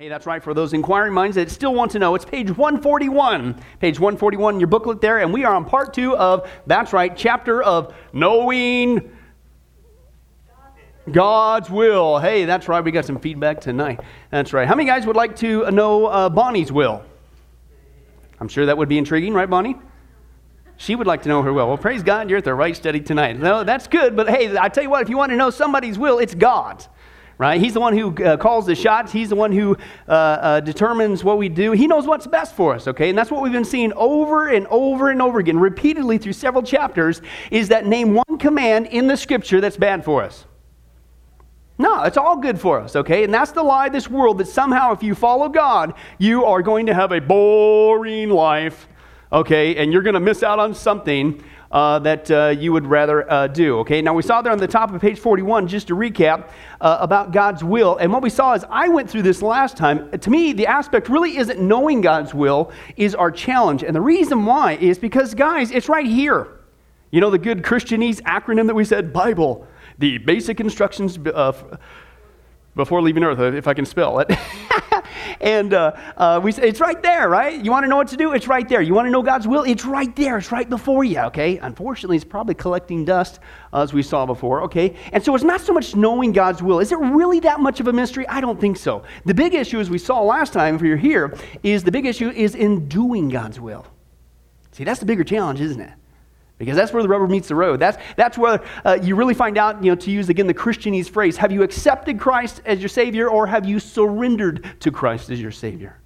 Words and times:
Hey, 0.00 0.08
that's 0.08 0.26
right. 0.26 0.40
For 0.40 0.54
those 0.54 0.74
inquiring 0.74 1.12
minds 1.12 1.34
that 1.34 1.50
still 1.50 1.74
want 1.74 1.90
to 1.90 1.98
know, 1.98 2.14
it's 2.14 2.24
page 2.24 2.50
141. 2.50 3.60
Page 3.80 3.98
141 3.98 4.54
in 4.54 4.60
your 4.60 4.68
booklet 4.68 5.00
there, 5.00 5.18
and 5.18 5.32
we 5.32 5.44
are 5.44 5.52
on 5.52 5.64
part 5.64 5.92
two 5.92 6.16
of, 6.16 6.48
that's 6.68 6.92
right, 6.92 7.16
chapter 7.16 7.60
of 7.60 7.92
Knowing 8.12 9.10
God's 11.10 11.68
Will. 11.68 12.20
Hey, 12.20 12.44
that's 12.44 12.68
right. 12.68 12.84
We 12.84 12.92
got 12.92 13.06
some 13.06 13.18
feedback 13.18 13.60
tonight. 13.60 13.98
That's 14.30 14.52
right. 14.52 14.68
How 14.68 14.76
many 14.76 14.88
guys 14.88 15.04
would 15.04 15.16
like 15.16 15.34
to 15.38 15.68
know 15.72 16.06
uh, 16.06 16.28
Bonnie's 16.28 16.70
will? 16.70 17.02
I'm 18.38 18.46
sure 18.46 18.66
that 18.66 18.78
would 18.78 18.88
be 18.88 18.98
intriguing, 18.98 19.34
right, 19.34 19.50
Bonnie? 19.50 19.74
She 20.76 20.94
would 20.94 21.08
like 21.08 21.22
to 21.22 21.28
know 21.28 21.42
her 21.42 21.52
will. 21.52 21.66
Well, 21.66 21.76
praise 21.76 22.04
God, 22.04 22.30
you're 22.30 22.38
at 22.38 22.44
the 22.44 22.54
right 22.54 22.76
study 22.76 23.00
tonight. 23.00 23.36
No, 23.36 23.64
that's 23.64 23.88
good, 23.88 24.14
but 24.14 24.30
hey, 24.30 24.56
I 24.56 24.68
tell 24.68 24.84
you 24.84 24.90
what, 24.90 25.02
if 25.02 25.08
you 25.08 25.16
want 25.16 25.30
to 25.30 25.36
know 25.36 25.50
somebody's 25.50 25.98
will, 25.98 26.20
it's 26.20 26.36
God's 26.36 26.88
right? 27.38 27.60
He's 27.60 27.72
the 27.72 27.80
one 27.80 27.96
who 27.96 28.14
uh, 28.24 28.36
calls 28.36 28.66
the 28.66 28.74
shots. 28.74 29.12
He's 29.12 29.28
the 29.28 29.36
one 29.36 29.52
who 29.52 29.76
uh, 30.08 30.10
uh, 30.10 30.60
determines 30.60 31.22
what 31.22 31.38
we 31.38 31.48
do. 31.48 31.70
He 31.72 31.86
knows 31.86 32.04
what's 32.04 32.26
best 32.26 32.54
for 32.54 32.74
us, 32.74 32.88
okay? 32.88 33.08
And 33.08 33.16
that's 33.16 33.30
what 33.30 33.42
we've 33.42 33.52
been 33.52 33.64
seeing 33.64 33.92
over 33.94 34.48
and 34.48 34.66
over 34.66 35.10
and 35.10 35.22
over 35.22 35.38
again, 35.38 35.58
repeatedly 35.58 36.18
through 36.18 36.32
several 36.32 36.64
chapters, 36.64 37.22
is 37.52 37.68
that 37.68 37.86
name 37.86 38.14
one 38.14 38.38
command 38.38 38.86
in 38.86 39.06
the 39.06 39.16
scripture 39.16 39.60
that's 39.60 39.76
bad 39.76 40.04
for 40.04 40.22
us. 40.22 40.44
No, 41.80 42.02
it's 42.02 42.16
all 42.16 42.36
good 42.38 42.60
for 42.60 42.80
us, 42.80 42.96
okay? 42.96 43.22
And 43.22 43.32
that's 43.32 43.52
the 43.52 43.62
lie 43.62 43.86
of 43.86 43.92
this 43.92 44.10
world 44.10 44.38
that 44.38 44.48
somehow 44.48 44.92
if 44.92 45.00
you 45.00 45.14
follow 45.14 45.48
God, 45.48 45.94
you 46.18 46.44
are 46.44 46.60
going 46.60 46.86
to 46.86 46.94
have 46.94 47.12
a 47.12 47.20
boring 47.20 48.30
life, 48.30 48.88
okay? 49.32 49.76
And 49.76 49.92
you're 49.92 50.02
going 50.02 50.14
to 50.14 50.20
miss 50.20 50.42
out 50.42 50.58
on 50.58 50.74
something 50.74 51.40
uh, 51.70 51.98
that 51.98 52.30
uh, 52.30 52.48
you 52.48 52.72
would 52.72 52.86
rather 52.86 53.30
uh, 53.30 53.46
do. 53.46 53.78
Okay, 53.80 54.00
now 54.00 54.14
we 54.14 54.22
saw 54.22 54.40
there 54.40 54.52
on 54.52 54.58
the 54.58 54.66
top 54.66 54.92
of 54.92 55.00
page 55.00 55.18
41, 55.18 55.68
just 55.68 55.88
to 55.88 55.94
recap, 55.94 56.50
uh, 56.80 56.98
about 57.00 57.32
God's 57.32 57.62
will. 57.62 57.96
And 57.98 58.12
what 58.12 58.22
we 58.22 58.30
saw 58.30 58.54
is 58.54 58.64
I 58.70 58.88
went 58.88 59.10
through 59.10 59.22
this 59.22 59.42
last 59.42 59.76
time. 59.76 60.10
To 60.18 60.30
me, 60.30 60.52
the 60.52 60.66
aspect 60.66 61.08
really 61.08 61.36
isn't 61.36 61.60
knowing 61.60 62.00
God's 62.00 62.32
will, 62.32 62.72
is 62.96 63.14
our 63.14 63.30
challenge. 63.30 63.82
And 63.82 63.94
the 63.94 64.00
reason 64.00 64.46
why 64.46 64.74
is 64.74 64.98
because, 64.98 65.34
guys, 65.34 65.70
it's 65.70 65.88
right 65.88 66.06
here. 66.06 66.48
You 67.10 67.20
know 67.20 67.30
the 67.30 67.38
good 67.38 67.62
Christianese 67.62 68.20
acronym 68.22 68.66
that 68.66 68.74
we 68.74 68.84
said, 68.84 69.12
Bible, 69.12 69.66
the 69.98 70.18
basic 70.18 70.60
instructions 70.60 71.18
uh, 71.18 71.52
before 72.74 73.02
leaving 73.02 73.24
Earth, 73.24 73.40
if 73.54 73.66
I 73.66 73.74
can 73.74 73.84
spell 73.84 74.20
it. 74.20 74.30
and 75.40 75.74
uh, 75.74 75.92
uh, 76.16 76.40
we 76.42 76.52
say, 76.52 76.68
it's 76.68 76.80
right 76.80 77.02
there, 77.02 77.28
right? 77.28 77.62
You 77.64 77.70
want 77.70 77.84
to 77.84 77.88
know 77.88 77.96
what 77.96 78.08
to 78.08 78.16
do? 78.16 78.32
It's 78.32 78.48
right 78.48 78.68
there. 78.68 78.80
You 78.80 78.94
want 78.94 79.06
to 79.06 79.10
know 79.10 79.22
God's 79.22 79.46
will? 79.46 79.62
It's 79.62 79.84
right 79.84 80.14
there. 80.16 80.38
It's 80.38 80.52
right 80.52 80.68
before 80.68 81.04
you, 81.04 81.18
okay? 81.20 81.58
Unfortunately, 81.58 82.16
it's 82.16 82.24
probably 82.24 82.54
collecting 82.54 83.04
dust, 83.04 83.40
as 83.72 83.92
we 83.92 84.02
saw 84.02 84.26
before, 84.26 84.62
okay? 84.62 84.96
And 85.12 85.22
so 85.22 85.34
it's 85.34 85.44
not 85.44 85.60
so 85.60 85.72
much 85.72 85.96
knowing 85.96 86.32
God's 86.32 86.62
will. 86.62 86.80
Is 86.80 86.92
it 86.92 86.98
really 86.98 87.40
that 87.40 87.60
much 87.60 87.80
of 87.80 87.88
a 87.88 87.92
mystery? 87.92 88.26
I 88.28 88.40
don't 88.40 88.60
think 88.60 88.76
so. 88.76 89.02
The 89.24 89.34
big 89.34 89.54
issue, 89.54 89.80
as 89.80 89.90
we 89.90 89.98
saw 89.98 90.22
last 90.22 90.52
time, 90.52 90.76
if 90.76 90.82
you're 90.82 90.96
here, 90.96 91.36
is 91.62 91.84
the 91.84 91.92
big 91.92 92.06
issue 92.06 92.30
is 92.30 92.54
in 92.54 92.88
doing 92.88 93.28
God's 93.28 93.60
will. 93.60 93.86
See, 94.72 94.84
that's 94.84 95.00
the 95.00 95.06
bigger 95.06 95.24
challenge, 95.24 95.60
isn't 95.60 95.80
it? 95.80 95.90
Because 96.58 96.76
that's 96.76 96.92
where 96.92 97.02
the 97.02 97.08
rubber 97.08 97.28
meets 97.28 97.48
the 97.48 97.54
road. 97.54 97.78
That's, 97.78 97.96
that's 98.16 98.36
where 98.36 98.62
uh, 98.84 98.98
you 99.00 99.14
really 99.14 99.34
find 99.34 99.56
out, 99.56 99.82
you 99.82 99.92
know, 99.92 99.96
to 99.96 100.10
use 100.10 100.28
again 100.28 100.48
the 100.48 100.54
Christianese 100.54 101.08
phrase 101.08 101.36
have 101.36 101.52
you 101.52 101.62
accepted 101.62 102.18
Christ 102.18 102.60
as 102.66 102.80
your 102.80 102.88
Savior 102.88 103.28
or 103.28 103.46
have 103.46 103.64
you 103.64 103.78
surrendered 103.78 104.68
to 104.80 104.90
Christ 104.90 105.30
as 105.30 105.40
your 105.40 105.52
Savior? 105.52 105.98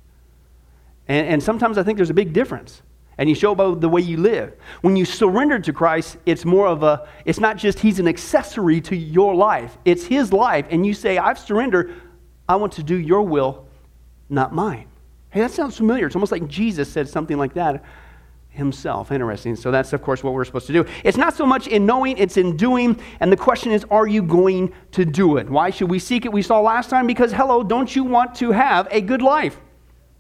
And, 1.09 1.27
and 1.27 1.43
sometimes 1.43 1.79
I 1.79 1.83
think 1.83 1.97
there's 1.97 2.11
a 2.11 2.15
big 2.15 2.33
difference. 2.33 2.83
And 3.19 3.29
you 3.29 3.35
show 3.35 3.55
by 3.55 3.75
the 3.75 3.89
way 3.89 4.01
you 4.01 4.17
live. 4.19 4.55
When 4.81 4.97
you 4.97 5.05
surrender 5.05 5.59
to 5.59 5.73
Christ, 5.73 6.17
it's 6.27 6.45
more 6.45 6.67
of 6.67 6.83
a, 6.83 7.09
it's 7.25 7.41
not 7.41 7.57
just 7.57 7.79
He's 7.79 7.99
an 7.99 8.09
accessory 8.09 8.81
to 8.83 8.97
your 8.97 9.35
life, 9.35 9.77
it's 9.85 10.05
His 10.05 10.33
life. 10.33 10.67
And 10.71 10.85
you 10.87 10.93
say, 10.95 11.19
I've 11.19 11.39
surrendered, 11.39 11.95
I 12.49 12.57
want 12.57 12.73
to 12.75 12.83
do 12.83 12.97
your 12.97 13.23
will, 13.23 13.67
not 14.29 14.55
mine. 14.55 14.89
Hey, 15.31 15.41
that 15.41 15.51
sounds 15.51 15.77
familiar. 15.77 16.07
It's 16.07 16.17
almost 16.17 16.33
like 16.33 16.47
Jesus 16.47 16.91
said 16.91 17.09
something 17.09 17.39
like 17.39 17.55
that 17.55 17.85
himself. 18.53 19.11
Interesting. 19.11 19.57
So 19.57 19.71
that's, 19.71 19.93
of 19.93 20.03
course, 20.03 20.23
what 20.23 20.35
we're 20.35 20.45
supposed 20.45 20.67
to 20.67 20.73
do. 20.73 20.85
It's 21.05 21.17
not 21.17 21.35
so 21.35 21.47
much 21.47 21.67
in 21.67 21.87
knowing, 21.87 22.19
it's 22.19 22.37
in 22.37 22.57
doing. 22.57 23.01
And 23.21 23.33
the 23.33 23.37
question 23.37 23.73
is, 23.73 23.85
are 23.91 24.07
you 24.07 24.23
going 24.23 24.73
to 24.93 25.05
do 25.05 25.39
it? 25.39 25.49
Why 25.49 25.71
should 25.71 25.91
we 25.91 25.99
seek 25.99 26.25
it? 26.25 26.33
We 26.33 26.43
saw 26.43 26.61
last 26.61 26.91
time 26.91 27.07
because, 27.07 27.33
hello, 27.33 27.63
don't 27.63 27.95
you 27.95 28.05
want 28.05 28.35
to 28.37 28.51
have 28.53 28.89
a 28.91 29.01
good 29.01 29.23
life? 29.23 29.59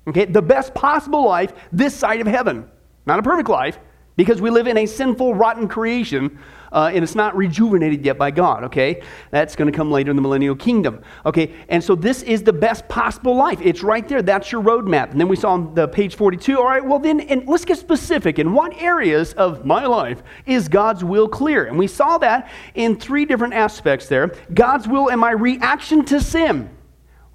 Okay, 0.08 0.24
the 0.24 0.42
best 0.42 0.74
possible 0.74 1.24
life 1.24 1.52
this 1.70 1.94
side 1.94 2.20
of 2.20 2.26
heaven. 2.26 2.68
Not 3.06 3.18
a 3.18 3.22
perfect 3.22 3.48
life, 3.48 3.78
because 4.16 4.40
we 4.40 4.50
live 4.50 4.66
in 4.66 4.76
a 4.76 4.86
sinful, 4.86 5.34
rotten 5.34 5.68
creation 5.68 6.38
uh, 6.72 6.90
and 6.92 7.04
it's 7.04 7.14
not 7.14 7.36
rejuvenated 7.36 8.04
yet 8.04 8.16
by 8.16 8.30
God, 8.30 8.64
okay? 8.64 9.02
That's 9.30 9.54
going 9.54 9.70
to 9.70 9.76
come 9.76 9.90
later 9.90 10.10
in 10.10 10.16
the 10.16 10.22
millennial 10.22 10.56
kingdom, 10.56 11.02
okay? 11.26 11.54
And 11.68 11.84
so 11.84 11.94
this 11.94 12.22
is 12.22 12.42
the 12.42 12.52
best 12.52 12.88
possible 12.88 13.36
life. 13.36 13.60
It's 13.62 13.82
right 13.82 14.08
there. 14.08 14.22
That's 14.22 14.50
your 14.50 14.62
roadmap. 14.62 15.10
And 15.10 15.20
then 15.20 15.28
we 15.28 15.36
saw 15.36 15.52
on 15.52 15.74
the 15.74 15.86
page 15.86 16.16
42, 16.16 16.58
all 16.58 16.64
right, 16.64 16.84
well, 16.84 16.98
then, 16.98 17.20
and 17.20 17.46
let's 17.46 17.64
get 17.64 17.78
specific. 17.78 18.38
In 18.38 18.54
what 18.54 18.74
areas 18.80 19.34
of 19.34 19.66
my 19.66 19.84
life 19.84 20.22
is 20.46 20.68
God's 20.68 21.04
will 21.04 21.28
clear? 21.28 21.66
And 21.66 21.78
we 21.78 21.86
saw 21.86 22.18
that 22.18 22.50
in 22.74 22.96
three 22.96 23.26
different 23.26 23.54
aspects 23.54 24.08
there 24.08 24.34
God's 24.54 24.88
will 24.88 25.10
and 25.10 25.20
my 25.20 25.32
reaction 25.32 26.04
to 26.06 26.20
sin. 26.20 26.70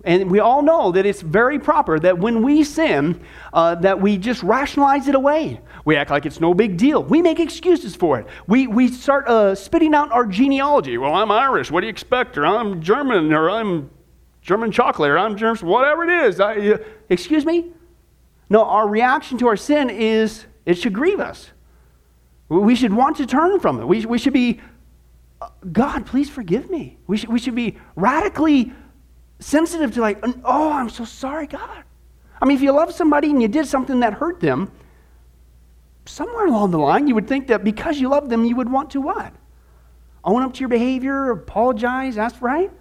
And 0.08 0.32
we 0.32 0.40
all 0.40 0.62
know 0.62 0.94
that 0.94 1.06
it's 1.06 1.22
very 1.22 1.60
proper 1.60 2.00
that 2.00 2.18
when 2.18 2.42
we 2.42 2.64
sin, 2.64 3.20
uh, 3.52 3.76
that 3.76 4.00
we 4.00 4.18
just 4.18 4.42
rationalize 4.42 5.10
it 5.10 5.16
away. 5.16 5.60
We 5.84 5.98
act 5.98 6.12
like 6.12 6.26
it's 6.26 6.40
no 6.40 6.54
big 6.54 6.78
deal. 6.78 7.04
We 7.04 7.22
make 7.22 7.42
excuses 7.42 7.94
for 7.94 8.18
it. 8.18 8.26
We, 8.48 8.68
we 8.68 8.88
start 8.88 9.28
uh, 9.28 9.54
spitting 9.54 9.94
out 9.94 10.10
our 10.14 10.26
genealogy. 10.26 10.98
Well, 10.98 11.14
I'm 11.14 11.30
Irish. 11.30 11.72
What 11.72 11.82
do 11.82 11.88
you 11.88 11.92
expect? 11.92 12.38
Or 12.38 12.46
I'm 12.46 12.82
German. 12.82 13.34
Or 13.34 13.50
I'm 13.50 13.90
German 14.42 14.72
chocolate. 14.72 15.10
Or 15.10 15.20
I'm 15.20 15.36
German, 15.36 15.68
whatever 15.68 16.06
it 16.06 16.26
is. 16.26 16.40
I, 16.40 16.56
uh, 16.56 16.78
excuse 17.10 17.46
me? 17.46 17.74
No, 18.50 18.64
our 18.64 18.88
reaction 18.88 19.38
to 19.40 19.48
our 19.48 19.58
sin 19.58 19.90
is 19.90 20.46
it 20.66 20.76
should 20.76 20.94
grieve 20.94 21.20
us. 21.20 21.52
We 22.48 22.76
should 22.76 22.94
want 22.94 23.18
to 23.18 23.26
turn 23.26 23.60
from 23.60 23.82
it. 23.82 23.86
We, 23.86 24.06
we 24.06 24.20
should 24.20 24.32
be, 24.32 24.62
uh, 25.42 25.50
God, 25.70 26.06
please 26.06 26.30
forgive 26.30 26.70
me. 26.70 26.98
We 27.08 27.18
should, 27.18 27.28
we 27.28 27.40
should 27.40 27.56
be 27.56 27.76
radically 27.98 28.72
sensitive 29.40 29.94
to 29.94 30.02
like, 30.02 30.24
oh, 30.44 30.72
I'm 30.72 30.90
so 30.90 31.06
sorry, 31.06 31.48
God. 31.48 31.84
I 32.42 32.46
mean, 32.46 32.58
if 32.58 32.64
you 32.64 32.72
love 32.72 32.94
somebody 32.94 33.30
and 33.30 33.42
you 33.42 33.48
did 33.48 33.68
something 33.68 34.00
that 34.02 34.14
hurt 34.14 34.40
them, 34.40 34.72
somewhere 36.06 36.48
along 36.48 36.72
the 36.72 36.80
line, 36.80 37.08
you 37.08 37.16
would 37.16 37.28
think 37.28 37.48
that 37.48 37.64
because 37.64 38.00
you 38.00 38.10
love 38.10 38.30
them, 38.30 38.46
you 38.46 38.56
would 38.56 38.72
want 38.72 38.92
to 38.92 39.02
what? 39.02 39.34
Own 40.24 40.44
up 40.44 40.54
to 40.54 40.60
your 40.60 40.70
behavior, 40.70 41.32
apologize, 41.32 42.18
ask 42.18 42.38
for 42.38 42.46
right? 42.46 42.72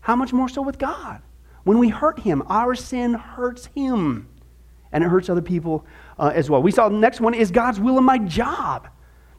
How 0.00 0.16
much 0.16 0.32
more 0.32 0.48
so 0.48 0.62
with 0.62 0.78
God? 0.78 1.22
When 1.64 1.78
we 1.78 1.88
hurt 1.88 2.20
Him, 2.20 2.42
our 2.48 2.74
sin 2.74 3.14
hurts 3.14 3.66
Him, 3.66 4.28
and 4.92 5.02
it 5.02 5.08
hurts 5.08 5.28
other 5.28 5.42
people 5.42 5.86
uh, 6.18 6.30
as 6.34 6.50
well. 6.50 6.62
We 6.62 6.70
saw 6.70 6.88
the 6.88 6.96
next 6.96 7.20
one 7.20 7.34
is 7.34 7.50
God's 7.50 7.80
will 7.80 7.98
in 7.98 8.04
my 8.04 8.18
job. 8.18 8.88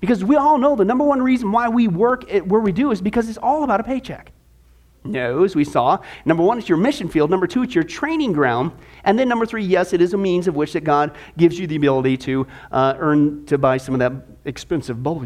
Because 0.02 0.24
we 0.24 0.36
all 0.36 0.58
know 0.58 0.76
the 0.76 0.86
number 0.86 1.04
one 1.06 1.22
reason 1.22 1.52
why 1.52 1.70
we 1.70 1.88
work 1.88 2.32
at 2.32 2.46
where 2.46 2.60
we 2.60 2.72
do 2.72 2.92
is 2.92 3.02
because 3.02 3.30
it's 3.30 3.38
all 3.38 3.64
about 3.64 3.80
a 3.80 3.84
paycheck. 3.84 4.32
No, 5.06 5.44
as 5.44 5.56
we 5.56 5.64
saw, 5.64 6.00
number 6.26 6.42
one, 6.42 6.58
it's 6.58 6.68
your 6.68 6.80
mission 6.80 7.08
field. 7.08 7.30
Number 7.30 7.46
two, 7.46 7.62
it's 7.62 7.76
your 7.76 7.84
training 7.84 8.34
ground. 8.34 8.72
And 9.04 9.20
then 9.20 9.30
number 9.30 9.46
three, 9.46 9.64
yes, 9.64 9.94
it 9.94 10.02
is 10.02 10.14
a 10.14 10.18
means 10.18 10.48
of 10.48 10.56
which 10.56 10.74
that 10.74 10.84
God 10.84 11.16
gives 11.38 11.60
you 11.60 11.68
the 11.68 11.76
ability 11.76 12.18
to 12.18 12.48
uh, 12.72 12.96
earn 12.98 13.46
to 13.46 13.60
buy 13.60 13.78
some 13.78 13.94
of 13.94 14.00
that 14.00 14.14
expensive 14.46 15.04
bubble 15.04 15.24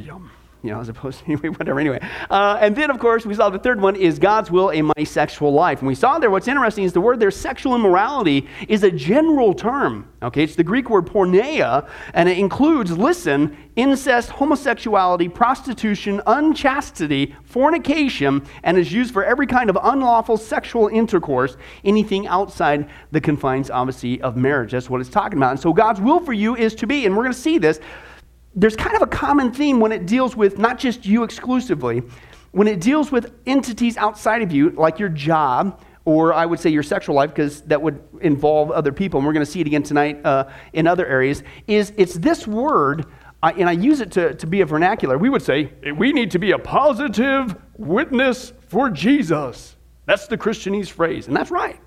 you 0.62 0.72
know, 0.72 0.80
as 0.80 0.90
opposed 0.90 1.20
to 1.20 1.26
anyway, 1.32 1.50
whatever, 1.50 1.80
anyway. 1.80 2.00
Uh, 2.30 2.58
and 2.60 2.76
then, 2.76 2.90
of 2.92 3.00
course, 3.00 3.26
we 3.26 3.34
saw 3.34 3.50
the 3.50 3.60
third 3.60 3.80
one 3.82 3.96
is 3.96 4.20
God's 4.20 4.52
will 4.52 4.70
in 4.70 4.92
my 4.98 5.04
sexual 5.04 5.54
life. 5.54 5.80
And 5.80 5.88
we 5.88 5.96
saw 5.96 6.20
there, 6.20 6.30
what's 6.30 6.48
interesting 6.48 6.84
is 6.84 6.94
the 6.94 7.02
word 7.02 7.20
there, 7.20 7.32
sexual 7.32 7.76
immorality, 7.76 8.48
is 8.68 8.84
a 8.84 8.92
general 8.92 9.54
term. 9.54 10.08
Okay, 10.22 10.44
it's 10.44 10.56
the 10.56 10.64
Greek 10.64 10.90
word 10.90 11.06
porneia, 11.06 11.88
and 12.14 12.28
it 12.28 12.38
includes, 12.38 12.98
listen, 12.98 13.56
incest, 13.78 14.30
homosexuality, 14.30 15.30
prostitution, 15.30 16.22
unchastity, 16.28 17.34
fornication, 17.46 18.46
and 18.64 18.78
is 18.78 18.92
used 18.92 19.14
for 19.14 19.24
every 19.24 19.48
kind 19.48 19.70
of 19.70 19.78
unlawful 19.82 20.36
sexual 20.36 20.90
intercourse, 20.90 21.56
anything 21.86 22.28
outside 22.28 22.90
the 23.12 23.22
confines, 23.22 23.70
obviously, 23.70 24.22
of 24.22 24.36
marriage. 24.36 24.72
That's 24.72 24.90
what 24.90 25.00
it's 25.00 25.10
talking 25.10 25.38
about. 25.38 25.52
And 25.52 25.60
so 25.60 25.72
God's 25.72 26.02
will 26.02 26.20
for 26.20 26.34
you 26.34 26.58
is 26.58 26.76
to 26.76 26.88
be, 26.88 27.06
and 27.06 27.16
we're 27.16 27.24
going 27.24 27.34
to 27.34 27.40
see 27.40 27.58
this, 27.58 27.80
there's 28.56 28.76
kind 28.76 28.96
of 28.96 29.02
a 29.02 29.08
common 29.08 29.52
theme 29.52 29.80
when 29.80 29.92
it 29.92 30.06
deals 30.06 30.36
with 30.36 30.58
not 30.58 30.80
just 30.80 31.06
you 31.06 31.24
exclusively, 31.24 32.04
when 32.52 32.68
it 32.68 32.82
deals 32.82 33.12
with 33.12 33.34
entities 33.46 33.96
outside 33.98 34.42
of 34.42 34.52
you, 34.52 34.72
like 34.72 35.00
your 35.00 35.10
job, 35.10 35.82
or 36.06 36.34
I 36.34 36.46
would 36.46 36.60
say 36.60 36.70
your 36.72 36.84
sexual 36.84 37.16
life, 37.16 37.30
because 37.30 37.62
that 37.64 37.82
would 37.82 38.02
involve 38.22 38.72
other 38.72 38.92
people, 38.92 39.20
and 39.20 39.28
we're 39.28 39.34
going 39.34 39.46
to 39.46 39.52
see 39.52 39.62
it 39.62 39.68
again 39.68 39.84
tonight 39.84 40.20
uh, 40.26 40.46
in 40.74 40.88
other 40.88 41.06
areas, 41.06 41.44
is 41.68 41.94
it's 41.98 42.16
this 42.16 42.48
word, 42.48 43.06
and 43.44 43.70
I 43.70 43.74
use 43.74 44.02
it 44.02 44.12
to, 44.14 44.34
to 44.34 44.48
be 44.48 44.62
a 44.62 44.66
vernacular. 44.66 45.18
We 45.18 45.30
would 45.30 45.44
say, 45.44 45.72
we 45.96 46.12
need 46.12 46.32
to 46.32 46.40
be 46.40 46.52
a 46.52 46.58
positive 46.60 47.56
witness 47.78 48.54
for 48.68 48.90
Jesus. 48.90 49.76
That's 50.06 50.26
the 50.26 50.38
Christianese 50.38 50.90
phrase, 50.90 51.28
and 51.28 51.36
that's 51.36 51.52
right. 51.52 51.80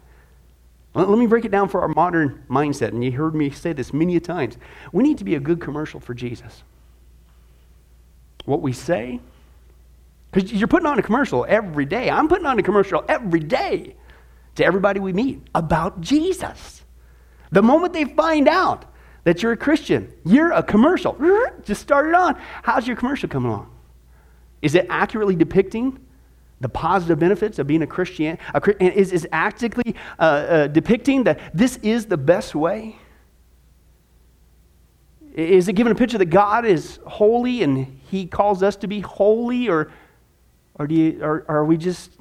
Let 0.95 1.09
me 1.09 1.27
break 1.27 1.47
it 1.47 1.51
down 1.51 1.69
for 1.69 1.81
our 1.81 1.89
modern 1.89 2.45
mindset, 2.51 2.89
and 2.89 3.03
you 3.03 3.13
heard 3.13 3.35
me 3.35 3.51
say 3.51 3.73
this 3.73 3.95
many 3.95 4.21
times. 4.21 4.59
We 4.93 5.03
need 5.03 5.19
to 5.19 5.25
be 5.25 5.35
a 5.35 5.41
good 5.41 5.61
commercial 5.61 6.01
for 6.01 6.13
Jesus. 6.13 6.63
What 8.45 8.61
we 8.61 8.73
say, 8.73 9.21
because 10.31 10.53
you're 10.53 10.69
putting 10.69 10.87
on 10.87 10.99
a 10.99 11.03
commercial 11.03 11.47
every 11.49 11.85
day. 11.85 12.11
I'm 12.11 12.29
putting 12.29 12.47
on 12.47 12.59
a 12.59 12.63
commercial 12.63 13.05
every 13.09 13.41
day 13.41 13.97
to 14.57 14.65
everybody 14.65 15.01
we 15.01 15.13
meet 15.13 15.43
about 15.55 16.01
Jesus. 16.01 16.83
The 17.51 17.63
moment 17.63 17.93
they 17.93 18.05
find 18.05 18.49
out 18.49 18.87
that 19.25 19.43
you're 19.43 19.53
a 19.53 19.57
Christian, 19.57 20.13
you're 20.25 20.53
a 20.53 20.63
commercial. 20.63 21.17
Just 21.65 21.83
start 21.83 22.09
it 22.09 22.15
on. 22.15 22.39
How's 22.63 22.87
your 22.87 22.97
commercial 22.97 23.29
coming 23.29 23.51
along? 23.51 23.71
Is 24.63 24.75
it 24.75 24.87
accurately 24.89 25.37
depicting 25.37 26.02
the 26.63 26.69
positive 26.69 27.19
benefits 27.19 27.59
of 27.59 27.67
being 27.67 27.83
a 27.83 27.87
Christian 27.87 28.39
a, 28.55 28.83
is, 28.99 29.13
is 29.13 29.27
actively 29.33 29.95
uh, 30.19 30.23
uh, 30.23 30.67
depicting 30.69 31.25
that 31.25 31.41
this 31.53 31.77
is 31.79 32.07
the 32.07 32.17
best 32.17 32.55
way? 32.55 32.97
Is 35.35 35.67
it 35.67 35.73
giving 35.73 35.93
a 35.93 35.97
picture 35.97 36.19
that 36.19 36.27
God 36.27 36.65
is 36.65 37.01
holy 37.05 37.63
and 37.63 38.01
He 38.11 38.27
calls 38.27 38.63
us 38.63 38.77
to 38.77 38.87
be 38.87 39.01
holy, 39.01 39.69
or, 39.69 39.91
or, 40.77 40.87
do 40.87 40.95
you, 40.95 41.21
or, 41.23 41.45
or 41.49 41.57
are 41.57 41.65
we 41.65 41.77
just 41.77 42.13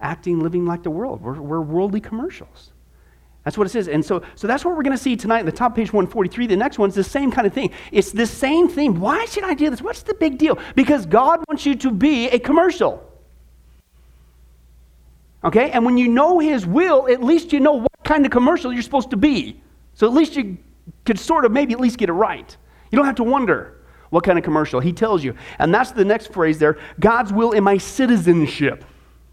acting, 0.00 0.40
living 0.40 0.64
like 0.64 0.82
the 0.82 0.90
world? 0.90 1.20
We're, 1.20 1.40
we're 1.40 1.60
worldly 1.60 2.00
commercials. 2.00 2.72
That's 3.46 3.56
what 3.56 3.64
it 3.68 3.70
says. 3.70 3.86
And 3.86 4.04
so, 4.04 4.24
so 4.34 4.48
that's 4.48 4.64
what 4.64 4.76
we're 4.76 4.82
going 4.82 4.96
to 4.96 5.00
see 5.00 5.14
tonight 5.14 5.38
in 5.38 5.46
the 5.46 5.52
top 5.52 5.76
page 5.76 5.92
143. 5.92 6.48
The 6.48 6.56
next 6.56 6.80
one's 6.80 6.96
the 6.96 7.04
same 7.04 7.30
kind 7.30 7.46
of 7.46 7.52
thing. 7.52 7.70
It's 7.92 8.10
the 8.10 8.26
same 8.26 8.68
thing. 8.68 8.98
Why 8.98 9.24
should 9.26 9.44
I 9.44 9.54
do 9.54 9.70
this? 9.70 9.80
What's 9.80 10.02
the 10.02 10.14
big 10.14 10.36
deal? 10.36 10.58
Because 10.74 11.06
God 11.06 11.44
wants 11.46 11.64
you 11.64 11.76
to 11.76 11.92
be 11.92 12.28
a 12.30 12.40
commercial. 12.40 13.08
Okay? 15.44 15.70
And 15.70 15.84
when 15.84 15.96
you 15.96 16.08
know 16.08 16.40
His 16.40 16.66
will, 16.66 17.06
at 17.08 17.22
least 17.22 17.52
you 17.52 17.60
know 17.60 17.74
what 17.74 17.92
kind 18.02 18.26
of 18.26 18.32
commercial 18.32 18.72
you're 18.72 18.82
supposed 18.82 19.10
to 19.10 19.16
be. 19.16 19.62
So 19.94 20.08
at 20.08 20.12
least 20.12 20.34
you 20.34 20.58
could 21.04 21.20
sort 21.20 21.44
of 21.44 21.52
maybe 21.52 21.72
at 21.72 21.78
least 21.78 21.98
get 21.98 22.08
it 22.08 22.14
right. 22.14 22.56
You 22.90 22.96
don't 22.96 23.06
have 23.06 23.14
to 23.14 23.24
wonder 23.24 23.80
what 24.10 24.24
kind 24.24 24.38
of 24.38 24.44
commercial. 24.44 24.80
He 24.80 24.92
tells 24.92 25.22
you. 25.22 25.36
And 25.60 25.72
that's 25.72 25.92
the 25.92 26.04
next 26.04 26.32
phrase 26.32 26.58
there 26.58 26.78
God's 26.98 27.32
will 27.32 27.52
in 27.52 27.62
my 27.62 27.78
citizenship. 27.78 28.84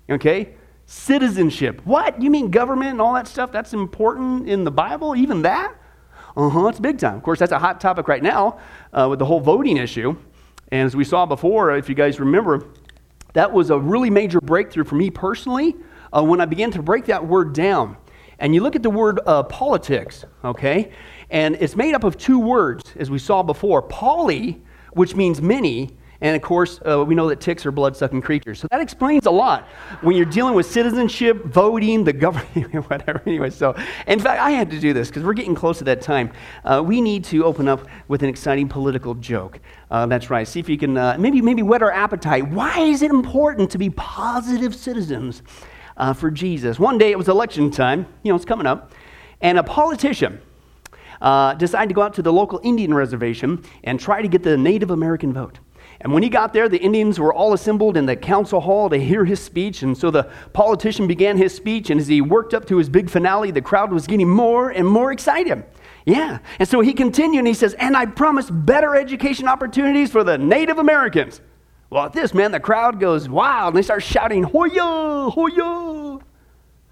Okay? 0.07 0.53
Citizenship. 0.85 1.81
What? 1.85 2.21
You 2.21 2.29
mean 2.29 2.51
government 2.51 2.91
and 2.91 3.01
all 3.01 3.13
that 3.13 3.27
stuff? 3.27 3.51
That's 3.51 3.73
important 3.73 4.47
in 4.47 4.63
the 4.63 4.71
Bible? 4.71 5.15
Even 5.15 5.41
that? 5.43 5.75
Uh 6.35 6.49
huh, 6.49 6.67
it's 6.67 6.79
big 6.79 6.97
time. 6.97 7.15
Of 7.15 7.23
course, 7.23 7.39
that's 7.39 7.51
a 7.51 7.59
hot 7.59 7.79
topic 7.79 8.07
right 8.07 8.23
now 8.23 8.59
uh, 8.91 9.07
with 9.09 9.19
the 9.19 9.25
whole 9.25 9.39
voting 9.39 9.77
issue. 9.77 10.15
And 10.71 10.85
as 10.87 10.95
we 10.95 11.03
saw 11.03 11.25
before, 11.25 11.75
if 11.77 11.87
you 11.87 11.95
guys 11.95 12.19
remember, 12.19 12.67
that 13.33 13.51
was 13.51 13.69
a 13.69 13.77
really 13.77 14.09
major 14.09 14.41
breakthrough 14.41 14.83
for 14.83 14.95
me 14.95 15.09
personally 15.09 15.75
uh, 16.11 16.23
when 16.23 16.41
I 16.41 16.45
began 16.45 16.71
to 16.71 16.81
break 16.81 17.05
that 17.05 17.25
word 17.25 17.53
down. 17.53 17.97
And 18.39 18.53
you 18.53 18.61
look 18.61 18.75
at 18.75 18.83
the 18.83 18.89
word 18.89 19.19
uh, 19.25 19.43
politics, 19.43 20.25
okay? 20.43 20.91
And 21.29 21.55
it's 21.59 21.75
made 21.75 21.93
up 21.93 22.03
of 22.03 22.17
two 22.17 22.39
words, 22.39 22.83
as 22.95 23.09
we 23.09 23.19
saw 23.19 23.43
before 23.43 23.81
poly, 23.83 24.61
which 24.93 25.15
means 25.15 25.41
many, 25.41 25.91
and 26.23 26.37
of 26.37 26.41
course, 26.41 26.79
uh, 26.87 27.03
we 27.03 27.15
know 27.15 27.27
that 27.27 27.41
ticks 27.41 27.65
are 27.65 27.71
blood 27.71 27.97
sucking 27.97 28.21
creatures. 28.21 28.57
So 28.57 28.69
that 28.71 28.79
explains 28.79 29.25
a 29.25 29.31
lot 29.31 29.67
when 29.99 30.15
you're 30.15 30.25
dealing 30.25 30.53
with 30.53 30.65
citizenship, 30.65 31.43
voting, 31.43 32.05
the 32.05 32.13
government, 32.13 32.73
whatever. 32.89 33.21
Anyway, 33.25 33.49
so 33.49 33.75
in 34.07 34.21
fact, 34.21 34.41
I 34.41 34.51
had 34.51 34.71
to 34.71 34.79
do 34.79 34.93
this 34.93 35.09
because 35.09 35.23
we're 35.23 35.33
getting 35.33 35.53
close 35.53 35.79
to 35.79 35.83
that 35.83 36.01
time. 36.01 36.31
Uh, 36.63 36.81
we 36.83 37.01
need 37.01 37.25
to 37.25 37.43
open 37.43 37.67
up 37.67 37.85
with 38.07 38.23
an 38.23 38.29
exciting 38.29 38.69
political 38.69 39.15
joke. 39.15 39.59
Uh, 39.91 40.05
that's 40.05 40.29
right. 40.29 40.47
See 40.47 40.61
if 40.61 40.69
you 40.69 40.77
can 40.77 40.95
uh, 40.97 41.17
maybe, 41.19 41.41
maybe 41.41 41.61
whet 41.61 41.83
our 41.83 41.91
appetite. 41.91 42.47
Why 42.47 42.79
is 42.79 43.01
it 43.01 43.11
important 43.11 43.69
to 43.71 43.77
be 43.77 43.89
positive 43.89 44.73
citizens 44.73 45.43
uh, 45.97 46.13
for 46.13 46.31
Jesus? 46.31 46.79
One 46.79 46.97
day 46.97 47.11
it 47.11 47.17
was 47.17 47.27
election 47.27 47.69
time, 47.69 48.07
you 48.23 48.31
know, 48.31 48.37
it's 48.37 48.45
coming 48.45 48.65
up, 48.65 48.93
and 49.41 49.59
a 49.59 49.63
politician. 49.63 50.41
Uh, 51.21 51.53
decided 51.53 51.87
to 51.87 51.93
go 51.93 52.01
out 52.01 52.13
to 52.13 52.21
the 52.21 52.33
local 52.33 52.59
Indian 52.63 52.93
reservation 52.93 53.63
and 53.85 53.97
try 53.97 54.21
to 54.21 54.27
get 54.27 54.43
the 54.43 54.57
Native 54.57 54.91
American 54.91 55.31
vote. 55.31 55.59
And 56.03 56.11
when 56.11 56.21
he 56.21 56.27
got 56.27 56.51
there, 56.51 56.67
the 56.67 56.79
Indians 56.79 57.17
were 57.17 57.33
all 57.33 57.53
assembled 57.53 57.95
in 57.95 58.05
the 58.05 58.17
council 58.17 58.59
hall 58.59 58.89
to 58.89 58.97
hear 58.97 59.23
his 59.23 59.39
speech. 59.39 59.83
And 59.83 59.97
so 59.97 60.11
the 60.11 60.29
politician 60.51 61.07
began 61.07 61.37
his 61.37 61.55
speech. 61.55 61.89
And 61.89 61.99
as 61.99 62.07
he 62.07 62.19
worked 62.19 62.53
up 62.53 62.65
to 62.67 62.77
his 62.77 62.89
big 62.89 63.09
finale, 63.09 63.51
the 63.51 63.61
crowd 63.61 63.91
was 63.93 64.05
getting 64.05 64.29
more 64.29 64.69
and 64.69 64.85
more 64.85 65.13
excited. 65.13 65.63
Yeah. 66.05 66.39
And 66.59 66.67
so 66.67 66.81
he 66.81 66.93
continued 66.93 67.39
and 67.39 67.47
he 67.47 67.53
says, 67.53 67.73
And 67.75 67.95
I 67.95 68.05
promise 68.05 68.51
better 68.51 68.97
education 68.97 69.47
opportunities 69.47 70.11
for 70.11 70.25
the 70.25 70.37
Native 70.37 70.77
Americans. 70.77 71.39
Well, 71.89 72.05
at 72.05 72.13
this, 72.13 72.33
man, 72.33 72.51
the 72.51 72.59
crowd 72.59 72.99
goes 72.99 73.29
wild 73.29 73.73
and 73.73 73.77
they 73.77 73.83
start 73.85 74.03
shouting, 74.03 74.43
Hoya, 74.43 75.29
Hoya. 75.29 76.19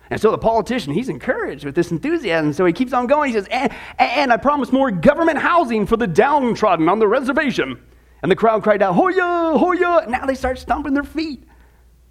And 0.09 0.21
so 0.21 0.31
the 0.31 0.37
politician, 0.37 0.93
he's 0.93 1.09
encouraged 1.09 1.65
with 1.65 1.75
this 1.75 1.91
enthusiasm. 1.91 2.53
So 2.53 2.65
he 2.65 2.71
keeps 2.71 2.93
on 2.93 3.07
going. 3.07 3.29
He 3.29 3.33
says, 3.33 3.47
and, 3.51 3.73
and 3.99 4.31
I 4.31 4.37
promise 4.37 4.71
more 4.71 4.89
government 4.89 5.39
housing 5.39 5.85
for 5.85 5.97
the 5.97 6.07
downtrodden 6.07 6.87
on 6.87 6.99
the 6.99 7.07
reservation. 7.07 7.77
And 8.21 8.31
the 8.31 8.35
crowd 8.35 8.63
cried 8.63 8.81
out, 8.81 8.93
Hoya, 8.95 9.57
Hoya. 9.57 10.03
And 10.03 10.11
now 10.11 10.25
they 10.25 10.35
start 10.35 10.59
stomping 10.59 10.93
their 10.93 11.03
feet. 11.03 11.43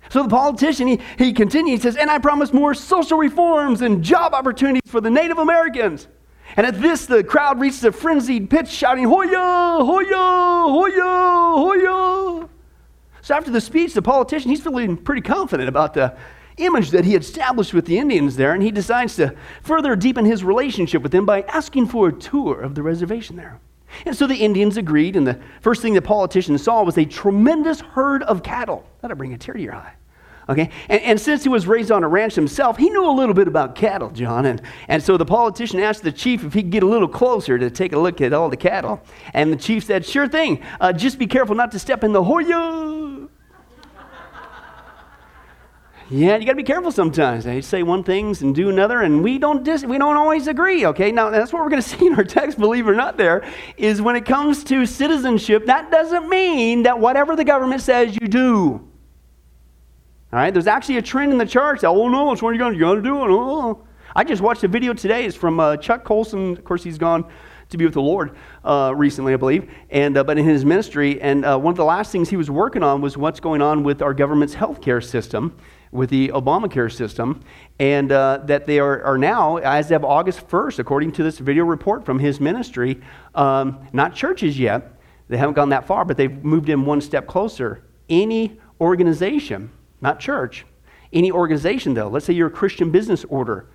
So 0.09 0.23
the 0.23 0.29
politician, 0.29 0.89
he, 0.89 1.01
he 1.19 1.33
continues, 1.33 1.71
he 1.71 1.83
says, 1.83 1.97
And 1.97 2.11
I 2.11 2.19
promise 2.19 2.53
more 2.53 2.75
social 2.75 3.19
reforms 3.19 3.81
and 3.83 4.03
job 4.03 4.35
opportunities 4.35 4.91
for 4.91 5.01
the 5.01 5.11
Native 5.11 5.39
Americans. 5.39 6.09
And 6.57 6.67
at 6.67 6.81
this, 6.81 7.07
the 7.07 7.23
crowd 7.23 7.61
reaches 7.61 7.85
a 7.85 7.93
frenzied 7.93 8.51
pitch, 8.51 8.69
shouting, 8.69 9.05
Hoya, 9.05 9.85
Hoya, 9.85 10.65
Hoya, 10.69 11.55
Hoya. 11.57 12.49
So 13.23 13.35
after 13.35 13.53
the 13.53 13.61
speech, 13.61 13.95
the 13.95 14.03
politician, 14.03 14.51
he's 14.51 14.63
feeling 14.63 14.97
pretty 14.97 15.21
confident 15.21 15.69
about 15.69 15.95
the 15.95 16.17
image 16.57 16.91
that 16.91 17.05
he 17.05 17.15
established 17.15 17.73
with 17.73 17.87
the 17.87 17.99
Indians 17.99 18.35
there, 18.35 18.53
and 18.53 18.63
he 18.63 18.73
decides 18.73 19.15
to 19.17 19.35
further 19.63 19.95
deepen 19.95 20.25
his 20.25 20.43
relationship 20.43 21.03
with 21.03 21.13
them 21.13 21.25
by 21.25 21.43
asking 21.43 21.87
for 21.87 22.09
a 22.09 22.13
tour 22.13 22.61
of 22.61 22.75
the 22.75 22.83
reservation 22.83 23.37
there. 23.37 23.61
And 24.07 24.17
so 24.17 24.27
the 24.27 24.37
Indians 24.37 24.77
agreed, 24.77 25.17
and 25.17 25.27
the 25.27 25.39
first 25.61 25.83
thing 25.83 25.95
the 25.95 26.03
politicians 26.03 26.63
saw 26.63 26.83
was 26.83 26.99
a 26.99 27.05
tremendous 27.05 27.81
herd 27.81 28.23
of 28.25 28.43
cattle. 28.43 28.85
That'll 29.01 29.17
bring 29.17 29.33
a 29.33 29.39
tear 29.39 29.55
to 29.55 29.61
your 29.61 29.75
eye. 29.75 29.95
Okay? 30.49 30.71
And, 30.89 31.01
and, 31.03 31.21
since 31.21 31.45
he 31.45 31.49
was 31.49 31.69
raised 31.69 31.93
on 31.93 32.03
a 32.03 32.09
ranch 32.09 32.35
himself, 32.35 32.77
he 32.77 32.91
knew 32.91 33.09
a 33.09 33.13
little 33.13 33.35
bit 33.35 33.47
about 33.47 33.77
cattle, 33.77 34.11
John. 34.11 34.47
And, 34.47 34.61
and 34.89 35.01
so 35.01 35.17
the 35.17 35.25
politician 35.25 35.79
asked 35.79 36.03
the 36.03 36.11
chief 36.11 36.43
if 36.43 36.55
he 36.55 36.63
could 36.63 36.73
get 36.73 36.83
a 36.83 36.89
little 36.89 37.07
closer 37.07 37.57
to 37.57 37.71
take 37.71 37.93
a 37.93 37.99
look 37.99 38.21
at 38.21 38.33
all 38.33 38.49
the 38.49 38.57
cattle. 38.57 39.01
And 39.33 39.53
the 39.53 39.57
chief 39.57 39.85
said, 39.85 40.05
Sure 40.05 40.27
thing. 40.27 40.61
Uh, 40.81 40.93
just 40.93 41.21
be 41.21 41.29
careful 41.29 41.55
not 41.55 41.71
to 41.73 41.79
step 41.79 42.03
in 42.03 42.13
the 42.13 42.25
Hoya. 42.25 43.20
Yeah, 46.13 46.39
you 46.39 46.45
got 46.45 46.53
to 46.53 46.57
be 46.57 46.65
careful 46.65 46.91
sometimes. 46.91 47.45
They 47.45 47.61
say 47.61 47.85
one 47.85 48.03
thing 48.03 48.35
and 48.41 48.53
do 48.53 48.69
another, 48.69 49.03
and 49.03 49.23
we 49.23 49.39
don't 49.39 49.63
dis- 49.63 49.85
we 49.85 49.97
don't 49.97 50.17
always 50.17 50.49
agree. 50.49 50.85
Okay, 50.87 51.13
now 51.13 51.31
that's 51.31 51.53
what 51.53 51.63
we're 51.63 51.69
going 51.71 51.83
to 51.83 51.89
see 51.89 52.05
in 52.09 52.17
our 52.17 52.25
text. 52.25 52.59
Believe 52.59 52.89
it 52.89 52.91
or 52.91 52.97
not, 52.97 53.17
there 53.17 53.49
is 53.77 54.03
when 54.03 54.17
it 54.17 54.25
comes 54.25 54.65
to 54.65 54.87
citizenship, 54.87 55.67
that 55.67 55.93
doesn't 55.93 56.29
mean 56.29 56.83
that 56.83 56.99
whatever 56.99 57.37
the 57.37 57.45
government 57.45 57.81
says 57.81 58.19
you 58.21 58.27
do. 58.27 58.73
All 60.33 60.39
right, 60.39 60.53
there's 60.53 60.67
actually 60.67 60.97
a 60.97 61.03
trend 61.03 61.31
in 61.31 61.39
the 61.39 61.47
church 61.47 61.83
that 61.83 61.89
oh 61.89 62.09
no, 62.09 62.33
it's 62.33 62.43
what 62.43 62.51
you're 62.57 62.59
going 62.59 62.73
to 62.73 63.03
do. 63.03 63.25
it. 63.25 63.31
Oh. 63.31 63.87
I 64.17 64.25
just 64.25 64.43
watched 64.43 64.65
a 64.65 64.69
video 64.69 64.93
today. 64.93 65.25
It's 65.25 65.37
from 65.37 65.61
uh, 65.61 65.77
Chuck 65.77 66.03
Colson. 66.03 66.57
Of 66.57 66.65
course, 66.65 66.83
he's 66.83 66.99
gone 66.99 67.25
to 67.71 67.77
be 67.79 67.85
with 67.85 67.95
the 67.95 68.03
Lord 68.03 68.37
uh, 68.65 68.93
recently, 68.97 69.33
I 69.33 69.37
believe, 69.37 69.71
and 69.91 70.17
uh, 70.17 70.25
but 70.25 70.39
in 70.39 70.45
his 70.45 70.65
ministry, 70.65 71.21
and 71.21 71.45
uh, 71.45 71.59
one 71.59 71.73
of 71.73 71.77
the 71.77 71.85
last 71.85 72.13
things 72.13 72.29
he 72.29 72.37
was 72.37 72.51
working 72.51 72.83
on 72.83 73.01
was 73.01 73.17
what's 73.17 73.41
going 73.41 73.63
on 73.63 73.83
with 73.83 74.03
our 74.03 74.15
government's 74.15 74.55
healthcare 74.55 75.03
system 75.03 75.57
with 75.93 76.11
the 76.11 76.29
Obamacare 76.29 76.93
system, 76.93 77.43
and 77.79 78.13
uh, 78.13 78.39
that 78.45 78.67
they 78.67 78.79
are, 78.79 79.03
are 79.03 79.19
now, 79.19 79.57
as 79.57 79.91
of 79.91 80.05
August 80.05 80.47
1st, 80.49 80.79
according 80.79 81.11
to 81.13 81.23
this 81.23 81.39
video 81.39 81.65
report 81.65 82.05
from 82.05 82.19
his 82.19 82.41
ministry, 82.41 83.01
um, 83.35 83.79
not 83.93 84.15
churches 84.15 84.59
yet, 84.59 84.93
They 85.29 85.37
haven't 85.37 85.55
gone 85.55 85.71
that 85.71 85.87
far, 85.87 86.05
but 86.05 86.17
they've 86.17 86.45
moved 86.45 86.69
in 86.69 86.85
one 86.85 87.01
step 87.01 87.27
closer. 87.27 87.85
Any 88.09 88.59
organization, 88.81 89.71
not 90.01 90.21
church, 90.21 90.65
any 91.13 91.33
organization 91.33 91.95
though, 91.95 92.09
let's 92.09 92.27
say 92.27 92.35
you're 92.35 92.49
a 92.49 92.53
Christian 92.53 92.91
business 92.91 93.25
order, 93.25 93.67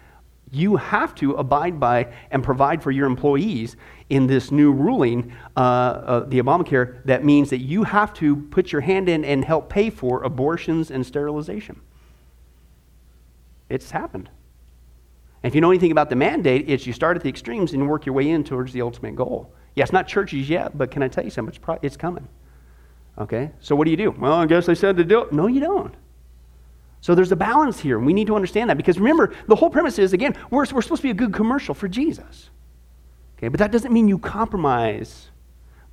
you 0.51 0.75
have 0.75 1.15
to 1.15 1.33
abide 1.33 1.79
by 1.79 2.13
and 2.31 2.43
provide 2.43 2.81
for 2.81 2.91
your 2.91 3.07
employees 3.07 3.75
in 4.09 4.27
this 4.27 4.51
new 4.51 4.71
ruling, 4.71 5.33
uh, 5.57 5.59
uh, 5.59 6.19
the 6.27 6.39
Obamacare, 6.39 7.03
that 7.05 7.25
means 7.25 7.49
that 7.49 7.59
you 7.59 7.83
have 7.83 8.13
to 8.13 8.35
put 8.35 8.71
your 8.71 8.81
hand 8.81 9.09
in 9.09 9.25
and 9.25 9.43
help 9.43 9.69
pay 9.69 9.89
for 9.89 10.23
abortions 10.23 10.91
and 10.91 11.05
sterilization. 11.05 11.81
It's 13.69 13.89
happened. 13.91 14.29
And 15.41 15.51
if 15.51 15.55
you 15.55 15.61
know 15.61 15.71
anything 15.71 15.91
about 15.91 16.09
the 16.09 16.15
mandate, 16.15 16.69
it's 16.69 16.85
you 16.85 16.93
start 16.93 17.17
at 17.17 17.23
the 17.23 17.29
extremes 17.29 17.73
and 17.73 17.89
work 17.89 18.05
your 18.05 18.13
way 18.13 18.29
in 18.29 18.43
towards 18.43 18.73
the 18.73 18.81
ultimate 18.81 19.15
goal. 19.15 19.53
Yes, 19.75 19.91
not 19.91 20.07
churches 20.07 20.49
yet, 20.49 20.77
but 20.77 20.91
can 20.91 21.01
I 21.03 21.07
tell 21.07 21.23
you 21.23 21.31
something? 21.31 21.49
It's, 21.49 21.57
pro- 21.57 21.79
it's 21.81 21.97
coming. 21.97 22.27
Okay? 23.17 23.51
So 23.59 23.75
what 23.75 23.85
do 23.85 23.91
you 23.91 23.97
do? 23.97 24.11
Well, 24.11 24.33
I 24.33 24.45
guess 24.45 24.67
they 24.67 24.75
said 24.75 24.97
to 24.97 25.03
do 25.03 25.21
it. 25.21 25.33
No, 25.33 25.47
you 25.47 25.59
don't. 25.59 25.95
So 27.05 27.13
there's 27.13 27.31
a 27.31 27.35
balance 27.35 27.79
here, 27.79 27.99
and 27.99 28.05
we 28.07 28.13
need 28.13 28.25
to 28.25 28.35
understand 28.35 28.67
that 28.71 28.77
because 28.77 28.97
remember, 28.97 29.31
the 29.45 29.55
whole 29.55 29.69
premise 29.69 29.99
is 29.99 30.11
again, 30.11 30.35
we're, 30.49 30.65
we're 30.73 30.81
supposed 30.81 31.03
to 31.03 31.03
be 31.03 31.11
a 31.11 31.13
good 31.13 31.33
commercial 31.33 31.75
for 31.75 31.87
Jesus. 31.87 32.49
Okay, 33.37 33.47
but 33.47 33.59
that 33.59 33.71
doesn't 33.71 33.93
mean 33.93 34.07
you 34.07 34.17
compromise 34.17 35.29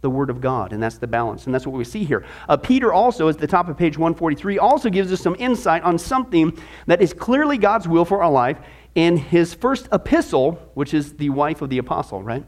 the 0.00 0.08
Word 0.08 0.30
of 0.30 0.40
God, 0.40 0.72
and 0.72 0.82
that's 0.82 0.96
the 0.96 1.06
balance, 1.06 1.44
and 1.44 1.54
that's 1.54 1.66
what 1.66 1.76
we 1.76 1.84
see 1.84 2.04
here. 2.04 2.24
Uh, 2.48 2.56
Peter 2.56 2.94
also, 2.94 3.28
at 3.28 3.36
the 3.36 3.46
top 3.46 3.68
of 3.68 3.76
page 3.76 3.98
143, 3.98 4.58
also 4.58 4.88
gives 4.88 5.12
us 5.12 5.20
some 5.20 5.36
insight 5.38 5.82
on 5.82 5.98
something 5.98 6.58
that 6.86 7.02
is 7.02 7.12
clearly 7.12 7.58
God's 7.58 7.86
will 7.86 8.06
for 8.06 8.22
our 8.22 8.32
life 8.32 8.56
in 8.94 9.18
his 9.18 9.52
first 9.52 9.90
epistle, 9.92 10.52
which 10.72 10.94
is 10.94 11.12
the 11.18 11.28
wife 11.28 11.60
of 11.60 11.68
the 11.68 11.76
apostle, 11.76 12.22
right? 12.22 12.46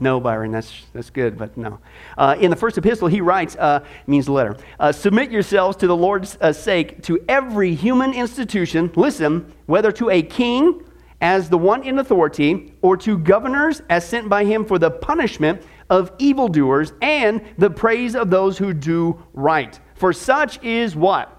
No, 0.00 0.20
Byron, 0.20 0.52
that's, 0.52 0.86
that's 0.92 1.10
good, 1.10 1.36
but 1.36 1.56
no. 1.56 1.80
Uh, 2.16 2.36
in 2.38 2.50
the 2.50 2.56
first 2.56 2.78
epistle, 2.78 3.08
he 3.08 3.20
writes, 3.20 3.56
uh, 3.56 3.84
means 4.06 4.28
letter, 4.28 4.56
uh, 4.78 4.92
submit 4.92 5.30
yourselves 5.30 5.76
to 5.78 5.86
the 5.86 5.96
Lord's 5.96 6.38
uh, 6.40 6.52
sake 6.52 7.02
to 7.02 7.24
every 7.28 7.74
human 7.74 8.14
institution, 8.14 8.92
listen, 8.94 9.52
whether 9.66 9.90
to 9.92 10.10
a 10.10 10.22
king 10.22 10.84
as 11.20 11.48
the 11.48 11.58
one 11.58 11.82
in 11.82 11.98
authority, 11.98 12.74
or 12.80 12.96
to 12.96 13.18
governors 13.18 13.82
as 13.90 14.06
sent 14.06 14.28
by 14.28 14.44
him 14.44 14.64
for 14.64 14.78
the 14.78 14.90
punishment 14.90 15.60
of 15.90 16.12
evildoers 16.18 16.92
and 17.02 17.42
the 17.56 17.70
praise 17.70 18.14
of 18.14 18.30
those 18.30 18.56
who 18.56 18.72
do 18.72 19.20
right. 19.32 19.80
For 19.96 20.12
such 20.12 20.62
is 20.62 20.94
what? 20.94 21.37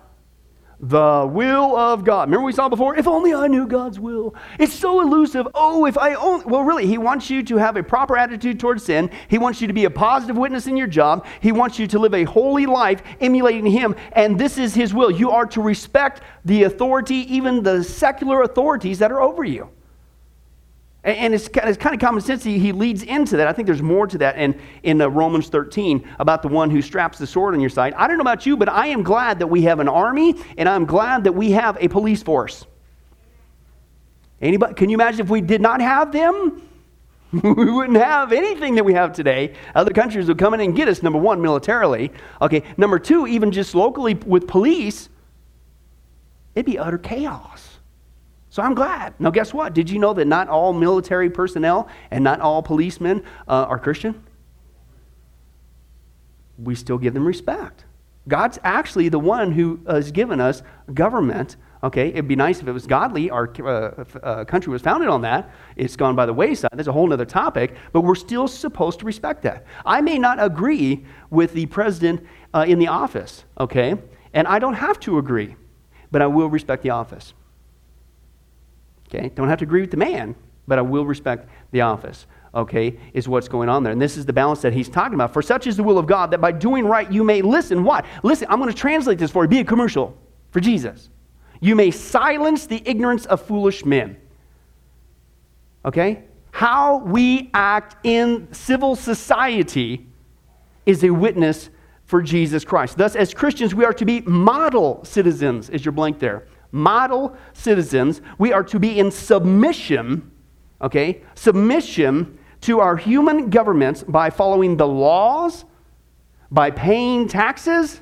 The 0.79 1.29
will 1.29 1.75
of 1.75 2.05
God. 2.05 2.29
Remember 2.29 2.45
we 2.45 2.53
saw 2.53 2.69
before? 2.69 2.95
If 2.95 3.07
only 3.07 3.33
I 3.33 3.47
knew 3.47 3.67
God's 3.67 3.99
will. 3.99 4.33
It's 4.57 4.73
so 4.73 5.01
elusive. 5.01 5.47
Oh, 5.53 5.85
if 5.85 5.97
I 5.97 6.13
only. 6.13 6.45
Well, 6.45 6.63
really, 6.63 6.87
He 6.87 6.97
wants 6.97 7.29
you 7.29 7.43
to 7.43 7.57
have 7.57 7.75
a 7.75 7.83
proper 7.83 8.15
attitude 8.17 8.59
towards 8.59 8.83
sin. 8.83 9.09
He 9.27 9.37
wants 9.37 9.61
you 9.61 9.67
to 9.67 9.73
be 9.73 9.85
a 9.85 9.89
positive 9.89 10.37
witness 10.37 10.67
in 10.67 10.77
your 10.77 10.87
job. 10.87 11.25
He 11.41 11.51
wants 11.51 11.79
you 11.79 11.87
to 11.87 11.99
live 11.99 12.13
a 12.13 12.23
holy 12.23 12.65
life 12.65 13.03
emulating 13.19 13.65
Him. 13.65 13.95
And 14.13 14.39
this 14.39 14.57
is 14.57 14.73
His 14.73 14.93
will. 14.93 15.11
You 15.11 15.31
are 15.31 15.45
to 15.47 15.61
respect 15.61 16.21
the 16.45 16.63
authority, 16.63 17.33
even 17.33 17.61
the 17.61 17.83
secular 17.83 18.43
authorities 18.43 18.99
that 18.99 19.11
are 19.11 19.21
over 19.21 19.43
you. 19.43 19.69
And 21.03 21.33
it's, 21.33 21.47
it's 21.47 21.77
kind 21.77 21.95
of 21.95 22.01
common 22.01 22.21
sense. 22.21 22.43
He, 22.43 22.59
he 22.59 22.73
leads 22.73 23.03
into 23.03 23.37
that. 23.37 23.47
I 23.47 23.53
think 23.53 23.67
there's 23.67 23.81
more 23.81 24.05
to 24.05 24.17
that 24.17 24.37
in, 24.37 24.59
in 24.83 25.01
uh, 25.01 25.07
Romans 25.07 25.47
13 25.47 26.05
about 26.19 26.41
the 26.41 26.49
one 26.49 26.69
who 26.69 26.81
straps 26.81 27.17
the 27.17 27.25
sword 27.25 27.53
on 27.53 27.61
your 27.61 27.69
side. 27.69 27.93
I 27.93 28.05
don't 28.05 28.17
know 28.17 28.21
about 28.21 28.45
you, 28.45 28.57
but 28.57 28.67
I 28.67 28.87
am 28.87 29.01
glad 29.01 29.39
that 29.39 29.47
we 29.47 29.61
have 29.61 29.79
an 29.79 29.87
army 29.87 30.35
and 30.57 30.67
I'm 30.67 30.85
glad 30.85 31.23
that 31.23 31.31
we 31.31 31.51
have 31.51 31.77
a 31.79 31.87
police 31.87 32.21
force. 32.21 32.65
Anybody, 34.41 34.73
can 34.73 34.89
you 34.89 34.97
imagine 34.97 35.21
if 35.21 35.29
we 35.29 35.39
did 35.39 35.61
not 35.61 35.79
have 35.79 36.11
them? 36.11 36.63
we 37.31 37.71
wouldn't 37.71 37.97
have 37.97 38.33
anything 38.33 38.75
that 38.75 38.83
we 38.83 38.93
have 38.93 39.13
today. 39.13 39.53
Other 39.75 39.91
countries 39.91 40.27
would 40.27 40.37
come 40.37 40.53
in 40.53 40.61
and 40.61 40.75
get 40.75 40.87
us, 40.87 41.03
number 41.03 41.19
one, 41.19 41.41
militarily. 41.41 42.11
Okay, 42.41 42.63
number 42.75 42.99
two, 42.99 43.27
even 43.27 43.51
just 43.51 43.75
locally 43.75 44.15
with 44.15 44.47
police, 44.47 45.09
it'd 46.55 46.65
be 46.65 46.79
utter 46.79 46.97
chaos. 46.97 47.68
So 48.49 48.63
I'm 48.63 48.73
glad. 48.73 49.13
Now, 49.19 49.29
guess 49.29 49.53
what? 49.53 49.73
Did 49.73 49.89
you 49.89 49.99
know 49.99 50.13
that 50.13 50.25
not 50.25 50.47
all 50.47 50.73
military 50.73 51.29
personnel 51.29 51.87
and 52.09 52.23
not 52.23 52.41
all 52.41 52.63
policemen 52.63 53.23
uh, 53.47 53.65
are 53.69 53.77
Christian? 53.77 54.23
We 56.57 56.75
still 56.75 56.97
give 56.97 57.13
them 57.13 57.25
respect. 57.25 57.85
God's 58.27 58.59
actually 58.63 59.09
the 59.09 59.19
one 59.19 59.51
who 59.51 59.79
has 59.87 60.11
given 60.11 60.41
us 60.41 60.63
government. 60.93 61.57
Okay, 61.83 62.09
it'd 62.09 62.27
be 62.27 62.35
nice 62.35 62.59
if 62.59 62.67
it 62.67 62.71
was 62.71 62.85
godly. 62.85 63.29
Our 63.29 63.49
uh, 63.59 64.03
uh, 64.21 64.45
country 64.45 64.71
was 64.71 64.81
founded 64.81 65.09
on 65.09 65.21
that. 65.21 65.51
It's 65.75 65.95
gone 65.95 66.15
by 66.15 66.25
the 66.25 66.33
wayside. 66.33 66.71
That's 66.73 66.89
a 66.89 66.91
whole 66.91 67.13
other 67.13 67.25
topic, 67.25 67.75
but 67.93 68.01
we're 68.01 68.15
still 68.15 68.47
supposed 68.47 68.99
to 68.99 69.05
respect 69.05 69.43
that. 69.43 69.65
I 69.85 70.01
may 70.01 70.19
not 70.19 70.43
agree 70.43 71.05
with 71.29 71.53
the 71.53 71.67
president 71.67 72.25
uh, 72.53 72.65
in 72.67 72.79
the 72.79 72.87
office, 72.87 73.45
okay, 73.59 73.95
and 74.33 74.47
I 74.47 74.59
don't 74.59 74.73
have 74.73 74.99
to 75.01 75.19
agree, 75.19 75.55
but 76.11 76.21
I 76.21 76.27
will 76.27 76.49
respect 76.49 76.83
the 76.83 76.89
office. 76.89 77.33
Okay? 79.09 79.29
Don't 79.35 79.49
have 79.49 79.59
to 79.59 79.65
agree 79.65 79.81
with 79.81 79.91
the 79.91 79.97
man, 79.97 80.35
but 80.67 80.79
I 80.79 80.81
will 80.81 81.05
respect 81.05 81.49
the 81.71 81.81
office. 81.81 82.25
Okay, 82.55 82.97
is 83.13 83.27
what's 83.27 83.47
going 83.47 83.69
on 83.69 83.83
there. 83.83 83.93
And 83.93 84.01
this 84.01 84.17
is 84.17 84.25
the 84.25 84.33
balance 84.33 84.63
that 84.63 84.73
he's 84.73 84.89
talking 84.89 85.13
about. 85.13 85.33
For 85.33 85.43
such 85.43 85.67
is 85.67 85.77
the 85.77 85.83
will 85.83 85.99
of 85.99 86.07
God 86.07 86.31
that 86.31 86.41
by 86.41 86.51
doing 86.51 86.83
right 86.83 87.11
you 87.11 87.23
may 87.23 87.43
listen. 87.43 87.83
What? 87.83 88.05
Listen, 88.23 88.47
I'm 88.49 88.59
going 88.59 88.71
to 88.71 88.75
translate 88.75 89.19
this 89.19 89.29
for 89.29 89.43
you. 89.43 89.47
Be 89.47 89.59
a 89.59 89.63
commercial 89.63 90.17
for 90.49 90.59
Jesus. 90.59 91.11
You 91.61 91.75
may 91.75 91.91
silence 91.91 92.65
the 92.65 92.81
ignorance 92.85 93.27
of 93.27 93.41
foolish 93.41 93.85
men. 93.85 94.17
Okay? 95.85 96.23
How 96.51 96.97
we 96.97 97.51
act 97.53 97.97
in 98.03 98.51
civil 98.51 98.95
society 98.95 100.07
is 100.85 101.03
a 101.03 101.11
witness 101.11 101.69
for 102.05 102.21
Jesus 102.21 102.65
Christ. 102.65 102.97
Thus, 102.97 103.15
as 103.15 103.33
Christians, 103.33 103.75
we 103.75 103.85
are 103.85 103.93
to 103.93 104.05
be 104.05 104.21
model 104.21 105.05
citizens. 105.05 105.69
Is 105.69 105.85
your 105.85 105.91
blank 105.91 106.17
there? 106.17 106.47
Model 106.71 107.35
citizens. 107.53 108.21
We 108.37 108.53
are 108.53 108.63
to 108.63 108.79
be 108.79 108.99
in 108.99 109.11
submission, 109.11 110.31
okay, 110.81 111.21
submission 111.35 112.37
to 112.61 112.79
our 112.79 112.97
human 112.97 113.49
governments 113.49 114.03
by 114.03 114.29
following 114.29 114.77
the 114.77 114.87
laws, 114.87 115.65
by 116.51 116.71
paying 116.71 117.27
taxes, 117.27 118.01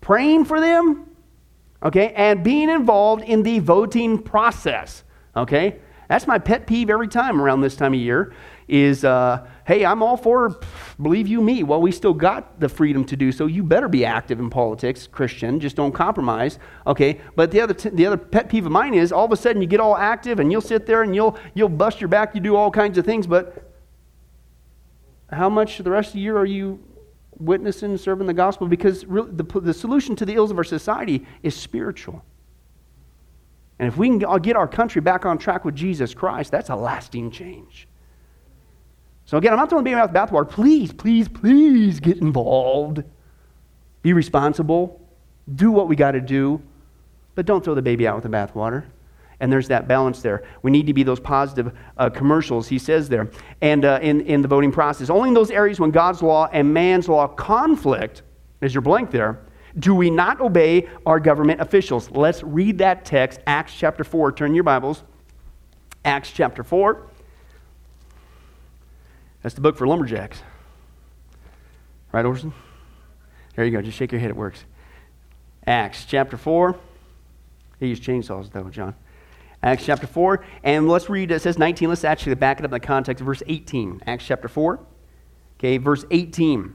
praying 0.00 0.44
for 0.44 0.60
them, 0.60 1.08
okay, 1.82 2.12
and 2.14 2.44
being 2.44 2.70
involved 2.70 3.24
in 3.24 3.42
the 3.42 3.58
voting 3.58 4.18
process, 4.18 5.04
okay? 5.36 5.78
That's 6.08 6.26
my 6.26 6.38
pet 6.38 6.66
peeve 6.66 6.90
every 6.90 7.08
time 7.08 7.40
around 7.40 7.62
this 7.62 7.76
time 7.76 7.94
of 7.94 8.00
year 8.00 8.34
is, 8.68 9.04
uh, 9.04 9.46
hey, 9.66 9.84
I'm 9.84 10.02
all 10.02 10.16
for 10.16 10.60
believe 11.00 11.28
you 11.28 11.40
me. 11.40 11.62
Well, 11.62 11.80
we 11.80 11.92
still 11.92 12.14
got 12.14 12.60
the 12.60 12.68
freedom 12.68 13.04
to 13.06 13.16
do 13.16 13.32
so. 13.32 13.46
You 13.46 13.62
better 13.62 13.88
be 13.88 14.04
active 14.04 14.38
in 14.38 14.50
politics, 14.50 15.06
Christian. 15.06 15.60
Just 15.60 15.76
don't 15.76 15.92
compromise. 15.92 16.58
Okay. 16.86 17.20
But 17.36 17.50
the 17.50 17.60
other, 17.60 17.74
t- 17.74 17.90
the 17.90 18.06
other 18.06 18.16
pet 18.16 18.48
peeve 18.48 18.66
of 18.66 18.72
mine 18.72 18.94
is 18.94 19.12
all 19.12 19.24
of 19.24 19.32
a 19.32 19.36
sudden 19.36 19.62
you 19.62 19.68
get 19.68 19.80
all 19.80 19.96
active 19.96 20.40
and 20.40 20.50
you'll 20.50 20.60
sit 20.60 20.86
there 20.86 21.02
and 21.02 21.14
you'll, 21.14 21.36
you'll 21.54 21.68
bust 21.68 22.00
your 22.00 22.08
back. 22.08 22.34
You 22.34 22.40
do 22.40 22.56
all 22.56 22.70
kinds 22.70 22.98
of 22.98 23.04
things. 23.04 23.26
But 23.26 23.70
how 25.30 25.48
much 25.48 25.78
the 25.78 25.90
rest 25.90 26.08
of 26.08 26.14
the 26.14 26.20
year 26.20 26.36
are 26.36 26.46
you 26.46 26.82
witnessing, 27.38 27.96
serving 27.96 28.26
the 28.26 28.34
gospel? 28.34 28.68
Because 28.68 29.02
the, 29.02 29.60
the 29.62 29.74
solution 29.74 30.14
to 30.16 30.26
the 30.26 30.34
ills 30.34 30.50
of 30.50 30.58
our 30.58 30.64
society 30.64 31.26
is 31.42 31.56
spiritual. 31.56 32.24
And 33.78 33.88
if 33.88 33.96
we 33.96 34.08
can 34.08 34.18
get 34.42 34.54
our 34.54 34.68
country 34.68 35.00
back 35.00 35.26
on 35.26 35.38
track 35.38 35.64
with 35.64 35.74
Jesus 35.74 36.14
Christ, 36.14 36.52
that's 36.52 36.70
a 36.70 36.76
lasting 36.76 37.30
change. 37.32 37.88
So 39.32 39.38
again, 39.38 39.54
I'm 39.54 39.58
not 39.58 39.70
throwing 39.70 39.82
the 39.82 39.88
baby 39.88 39.98
out 39.98 40.12
with 40.12 40.12
the 40.12 40.18
bathwater. 40.18 40.46
Please, 40.46 40.92
please, 40.92 41.26
please 41.26 42.00
get 42.00 42.18
involved. 42.18 43.02
Be 44.02 44.12
responsible. 44.12 45.00
Do 45.54 45.70
what 45.70 45.88
we 45.88 45.96
got 45.96 46.10
to 46.10 46.20
do. 46.20 46.60
But 47.34 47.46
don't 47.46 47.64
throw 47.64 47.74
the 47.74 47.80
baby 47.80 48.06
out 48.06 48.14
with 48.14 48.24
the 48.24 48.28
bathwater. 48.28 48.84
And 49.40 49.50
there's 49.50 49.68
that 49.68 49.88
balance 49.88 50.20
there. 50.20 50.44
We 50.60 50.70
need 50.70 50.86
to 50.86 50.92
be 50.92 51.02
those 51.02 51.18
positive 51.18 51.72
uh, 51.96 52.10
commercials, 52.10 52.68
he 52.68 52.78
says 52.78 53.08
there, 53.08 53.30
and 53.62 53.86
uh, 53.86 54.00
in, 54.02 54.20
in 54.20 54.42
the 54.42 54.48
voting 54.48 54.70
process. 54.70 55.08
Only 55.08 55.28
in 55.28 55.34
those 55.34 55.50
areas 55.50 55.80
when 55.80 55.92
God's 55.92 56.20
law 56.20 56.50
and 56.52 56.74
man's 56.74 57.08
law 57.08 57.26
conflict, 57.26 58.20
as 58.60 58.74
your 58.74 58.82
blank 58.82 59.10
there, 59.10 59.40
do 59.78 59.94
we 59.94 60.10
not 60.10 60.42
obey 60.42 60.90
our 61.06 61.18
government 61.18 61.62
officials. 61.62 62.10
Let's 62.10 62.42
read 62.42 62.76
that 62.78 63.06
text, 63.06 63.40
Acts 63.46 63.72
chapter 63.74 64.04
4. 64.04 64.32
Turn 64.32 64.54
your 64.54 64.64
Bibles. 64.64 65.04
Acts 66.04 66.30
chapter 66.32 66.62
4. 66.62 67.08
That's 69.42 69.54
the 69.54 69.60
book 69.60 69.76
for 69.76 69.86
lumberjacks. 69.86 70.42
Right, 72.12 72.24
Orson? 72.24 72.52
There 73.56 73.64
you 73.64 73.70
go. 73.70 73.82
Just 73.82 73.98
shake 73.98 74.12
your 74.12 74.20
head. 74.20 74.30
It 74.30 74.36
works. 74.36 74.64
Acts 75.66 76.04
chapter 76.04 76.36
4. 76.36 76.76
He 77.80 77.88
used 77.88 78.02
chainsaws, 78.02 78.50
though, 78.52 78.68
John. 78.68 78.94
Acts 79.62 79.84
chapter 79.84 80.06
4. 80.06 80.44
And 80.62 80.88
let's 80.88 81.08
read, 81.08 81.30
it 81.30 81.42
says 81.42 81.58
19. 81.58 81.88
Let's 81.88 82.04
actually 82.04 82.34
back 82.34 82.58
it 82.58 82.64
up 82.64 82.70
in 82.70 82.72
the 82.72 82.80
context 82.80 83.20
of 83.20 83.26
verse 83.26 83.42
18. 83.46 84.02
Acts 84.06 84.24
chapter 84.24 84.48
4. 84.48 84.80
Okay, 85.58 85.78
verse 85.78 86.04
18. 86.10 86.74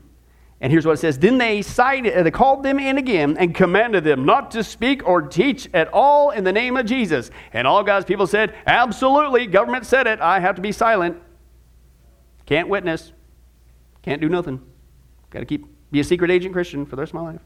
And 0.60 0.72
here's 0.72 0.86
what 0.86 0.94
it 0.94 0.98
says 0.98 1.20
Then 1.20 1.38
they, 1.38 1.62
cited, 1.62 2.14
uh, 2.14 2.24
they 2.24 2.32
called 2.32 2.64
them 2.64 2.80
in 2.80 2.98
again 2.98 3.38
and 3.38 3.54
commanded 3.54 4.04
them 4.04 4.26
not 4.26 4.52
to 4.52 4.64
speak 4.64 5.08
or 5.08 5.22
teach 5.22 5.70
at 5.74 5.88
all 5.94 6.32
in 6.32 6.44
the 6.44 6.52
name 6.52 6.78
of 6.78 6.86
Jesus. 6.86 7.30
And 7.54 7.68
all 7.68 7.84
God's 7.84 8.06
people 8.06 8.26
said, 8.26 8.56
Absolutely, 8.66 9.46
government 9.46 9.86
said 9.86 10.08
it. 10.08 10.20
I 10.20 10.40
have 10.40 10.56
to 10.56 10.62
be 10.62 10.72
silent. 10.72 11.22
Can't 12.48 12.70
witness. 12.70 13.12
Can't 14.02 14.22
do 14.22 14.30
nothing. 14.30 14.62
Got 15.30 15.40
to 15.40 15.46
keep 15.46 15.66
be 15.92 16.00
a 16.00 16.04
secret 16.04 16.32
agent 16.32 16.54
Christian 16.54 16.86
for 16.86 16.96
the 16.96 17.02
rest 17.02 17.12
of 17.12 17.16
my 17.16 17.32
life. 17.32 17.42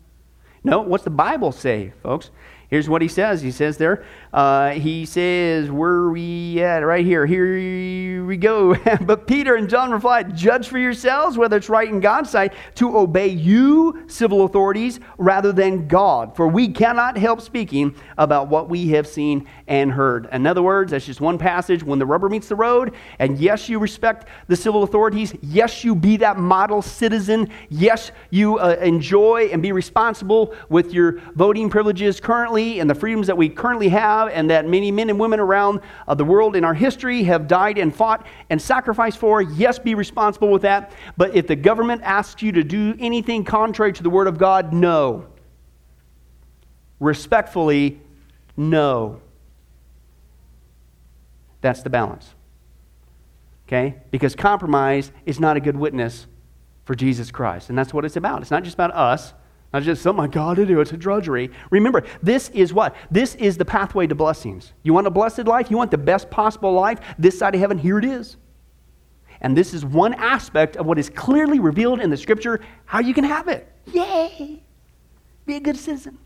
No, 0.64 0.82
what's 0.82 1.04
the 1.04 1.10
Bible 1.10 1.52
say, 1.52 1.94
folks? 2.02 2.32
Here's 2.72 2.88
what 2.88 3.02
he 3.02 3.10
says. 3.10 3.42
He 3.42 3.52
says 3.52 3.76
there, 3.76 4.06
uh, 4.32 4.70
he 4.70 5.06
says, 5.06 5.70
where 5.70 5.92
are 5.92 6.12
we 6.12 6.64
at? 6.64 6.86
Right 6.86 7.06
here. 7.06 7.26
Here 7.26 8.24
we 8.24 8.38
go. 8.38 8.76
but 9.02 9.28
Peter 9.28 9.56
and 9.56 9.70
John 9.70 9.92
replied, 9.92 10.38
Judge 10.38 10.70
for 10.70 10.80
yourselves 10.80 11.38
whether 11.38 11.58
it's 11.58 11.68
right 11.68 11.90
in 11.90 12.00
God's 12.00 12.30
sight 12.30 12.54
to 12.76 12.98
obey 12.98 13.28
you, 13.28 14.06
civil 14.08 14.46
authorities, 14.46 15.02
rather 15.18 15.52
than 15.52 15.90
God. 15.90 16.34
For 16.38 16.48
we 16.48 16.70
cannot 16.70 17.18
help 17.18 17.42
speaking 17.42 17.94
about 18.18 18.48
what 18.48 18.70
we 18.70 18.88
have 18.92 19.06
seen 19.06 19.50
and 19.68 19.92
heard. 19.92 20.30
In 20.32 20.48
other 20.48 20.64
words, 20.64 20.92
that's 20.92 21.06
just 21.06 21.20
one 21.20 21.38
passage. 21.38 21.84
When 21.84 22.00
the 22.00 22.06
rubber 22.06 22.30
meets 22.30 22.48
the 22.48 22.56
road, 22.56 22.96
and 23.20 23.38
yes, 23.38 23.68
you 23.68 23.80
respect 23.80 24.30
the 24.48 24.56
civil 24.56 24.84
authorities. 24.84 25.36
Yes, 25.42 25.84
you 25.84 25.94
be 25.94 26.16
that 26.18 26.38
model 26.38 26.82
citizen. 26.82 27.50
Yes, 27.68 28.14
you 28.30 28.60
uh, 28.60 28.78
enjoy 28.80 29.50
and 29.52 29.62
be 29.62 29.74
responsible 29.74 30.56
with 30.70 30.94
your 30.94 31.20
voting 31.36 31.70
privileges 31.70 32.22
currently 32.22 32.61
and 32.62 32.90
the 32.90 32.96
freedoms 32.96 33.28
that 33.28 33.38
we 33.38 33.50
currently 33.50 33.90
have, 33.90 34.30
and 34.30 34.50
that 34.50 34.68
many 34.68 34.92
men 34.92 35.10
and 35.10 35.20
women 35.20 35.40
around 35.40 35.82
uh, 36.08 36.14
the 36.14 36.24
world 36.24 36.56
in 36.56 36.64
our 36.64 36.74
history 36.74 37.24
have 37.24 37.48
died 37.48 37.78
and 37.78 37.96
fought 37.96 38.26
and 38.50 38.62
sacrificed 38.62 39.18
for. 39.18 39.42
Yes, 39.42 39.80
be 39.80 39.96
responsible 39.96 40.50
with 40.50 40.62
that. 40.62 40.92
But 41.18 41.36
if 41.36 41.48
the 41.48 41.56
government 41.56 42.02
asks 42.04 42.42
you 42.42 42.52
to 42.54 42.64
do 42.64 42.96
anything 43.00 43.44
contrary 43.44 43.94
to 43.94 44.04
the 44.04 44.10
Word 44.10 44.28
of 44.28 44.38
God, 44.38 44.74
no. 44.74 45.28
Respectfully, 47.00 48.00
no. 48.56 49.22
That's 51.62 51.84
the 51.84 51.90
balance. 51.90 52.34
Okay? 53.68 53.96
Because 54.12 54.36
compromise 54.36 55.12
is 55.26 55.40
not 55.40 55.58
a 55.58 55.60
good 55.60 55.78
witness 55.78 56.28
for 56.86 56.96
Jesus 56.96 57.32
Christ. 57.32 57.70
And 57.70 57.78
that's 57.78 57.94
what 57.94 58.04
it's 58.04 58.18
about. 58.18 58.42
It's 58.42 58.52
not 58.52 58.64
just 58.64 58.74
about 58.74 58.94
us, 58.94 59.34
not 59.74 59.84
just 59.84 60.02
something 60.02 60.24
I 60.24 60.28
got 60.28 60.56
to 60.56 60.66
do. 60.66 60.82
It's 60.82 60.92
a 60.92 60.98
drudgery. 60.98 61.50
Remember, 61.70 62.04
this 62.22 62.50
is 62.50 62.74
what? 62.74 62.96
This 63.10 63.36
is 63.36 63.58
the 63.58 63.66
pathway 63.66 64.08
to 64.08 64.16
blessings. 64.16 64.74
You 64.84 64.94
want 64.94 65.08
a 65.08 65.12
blessed 65.12 65.46
life? 65.46 65.72
You 65.72 65.78
want 65.78 65.92
the 65.92 65.98
best 65.98 66.30
possible 66.30 66.74
life? 66.74 67.00
This 67.18 67.40
side 67.40 67.56
of 67.56 67.62
heaven? 67.62 67.78
Here 67.78 67.98
it 67.98 68.06
is. 68.06 68.38
And 69.42 69.58
this 69.58 69.74
is 69.74 69.84
one 69.84 70.14
aspect 70.14 70.76
of 70.76 70.86
what 70.86 71.00
is 71.00 71.10
clearly 71.10 71.60
revealed 71.60 72.00
in 72.00 72.10
the 72.10 72.18
scripture 72.18 72.60
how 72.86 73.00
you 73.00 73.14
can 73.14 73.24
have 73.24 73.48
it. 73.48 73.72
Yay! 73.88 74.62
Be 75.46 75.56
a 75.56 75.60
good 75.60 75.78
citizen. 75.78 76.18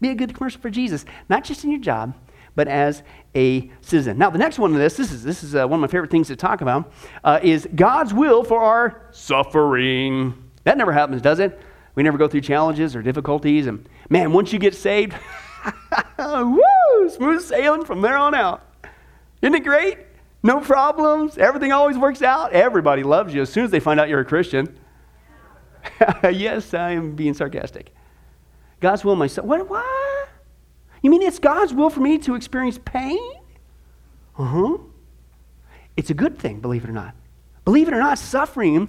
Be 0.00 0.10
a 0.10 0.14
good 0.14 0.34
commercial 0.34 0.60
for 0.60 0.70
Jesus, 0.70 1.04
not 1.28 1.42
just 1.44 1.64
in 1.64 1.70
your 1.70 1.80
job, 1.80 2.14
but 2.54 2.68
as 2.68 3.02
a 3.34 3.70
citizen. 3.80 4.18
Now, 4.18 4.30
the 4.30 4.38
next 4.38 4.58
one 4.58 4.72
of 4.72 4.78
this, 4.78 4.96
this 4.96 5.10
is, 5.10 5.24
this 5.24 5.42
is 5.42 5.56
uh, 5.56 5.66
one 5.66 5.78
of 5.78 5.80
my 5.80 5.88
favorite 5.88 6.10
things 6.10 6.28
to 6.28 6.36
talk 6.36 6.60
about, 6.60 6.92
uh, 7.24 7.40
is 7.42 7.66
God's 7.74 8.14
will 8.14 8.44
for 8.44 8.60
our 8.60 9.08
suffering. 9.10 10.34
That 10.62 10.78
never 10.78 10.92
happens, 10.92 11.22
does 11.22 11.40
it? 11.40 11.60
We 11.94 12.02
never 12.02 12.18
go 12.18 12.28
through 12.28 12.40
challenges 12.42 12.96
or 12.96 13.02
difficulties. 13.02 13.66
And 13.66 13.88
man, 14.08 14.32
once 14.32 14.52
you 14.52 14.58
get 14.58 14.74
saved, 14.74 15.14
woo, 16.18 17.10
smooth 17.10 17.42
sailing 17.42 17.84
from 17.84 18.00
there 18.00 18.16
on 18.16 18.34
out. 18.34 18.66
Isn't 19.42 19.54
it 19.54 19.64
great? 19.64 19.98
No 20.42 20.60
problems. 20.60 21.38
Everything 21.38 21.72
always 21.72 21.96
works 21.96 22.22
out. 22.22 22.52
Everybody 22.52 23.02
loves 23.02 23.32
you 23.34 23.42
as 23.42 23.50
soon 23.50 23.64
as 23.64 23.70
they 23.70 23.80
find 23.80 23.98
out 24.00 24.08
you're 24.08 24.20
a 24.20 24.24
Christian. 24.24 24.78
yes, 26.22 26.74
I 26.74 26.92
am 26.92 27.14
being 27.14 27.34
sarcastic. 27.34 27.94
God's 28.80 29.04
will 29.04 29.16
myself. 29.16 29.46
What? 29.46 29.68
What? 29.68 30.28
You 31.02 31.10
mean 31.10 31.22
it's 31.22 31.38
God's 31.38 31.72
will 31.72 31.90
for 31.90 32.00
me 32.00 32.18
to 32.18 32.34
experience 32.34 32.78
pain? 32.84 33.18
Uh 34.38 34.44
huh. 34.44 34.78
It's 35.96 36.10
a 36.10 36.14
good 36.14 36.38
thing, 36.38 36.60
believe 36.60 36.84
it 36.84 36.90
or 36.90 36.94
not. 36.94 37.14
Believe 37.64 37.88
it 37.88 37.94
or 37.94 38.00
not, 38.00 38.18
suffering 38.18 38.88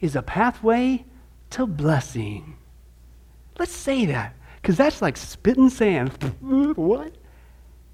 is 0.00 0.16
a 0.16 0.22
pathway 0.22 1.04
to 1.52 1.66
blessing. 1.66 2.56
Let's 3.58 3.74
say 3.74 4.06
that, 4.06 4.34
because 4.56 4.76
that's 4.76 5.02
like 5.02 5.16
spitting 5.16 5.70
sand. 5.70 6.10
what? 6.76 7.14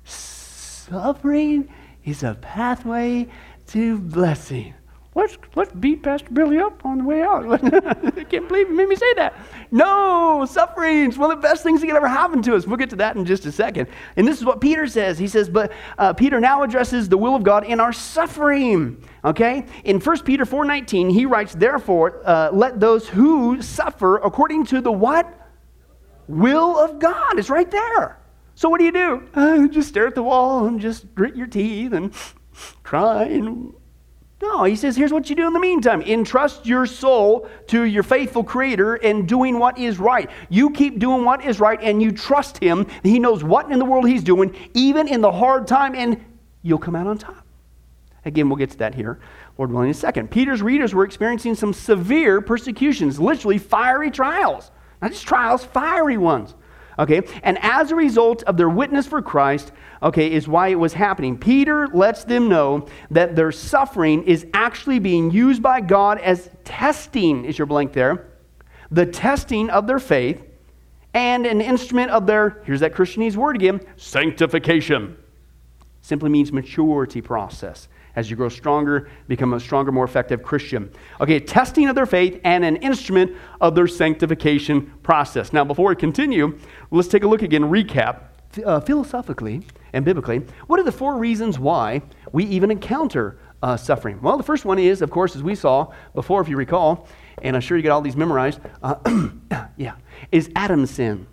Suffering 0.04 1.68
is 2.04 2.22
a 2.22 2.34
pathway 2.34 3.28
to 3.68 3.98
blessing. 3.98 4.74
Let's, 5.18 5.36
let's 5.56 5.72
beat 5.72 6.04
Pastor 6.04 6.28
Billy 6.32 6.58
up 6.58 6.86
on 6.86 6.98
the 6.98 7.04
way 7.04 7.22
out. 7.22 7.44
I 7.64 8.22
can't 8.22 8.46
believe 8.46 8.68
you 8.68 8.76
made 8.76 8.88
me 8.88 8.94
say 8.94 9.14
that. 9.14 9.34
No, 9.72 10.46
suffering 10.48 11.10
is 11.10 11.18
one 11.18 11.32
of 11.32 11.38
the 11.38 11.42
best 11.42 11.64
things 11.64 11.80
that 11.80 11.88
can 11.88 11.96
ever 11.96 12.06
happen 12.06 12.40
to 12.42 12.54
us. 12.54 12.68
We'll 12.68 12.76
get 12.76 12.90
to 12.90 12.96
that 12.96 13.16
in 13.16 13.24
just 13.24 13.44
a 13.44 13.50
second. 13.50 13.88
And 14.14 14.28
this 14.28 14.38
is 14.38 14.44
what 14.44 14.60
Peter 14.60 14.86
says. 14.86 15.18
He 15.18 15.26
says, 15.26 15.48
but 15.48 15.72
uh, 15.98 16.12
Peter 16.12 16.38
now 16.38 16.62
addresses 16.62 17.08
the 17.08 17.18
will 17.18 17.34
of 17.34 17.42
God 17.42 17.64
in 17.64 17.80
our 17.80 17.92
suffering. 17.92 19.02
Okay? 19.24 19.66
In 19.82 19.98
1 19.98 20.22
Peter 20.22 20.44
4.19, 20.44 21.10
he 21.10 21.26
writes, 21.26 21.52
Therefore, 21.52 22.22
uh, 22.24 22.50
let 22.52 22.78
those 22.78 23.08
who 23.08 23.60
suffer 23.60 24.18
according 24.18 24.66
to 24.66 24.80
the 24.80 24.92
what? 24.92 25.34
Will 26.28 26.78
of 26.78 27.00
God. 27.00 27.40
It's 27.40 27.50
right 27.50 27.68
there. 27.68 28.20
So 28.54 28.68
what 28.68 28.78
do 28.78 28.84
you 28.84 28.92
do? 28.92 29.28
Uh, 29.34 29.66
just 29.72 29.88
stare 29.88 30.06
at 30.06 30.14
the 30.14 30.22
wall 30.22 30.66
and 30.66 30.80
just 30.80 31.12
grit 31.16 31.34
your 31.34 31.48
teeth 31.48 31.92
and 31.92 32.14
cry 32.84 33.24
and 33.24 33.74
no, 34.40 34.62
he 34.64 34.76
says, 34.76 34.96
here's 34.96 35.12
what 35.12 35.28
you 35.28 35.34
do 35.34 35.46
in 35.48 35.52
the 35.52 35.58
meantime 35.58 36.00
entrust 36.02 36.64
your 36.64 36.86
soul 36.86 37.48
to 37.68 37.82
your 37.82 38.04
faithful 38.04 38.44
Creator 38.44 38.96
and 38.96 39.26
doing 39.26 39.58
what 39.58 39.78
is 39.78 39.98
right. 39.98 40.30
You 40.48 40.70
keep 40.70 41.00
doing 41.00 41.24
what 41.24 41.44
is 41.44 41.58
right 41.58 41.78
and 41.82 42.00
you 42.00 42.12
trust 42.12 42.58
Him. 42.58 42.86
He 43.02 43.18
knows 43.18 43.42
what 43.42 43.70
in 43.70 43.78
the 43.78 43.84
world 43.84 44.06
He's 44.06 44.22
doing, 44.22 44.54
even 44.74 45.08
in 45.08 45.20
the 45.20 45.32
hard 45.32 45.66
time, 45.66 45.94
and 45.96 46.24
you'll 46.62 46.78
come 46.78 46.94
out 46.94 47.08
on 47.08 47.18
top. 47.18 47.44
Again, 48.24 48.48
we'll 48.48 48.56
get 48.56 48.70
to 48.70 48.78
that 48.78 48.94
here, 48.94 49.18
Lord 49.56 49.72
willing, 49.72 49.88
in 49.88 49.92
a 49.92 49.94
second. 49.94 50.30
Peter's 50.30 50.62
readers 50.62 50.94
were 50.94 51.04
experiencing 51.04 51.54
some 51.54 51.72
severe 51.72 52.40
persecutions, 52.40 53.18
literally 53.18 53.58
fiery 53.58 54.10
trials. 54.10 54.70
Not 55.02 55.12
just 55.12 55.26
trials, 55.26 55.64
fiery 55.64 56.16
ones. 56.16 56.54
Okay? 56.98 57.22
And 57.42 57.58
as 57.62 57.90
a 57.90 57.94
result 57.94 58.42
of 58.44 58.56
their 58.56 58.68
witness 58.68 59.06
for 59.06 59.22
Christ, 59.22 59.72
okay, 60.02 60.32
is 60.32 60.48
why 60.48 60.68
it 60.68 60.74
was 60.74 60.94
happening. 60.94 61.38
Peter 61.38 61.86
lets 61.88 62.24
them 62.24 62.48
know 62.48 62.86
that 63.10 63.36
their 63.36 63.52
suffering 63.52 64.24
is 64.24 64.46
actually 64.52 64.98
being 64.98 65.30
used 65.30 65.62
by 65.62 65.80
God 65.80 66.18
as 66.18 66.50
testing, 66.64 67.44
is 67.44 67.58
your 67.58 67.66
blank 67.66 67.92
there, 67.92 68.32
the 68.90 69.06
testing 69.06 69.70
of 69.70 69.86
their 69.86 69.98
faith 69.98 70.44
and 71.14 71.46
an 71.46 71.60
instrument 71.60 72.10
of 72.10 72.26
their, 72.26 72.62
here's 72.64 72.80
that 72.80 72.94
Christianese 72.94 73.36
word 73.36 73.56
again, 73.56 73.80
sanctification. 73.96 75.16
Simply 76.00 76.30
means 76.30 76.52
maturity 76.52 77.20
process 77.20 77.88
as 78.16 78.30
you 78.30 78.36
grow 78.36 78.48
stronger, 78.48 79.08
become 79.28 79.54
a 79.54 79.60
stronger, 79.60 79.92
more 79.92 80.04
effective 80.04 80.42
Christian. 80.42 80.90
Okay, 81.20 81.40
testing 81.40 81.88
of 81.88 81.94
their 81.94 82.06
faith 82.06 82.40
and 82.44 82.64
an 82.64 82.76
instrument 82.76 83.36
of 83.60 83.74
their 83.74 83.86
sanctification 83.86 84.92
process. 85.02 85.52
Now, 85.52 85.64
before 85.64 85.90
we 85.90 85.96
continue, 85.96 86.58
let's 86.90 87.08
take 87.08 87.22
a 87.22 87.28
look 87.28 87.42
again, 87.42 87.62
recap. 87.64 88.22
Uh, 88.64 88.80
philosophically 88.80 89.62
and 89.92 90.06
biblically, 90.06 90.38
what 90.68 90.80
are 90.80 90.82
the 90.82 90.90
four 90.90 91.18
reasons 91.18 91.58
why 91.58 92.00
we 92.32 92.44
even 92.46 92.70
encounter 92.70 93.38
uh, 93.62 93.76
suffering? 93.76 94.18
Well, 94.22 94.38
the 94.38 94.42
first 94.42 94.64
one 94.64 94.78
is, 94.78 95.02
of 95.02 95.10
course, 95.10 95.36
as 95.36 95.42
we 95.42 95.54
saw 95.54 95.92
before, 96.14 96.40
if 96.40 96.48
you 96.48 96.56
recall, 96.56 97.06
and 97.42 97.54
I'm 97.54 97.60
sure 97.60 97.76
you 97.76 97.82
got 97.82 97.92
all 97.92 98.00
these 98.00 98.16
memorized, 98.16 98.60
uh, 98.82 99.28
yeah, 99.76 99.96
is 100.32 100.50
Adam's 100.56 100.90
sin. 100.90 101.26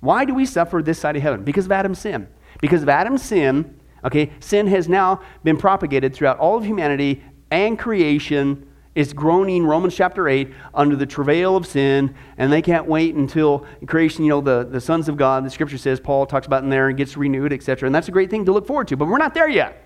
Why 0.00 0.24
do 0.24 0.34
we 0.34 0.46
suffer 0.46 0.82
this 0.82 0.98
side 0.98 1.16
of 1.16 1.22
heaven? 1.22 1.42
Because 1.42 1.66
of 1.66 1.72
Adam's 1.72 1.98
sin. 1.98 2.28
Because 2.60 2.82
of 2.82 2.88
Adam's 2.88 3.22
sin, 3.22 3.78
Okay, 4.04 4.30
sin 4.40 4.66
has 4.68 4.88
now 4.88 5.20
been 5.42 5.56
propagated 5.56 6.14
throughout 6.14 6.38
all 6.38 6.56
of 6.56 6.64
humanity 6.64 7.22
and 7.50 7.78
creation 7.78 8.66
is 8.96 9.12
groaning, 9.12 9.64
Romans 9.64 9.94
chapter 9.94 10.26
8, 10.26 10.50
under 10.72 10.96
the 10.96 11.04
travail 11.04 11.54
of 11.54 11.66
sin, 11.66 12.14
and 12.38 12.50
they 12.50 12.62
can't 12.62 12.86
wait 12.86 13.14
until 13.14 13.66
creation, 13.86 14.24
you 14.24 14.30
know, 14.30 14.40
the, 14.40 14.66
the 14.68 14.80
sons 14.80 15.06
of 15.08 15.18
God, 15.18 15.44
the 15.44 15.50
scripture 15.50 15.76
says, 15.76 16.00
Paul 16.00 16.24
talks 16.24 16.46
about 16.46 16.64
in 16.64 16.70
there, 16.70 16.88
and 16.88 16.96
gets 16.96 17.14
renewed, 17.14 17.52
etc. 17.52 17.86
And 17.86 17.94
that's 17.94 18.08
a 18.08 18.10
great 18.10 18.30
thing 18.30 18.46
to 18.46 18.52
look 18.52 18.66
forward 18.66 18.88
to, 18.88 18.96
but 18.96 19.06
we're 19.06 19.18
not 19.18 19.34
there 19.34 19.50
yet. 19.50 19.84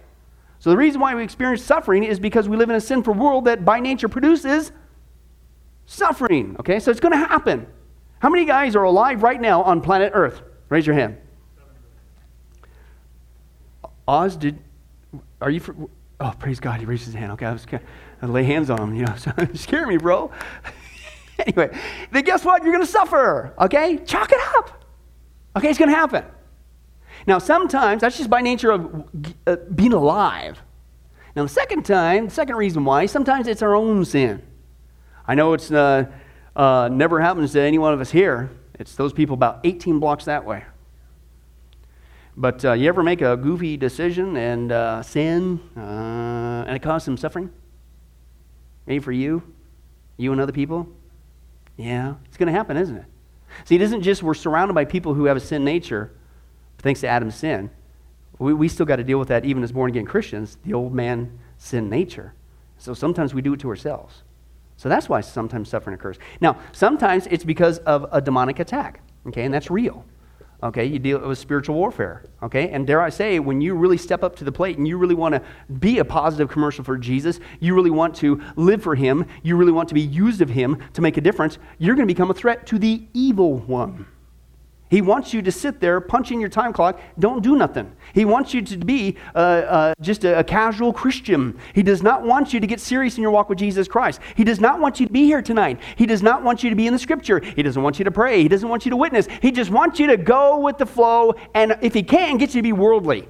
So 0.61 0.71
the 0.71 0.77
reason 0.77 1.01
why 1.01 1.15
we 1.17 1.25
experience 1.25 1.63
suffering 1.63 2.05
is 2.05 2.21
because 2.21 2.49
we 2.49 2.57
live 2.57 2.71
in 2.71 2.77
a 2.77 2.81
sinful 2.81 3.15
world 3.15 3.47
that 3.47 3.65
by 3.65 3.81
nature 3.81 4.09
produces 4.09 4.71
suffering. 5.87 6.55
Okay, 6.61 6.79
so 6.79 6.93
it's 6.93 7.01
going 7.01 7.13
to 7.13 7.19
happen. 7.19 7.67
How 8.21 8.29
many 8.29 8.45
guys 8.45 8.77
are 8.77 8.85
alive 8.85 9.25
right 9.25 9.41
now 9.41 9.63
on 9.63 9.81
planet 9.81 10.13
Earth? 10.15 10.41
Raise 10.69 10.87
your 10.87 10.95
hand. 10.95 11.17
Oz, 14.11 14.35
did 14.35 14.59
are 15.41 15.51
you? 15.51 15.61
For, 15.61 15.77
oh, 16.19 16.35
praise 16.37 16.59
God! 16.59 16.81
He 16.81 16.87
raised 16.87 17.05
his 17.05 17.15
hand. 17.15 17.31
Okay, 17.33 17.47
I 17.47 17.53
was 17.53 17.65
gonna 17.65 17.83
lay 18.21 18.43
hands 18.43 18.69
on 18.69 18.81
him. 18.81 18.95
You 18.97 19.05
know, 19.05 19.15
so 19.17 19.33
scare 19.55 19.87
me, 19.87 19.99
bro. 19.99 20.33
anyway, 21.47 21.79
then 22.11 22.25
guess 22.25 22.45
what? 22.45 22.65
You're 22.65 22.73
gonna 22.73 22.87
suffer. 22.87 23.55
Okay, 23.57 23.99
chalk 24.05 24.33
it 24.33 24.41
up. 24.57 24.85
Okay, 25.57 25.69
it's 25.69 25.79
gonna 25.79 25.93
happen. 25.93 26.25
Now, 27.29 27.39
sometimes 27.39 28.01
that's 28.01 28.17
just 28.17 28.29
by 28.29 28.41
nature 28.41 28.73
of 28.73 29.09
uh, 29.47 29.57
being 29.77 29.93
alive. 29.93 30.61
Now, 31.37 31.45
the 31.45 31.49
second 31.49 31.85
time, 31.85 32.25
the 32.25 32.31
second 32.33 32.57
reason 32.57 32.85
why, 32.85 33.07
sometimes 33.07 33.47
it's 33.47 33.63
our 33.63 33.77
own 33.77 34.05
sin. 34.05 34.43
I 35.29 35.37
know 35.37 35.53
it's 35.53 35.71
uh, 35.71 36.07
uh, 36.57 36.89
never 36.91 37.21
happens 37.21 37.53
to 37.53 37.61
any 37.61 37.79
one 37.79 37.95
of 37.95 38.01
us 38.01 38.11
here. 38.11 38.51
It's 38.75 38.97
those 38.97 39.13
people 39.13 39.35
about 39.35 39.61
18 39.63 40.01
blocks 40.01 40.25
that 40.25 40.45
way. 40.45 40.65
But 42.41 42.65
uh, 42.65 42.73
you 42.73 42.89
ever 42.89 43.03
make 43.03 43.21
a 43.21 43.37
goofy 43.37 43.77
decision 43.77 44.35
and 44.39 44.73
uh, 44.73 45.03
sin, 45.03 45.61
uh, 45.77 46.65
and 46.67 46.75
it 46.75 46.81
caused 46.81 47.05
some 47.05 47.19
suffering? 47.19 47.51
Maybe 48.87 49.05
for 49.05 49.13
you, 49.13 49.43
you 50.17 50.33
and 50.33 50.41
other 50.41 50.51
people? 50.51 50.89
Yeah, 51.77 52.15
it's 52.25 52.39
going 52.39 52.47
to 52.47 52.53
happen, 52.53 52.79
isn't 52.79 52.97
it? 52.97 53.05
See, 53.67 53.75
it 53.75 53.83
isn't 53.83 54.01
just 54.01 54.23
we're 54.23 54.33
surrounded 54.33 54.73
by 54.73 54.87
people 54.87 55.13
who 55.13 55.27
have 55.27 55.37
a 55.37 55.41
sin 55.41 55.65
nature, 55.65 56.13
thanks 56.79 57.01
to 57.01 57.09
Adam's 57.09 57.35
sin. 57.35 57.69
We, 58.39 58.55
we 58.55 58.69
still 58.69 58.87
got 58.87 58.97
to 58.97 59.05
deal 59.05 59.19
with 59.19 59.29
that 59.29 59.45
even 59.45 59.63
as 59.63 59.71
born 59.71 59.91
again 59.91 60.07
Christians, 60.07 60.57
the 60.65 60.73
old 60.73 60.95
man 60.95 61.39
sin 61.59 61.91
nature. 61.91 62.33
So 62.79 62.95
sometimes 62.95 63.35
we 63.35 63.43
do 63.43 63.53
it 63.53 63.61
to 63.61 63.69
ourselves. 63.69 64.23
So 64.79 64.89
that's 64.89 65.11
why 65.11 65.21
sometimes 65.21 65.69
suffering 65.69 65.93
occurs. 65.93 66.19
Now, 66.41 66.57
sometimes 66.73 67.27
it's 67.27 67.45
because 67.45 67.81
of 67.81 68.07
a 68.13 68.23
demonic 68.23 68.61
attack, 68.61 69.03
okay, 69.27 69.45
and 69.45 69.53
that's 69.53 69.71
real. 69.71 70.07
Okay, 70.63 70.85
you 70.85 70.99
deal 70.99 71.19
with 71.27 71.39
spiritual 71.39 71.75
warfare. 71.75 72.25
Okay, 72.43 72.69
and 72.69 72.87
dare 72.87 73.01
I 73.01 73.09
say, 73.09 73.39
when 73.39 73.63
you 73.63 73.75
really 73.75 73.97
step 73.97 74.23
up 74.23 74.37
to 74.37 74.45
the 74.45 74.53
plate 74.53 74.77
and 74.77 74.87
you 74.87 74.99
really 74.99 75.15
want 75.15 75.35
to 75.35 75.43
be 75.79 75.99
a 75.99 76.05
positive 76.05 76.51
commercial 76.51 76.85
for 76.85 76.99
Jesus, 76.99 77.41
you 77.61 77.75
really 77.75 77.91
want 77.91 78.15
to 78.17 78.43
live 78.57 78.83
for 78.83 78.95
Him, 78.95 79.27
you 79.43 79.57
really 79.57 79.73
want 79.73 79.89
to 79.89 79.95
be 79.95 80.03
used 80.03 80.43
of 80.43 80.51
Him 80.51 80.83
to 80.93 81.01
make 81.01 81.17
a 81.17 81.23
difference, 81.23 81.59
you're 81.79 81.95
going 81.95 82.07
to 82.07 82.15
become 82.15 82.31
a 82.31 82.35
threat 82.35 82.67
to 82.67 82.79
the 82.79 83.03
evil 83.15 83.59
one. 83.61 84.07
He 84.91 85.01
wants 85.01 85.33
you 85.33 85.41
to 85.43 85.53
sit 85.53 85.81
there 85.81 86.01
punching 86.01 86.41
your 86.41 86.49
time 86.49 86.73
clock, 86.73 87.01
don't 87.17 87.45
do 87.45 87.57
nothing. 87.57 87.95
He 88.13 88.25
wants 88.25 88.53
you 88.53 88.61
to 88.63 88.77
be 88.77 89.17
uh, 89.37 89.39
uh, 89.39 89.95
just 90.01 90.25
a, 90.25 90.41
a, 90.41 90.45
casual 90.45 90.93
Christian. 90.93 91.57
He 91.75 91.85
does 91.85 92.03
not 92.03 92.25
want 92.25 92.53
you 92.53 92.59
to 92.59 92.67
get 92.67 92.81
serious 92.81 93.17
in 93.17 93.23
your 93.23 93.31
walk 93.31 93.49
with 93.49 93.59
Jesus 93.59 93.87
Christ. 93.87 94.21
He 94.35 94.43
does 94.43 94.59
not 94.59 94.81
want 94.81 94.99
you 94.99 95.07
to 95.07 95.13
be 95.13 95.27
here 95.27 95.43
tonight. 95.43 95.81
He 95.95 96.07
does 96.07 96.25
not 96.25 96.43
want 96.43 96.65
you 96.65 96.71
to 96.71 96.77
be 96.77 96.89
in 96.89 96.93
the 96.93 96.99
scripture. 96.99 97.39
He 97.39 97.63
doesn't 97.63 97.81
want 97.81 98.01
you 98.01 98.05
to 98.05 98.11
pray. 98.11 98.43
He 98.43 98.49
doesn't 98.49 98.69
want 98.69 98.85
you 98.85 98.91
to 98.91 98.97
witness. 98.97 99.29
He 99.41 99.53
just 99.53 99.71
wants 99.71 100.01
you 100.01 100.09
to 100.09 100.17
go 100.17 100.59
with 100.59 100.77
the 100.77 100.87
flow, 100.87 101.35
and 101.55 101.79
if 101.83 101.95
he 101.95 102.03
can, 102.03 102.37
get 102.37 102.53
you 102.53 102.59
to 102.59 102.63
be 102.63 102.73
worldly. 102.73 103.29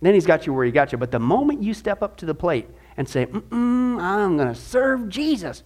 Then 0.00 0.14
he's 0.14 0.26
got 0.26 0.46
you 0.46 0.54
where 0.54 0.64
he 0.64 0.72
got 0.72 0.92
you. 0.92 0.98
But 0.98 1.10
the 1.10 1.18
moment 1.18 1.62
you 1.62 1.74
step 1.74 2.02
up 2.02 2.16
to 2.18 2.26
the 2.26 2.34
plate 2.34 2.68
and 2.96 3.06
say, 3.06 3.26
I'm 3.52 4.36
going 4.38 4.48
to 4.48 4.54
serve 4.54 5.10
Jesus, 5.10 5.62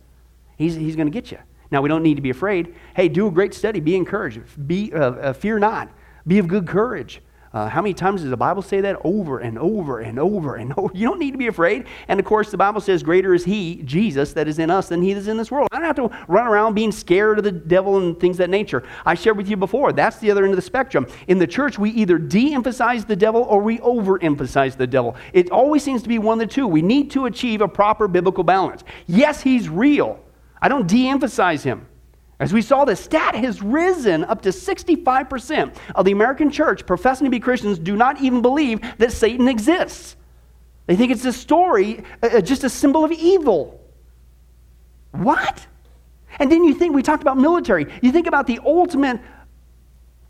he's, 0.57 0.75
he's 0.75 0.97
going 0.97 1.07
to 1.07 1.13
get 1.13 1.31
you. 1.31 1.39
Now, 1.73 1.81
we 1.81 1.89
don't 1.89 2.03
need 2.03 2.17
to 2.17 2.23
be 2.23 2.31
afraid. 2.31 2.75
Hey, 2.95 3.09
do 3.09 3.27
a 3.27 3.31
great 3.31 3.55
study. 3.55 3.81
Be 3.81 3.97
encouraged. 3.97 4.41
Be, 4.69 4.93
uh, 4.93 4.99
uh, 4.99 5.33
fear 5.33 5.59
not. 5.59 5.91
Be 6.27 6.39
of 6.39 6.47
good 6.47 6.69
courage. 6.69 7.23
Uh, 7.55 7.69
how 7.69 7.83
many 7.83 7.93
times 7.93 8.21
does 8.21 8.31
the 8.31 8.37
Bible 8.37 8.63
say 8.63 8.83
that? 8.83 8.97
Over 9.05 9.39
and 9.39 9.59
over 9.59 10.01
and 10.01 10.19
over 10.19 10.57
and 10.57 10.75
over. 10.79 10.95
You 10.95 11.09
don't 11.09 11.19
need 11.19 11.33
to 11.33 11.39
be 11.39 11.47
afraid. 11.47 11.87
And 12.09 12.21
of 12.21 12.27
course, 12.27 12.51
the 12.51 12.59
Bible 12.59 12.83
says, 12.83 13.03
Greater 13.03 13.35
is 13.35 13.45
He, 13.45 13.83
Jesus, 13.85 14.35
that 14.35 14.49
is 14.49 14.59
in 14.59 14.71
us 14.71 14.89
than 14.89 15.01
He 15.03 15.15
that 15.15 15.21
is 15.21 15.29
in 15.29 15.39
this 15.39 15.51
world. 15.51 15.69
I 15.73 15.77
don't 15.77 15.87
have 15.87 15.97
to 15.97 16.25
run 16.29 16.47
around 16.47 16.75
being 16.75 16.93
scared 16.93 17.39
of 17.39 17.45
the 17.45 17.53
devil 17.53 17.97
and 17.97 18.21
things 18.21 18.37
that 18.37 18.51
nature. 18.51 18.83
I 19.07 19.15
shared 19.15 19.39
with 19.39 19.49
you 19.49 19.57
before, 19.57 19.93
that's 19.93 20.19
the 20.19 20.31
other 20.31 20.45
end 20.45 20.53
of 20.53 20.57
the 20.57 20.63
spectrum. 20.63 21.07
In 21.27 21.39
the 21.39 21.47
church, 21.47 21.79
we 21.79 21.91
either 21.91 22.19
de 22.19 22.53
emphasize 22.53 23.07
the 23.07 23.17
devil 23.17 23.43
or 23.43 23.63
we 23.63 23.79
overemphasize 23.79 24.77
the 24.77 24.87
devil. 24.87 25.17
It 25.33 25.51
always 25.51 25.83
seems 25.83 26.03
to 26.03 26.09
be 26.09 26.19
one 26.19 26.41
of 26.41 26.49
the 26.49 26.55
two. 26.55 26.67
We 26.67 26.83
need 26.83 27.11
to 27.13 27.27
achieve 27.27 27.63
a 27.63 27.69
proper 27.69 28.09
biblical 28.09 28.45
balance. 28.45 28.85
Yes, 29.07 29.43
He's 29.43 29.71
real. 29.71 30.21
I 30.63 30.69
don't 30.69 30.87
de 30.87 31.09
emphasize 31.09 31.63
him. 31.65 31.87
As 32.39 32.53
we 32.53 32.63
saw, 32.63 32.85
the 32.85 32.97
stat 32.97 33.35
has 33.35 33.61
risen 33.61 34.25
up 34.25 34.43
to 34.43 34.49
65% 34.49 35.77
of 35.95 36.05
the 36.05 36.13
American 36.13 36.51
church 36.51 36.87
professing 36.87 37.25
to 37.25 37.31
be 37.31 37.39
Christians 37.39 37.79
do 37.79 37.97
not 37.97 38.21
even 38.21 38.43
believe 38.43 38.81
that 38.99 39.13
Satan 39.13 39.49
exists. 39.49 40.17
They 40.87 40.97
think 40.97 41.13
it's 41.13 41.25
a 41.25 41.33
story, 41.33 42.03
uh, 42.23 42.27
uh, 42.27 42.41
just 42.41 42.65
a 42.65 42.69
symbol 42.69 43.05
of 43.05 43.13
evil. 43.13 43.81
What? 45.13 45.67
And 46.39 46.51
then 46.51 46.65
you 46.65 46.75
think, 46.75 46.95
we 46.95 47.03
talked 47.03 47.23
about 47.23 47.37
military, 47.37 47.87
you 48.03 48.11
think 48.11 48.27
about 48.27 48.47
the 48.47 48.61
ultimate 48.65 49.21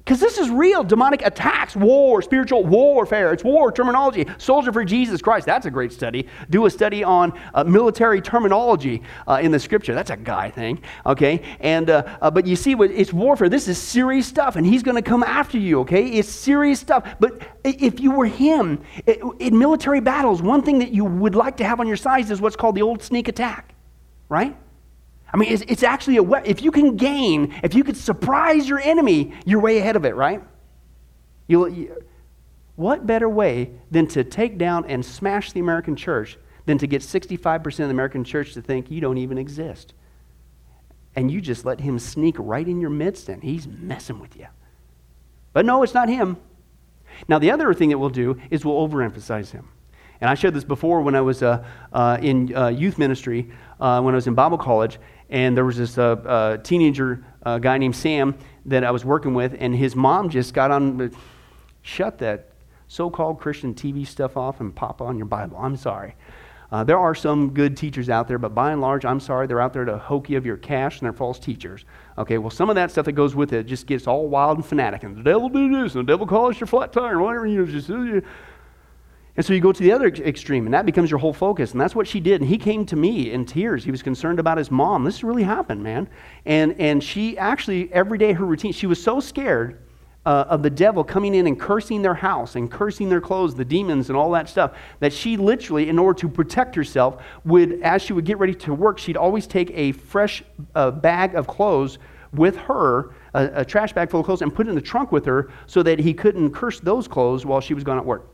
because 0.05 0.19
this 0.19 0.37
is 0.37 0.51
real 0.51 0.83
demonic 0.83 1.23
attacks, 1.25 1.77
war, 1.77 2.23
spiritual 2.23 2.65
warfare. 2.65 3.33
It's 3.33 3.45
war 3.45 3.71
terminology. 3.71 4.27
Soldier 4.37 4.73
for 4.73 4.85
Jesus 4.85 5.23
Christ. 5.23 5.47
That's 5.47 5.67
a 5.67 5.71
great 5.71 5.93
study. 5.93 6.27
Do 6.51 6.67
a 6.67 6.71
study 6.71 7.05
on 7.05 7.39
uh, 7.55 7.63
military 7.63 8.21
terminology 8.21 9.03
uh, 9.29 9.39
in 9.41 9.53
the 9.53 9.61
scripture. 9.61 9.95
That's 9.95 10.11
a 10.11 10.17
guy 10.17 10.51
thing, 10.51 10.83
okay? 11.07 11.43
And 11.61 11.89
uh, 11.89 12.19
uh 12.21 12.31
but 12.33 12.47
you 12.47 12.57
see, 12.57 12.73
it's 12.73 13.13
warfare. 13.13 13.49
This 13.49 13.69
is 13.69 13.79
serious 13.79 14.27
stuff, 14.27 14.57
and 14.57 14.67
he's 14.67 14.83
going 14.83 14.97
to 14.97 15.09
come 15.09 15.23
after 15.23 15.59
you, 15.59 15.81
okay? 15.81 16.05
It's 16.07 16.29
serious 16.29 16.81
stuff. 16.81 17.17
But 17.21 17.41
if 17.63 18.01
you 18.01 18.11
were 18.11 18.27
him 18.27 18.83
in 19.39 19.57
military 19.57 20.01
battles, 20.01 20.43
one 20.43 20.63
thing 20.63 20.81
that 20.81 20.93
you 20.93 21.05
would 21.05 21.37
like 21.37 21.57
to 21.59 21.65
have 21.65 21.79
on 21.79 21.87
your 21.87 21.97
side 21.97 22.29
is 22.29 22.41
what's 22.41 22.57
called 22.57 22.75
the 22.75 22.83
old 22.83 23.03
sneak 23.03 23.29
attack, 23.29 23.75
right? 24.29 24.57
I 25.33 25.39
mean, 25.39 25.53
it's, 25.53 25.63
it's 25.67 25.83
actually 25.83 26.19
a 26.19 26.23
weapon. 26.23 26.51
If 26.51 26.63
you 26.63 26.71
can 26.71 26.97
gain, 26.97 27.55
if 27.63 27.75
you 27.75 27.85
could 27.85 27.97
surprise 27.97 28.69
your 28.69 28.81
enemy, 28.81 29.33
you're 29.47 29.61
way 29.61 29.79
ahead 29.79 29.97
of 29.97 30.05
it, 30.05 30.15
right? 30.15 30.43
You, 31.47 32.05
what 32.77 33.07
better 33.07 33.29
way 33.29 33.73
than 33.91 34.07
to 34.09 34.25
take 34.25 34.59
down 34.59 34.85
and 34.87 35.05
smash 35.05 35.53
the 35.53 35.61
American 35.61 35.97
church 35.97 36.39
than 36.67 36.79
to 36.79 36.87
get 36.87 37.03
65% 37.03 37.67
of 37.67 37.77
the 37.77 37.85
American 37.85 38.25
church 38.25 38.55
to 38.55 38.63
think 38.63 38.91
you 38.91 39.01
don't 39.01 39.19
even 39.19 39.39
exist? 39.39 39.95
And 41.15 41.31
you 41.31 41.41
just 41.41 41.65
let 41.65 41.81
him 41.81 41.99
sneak 41.99 42.37
right 42.39 42.67
in 42.67 42.81
your 42.81 42.91
midst 42.91 43.29
and 43.29 43.43
he's 43.43 43.67
messing 43.67 44.19
with 44.19 44.37
you. 44.37 44.47
But 45.53 45.67
no, 45.67 45.83
it's 45.83 45.95
not 45.95 46.09
him. 46.09 46.39
Now, 47.29 47.39
the 47.39 47.51
other 47.51 47.73
thing 47.75 47.91
that 47.91 47.99
we'll 47.99 48.11
do 48.11 48.41
is 48.51 48.65
we'll 48.65 48.89
overemphasize 48.89 49.51
him. 49.51 49.69
And 50.23 50.31
I 50.31 50.35
shared 50.35 50.55
this 50.55 50.65
before 50.65 51.03
when 51.03 51.15
I 51.15 51.21
was 51.21 51.43
uh, 51.43 51.65
uh, 51.93 52.17
in 52.23 52.55
uh, 52.55 52.69
youth 52.69 52.97
ministry, 52.97 53.51
uh, 53.81 54.01
when 54.01 54.15
I 54.15 54.17
was 54.17 54.27
in 54.27 54.35
Bible 54.35 54.57
college, 54.57 54.99
and 55.33 55.57
there 55.57 55.65
was 55.65 55.79
this 55.79 55.97
uh, 55.97 56.13
uh, 56.13 56.57
teenager 56.59 57.25
uh, 57.43 57.59
guy 57.59 57.79
named 57.79 57.97
Sam 57.97 58.37
that 58.67 58.85
I 58.85 58.91
was 58.91 59.03
working 59.03 59.33
with, 59.33 59.57
and 59.59 59.75
his 59.75 59.97
mom 59.97 60.29
just 60.29 60.53
got 60.53 60.71
on, 60.71 61.11
shut 61.81 62.19
that 62.19 62.51
so-called 62.87 63.41
Christian 63.41 63.75
TV 63.75 64.07
stuff 64.07 64.37
off 64.37 64.61
and 64.61 64.75
pop 64.75 65.01
on 65.01 65.17
your 65.17 65.27
Bible. 65.27 65.57
I'm 65.59 65.77
sorry. 65.77 66.15
Uh, 66.71 66.85
there 66.85 66.99
are 66.99 67.15
some 67.15 67.53
good 67.55 67.79
teachers 67.79 68.11
out 68.11 68.29
there, 68.29 68.39
but 68.39 68.55
by 68.55 68.73
and 68.73 68.83
large, 68.83 69.07
I'm 69.07 69.21
sorry, 69.21 69.47
they're 69.47 69.61
out 69.61 69.73
there 69.73 69.87
to 69.87 69.97
hoke 69.97 70.29
you 70.29 70.37
of 70.37 70.45
your 70.45 70.59
cash 70.59 70.99
and 70.99 71.07
they're 71.07 71.15
false 71.15 71.39
teachers. 71.39 71.87
Okay, 72.19 72.37
well, 72.37 72.51
some 72.51 72.69
of 72.69 72.77
that 72.77 72.91
stuff 72.91 73.07
that 73.07 73.13
goes 73.13 73.35
with 73.35 73.55
it 73.55 73.65
just 73.65 73.87
gets 73.87 74.07
all 74.07 74.29
wild 74.29 74.59
and 74.59 74.67
fanatic. 74.67 75.03
And 75.03 75.17
the 75.17 75.23
devil 75.23 75.49
do 75.49 75.71
this, 75.71 75.95
and 75.95 76.07
the 76.07 76.13
devil 76.13 76.27
calls 76.27 76.61
your 76.61 76.67
flat 76.67 76.93
tire, 76.93 77.13
and 77.13 77.23
whatever, 77.23 77.47
you 77.47 77.65
know, 77.65 77.67
just, 77.67 77.89
uh, 77.91 78.21
and 79.37 79.47
so 79.47 79.55
you 79.55 79.61
go 79.61 79.73
to 79.73 79.83
the 79.83 79.93
other 79.93 80.09
extreme, 80.09 80.67
and 80.67 80.75
that 80.75 80.85
becomes 80.85 81.11
your 81.11 81.19
whole 81.19 81.33
focus. 81.33 81.73
And 81.73 81.81
that's 81.81 81.95
what 81.95 82.07
she 82.07 82.21
did. 82.21 82.43
And 82.43 82.51
he 82.51 82.59
came 82.59 82.85
to 82.87 82.97
me 82.97 83.33
in 83.33 83.47
tears. 83.47 83.83
He 83.83 83.91
was 83.91 84.03
concerned 84.03 84.39
about 84.39 84.59
his 84.59 84.71
mom. 84.71 85.05
This 85.05 85.25
really 85.25 85.43
happened, 85.43 85.83
man. 85.83 86.09
And, 86.45 86.79
and 86.79 87.03
she 87.03 87.39
actually, 87.39 87.91
every 87.95 88.19
day, 88.19 88.35
her 88.35 88.45
routine, 88.45 88.73
she 88.73 88.87
was 88.87 89.03
so 89.03 89.21
scared 89.21 89.79
uh, 90.27 90.45
of 90.49 90.63
the 90.63 90.69
devil 90.69 91.03
coming 91.03 91.35
in 91.35 91.47
and 91.47 91.59
cursing 91.59 92.03
their 92.03 92.15
house 92.15 92.57
and 92.57 92.71
cursing 92.71 93.09
their 93.09 93.23
clothes, 93.23 93.55
the 93.55 93.65
demons 93.65 94.11
and 94.11 94.19
all 94.19 94.31
that 94.33 94.51
stuff, 94.51 94.77
that 95.01 95.15
she 95.15 95.39
literally, 95.39 95.89
in 95.89 95.99
order 95.99 96.21
to 96.21 96.29
protect 96.29 96.75
herself, 96.75 97.23
would, 97.45 97.81
as 97.83 98.03
she 98.03 98.13
would 98.13 98.27
get 98.27 98.39
ready 98.39 98.55
to 98.55 98.75
work, 98.75 98.99
she'd 98.99 99.17
always 99.17 99.47
take 99.47 99.71
a 99.73 99.93
fresh 99.93 100.45
uh, 100.75 100.91
bag 100.91 101.35
of 101.35 101.47
clothes 101.47 101.99
with 102.35 102.57
her, 102.57 103.15
a, 103.35 103.51
a 103.55 103.65
trash 103.65 103.95
bag 103.95 104.11
full 104.11 104.21
of 104.21 104.27
clothes, 104.27 104.43
and 104.43 104.55
put 104.55 104.67
it 104.67 104.69
in 104.71 104.75
the 104.75 104.81
trunk 104.81 105.11
with 105.11 105.25
her 105.25 105.51
so 105.67 105.83
that 105.83 105.99
he 105.99 106.13
couldn't 106.13 106.51
curse 106.53 106.81
those 106.81 107.09
clothes 107.09 107.47
while 107.47 107.61
she 107.63 107.73
was 107.73 107.83
gone 107.83 107.97
at 107.97 108.05
work. 108.05 108.29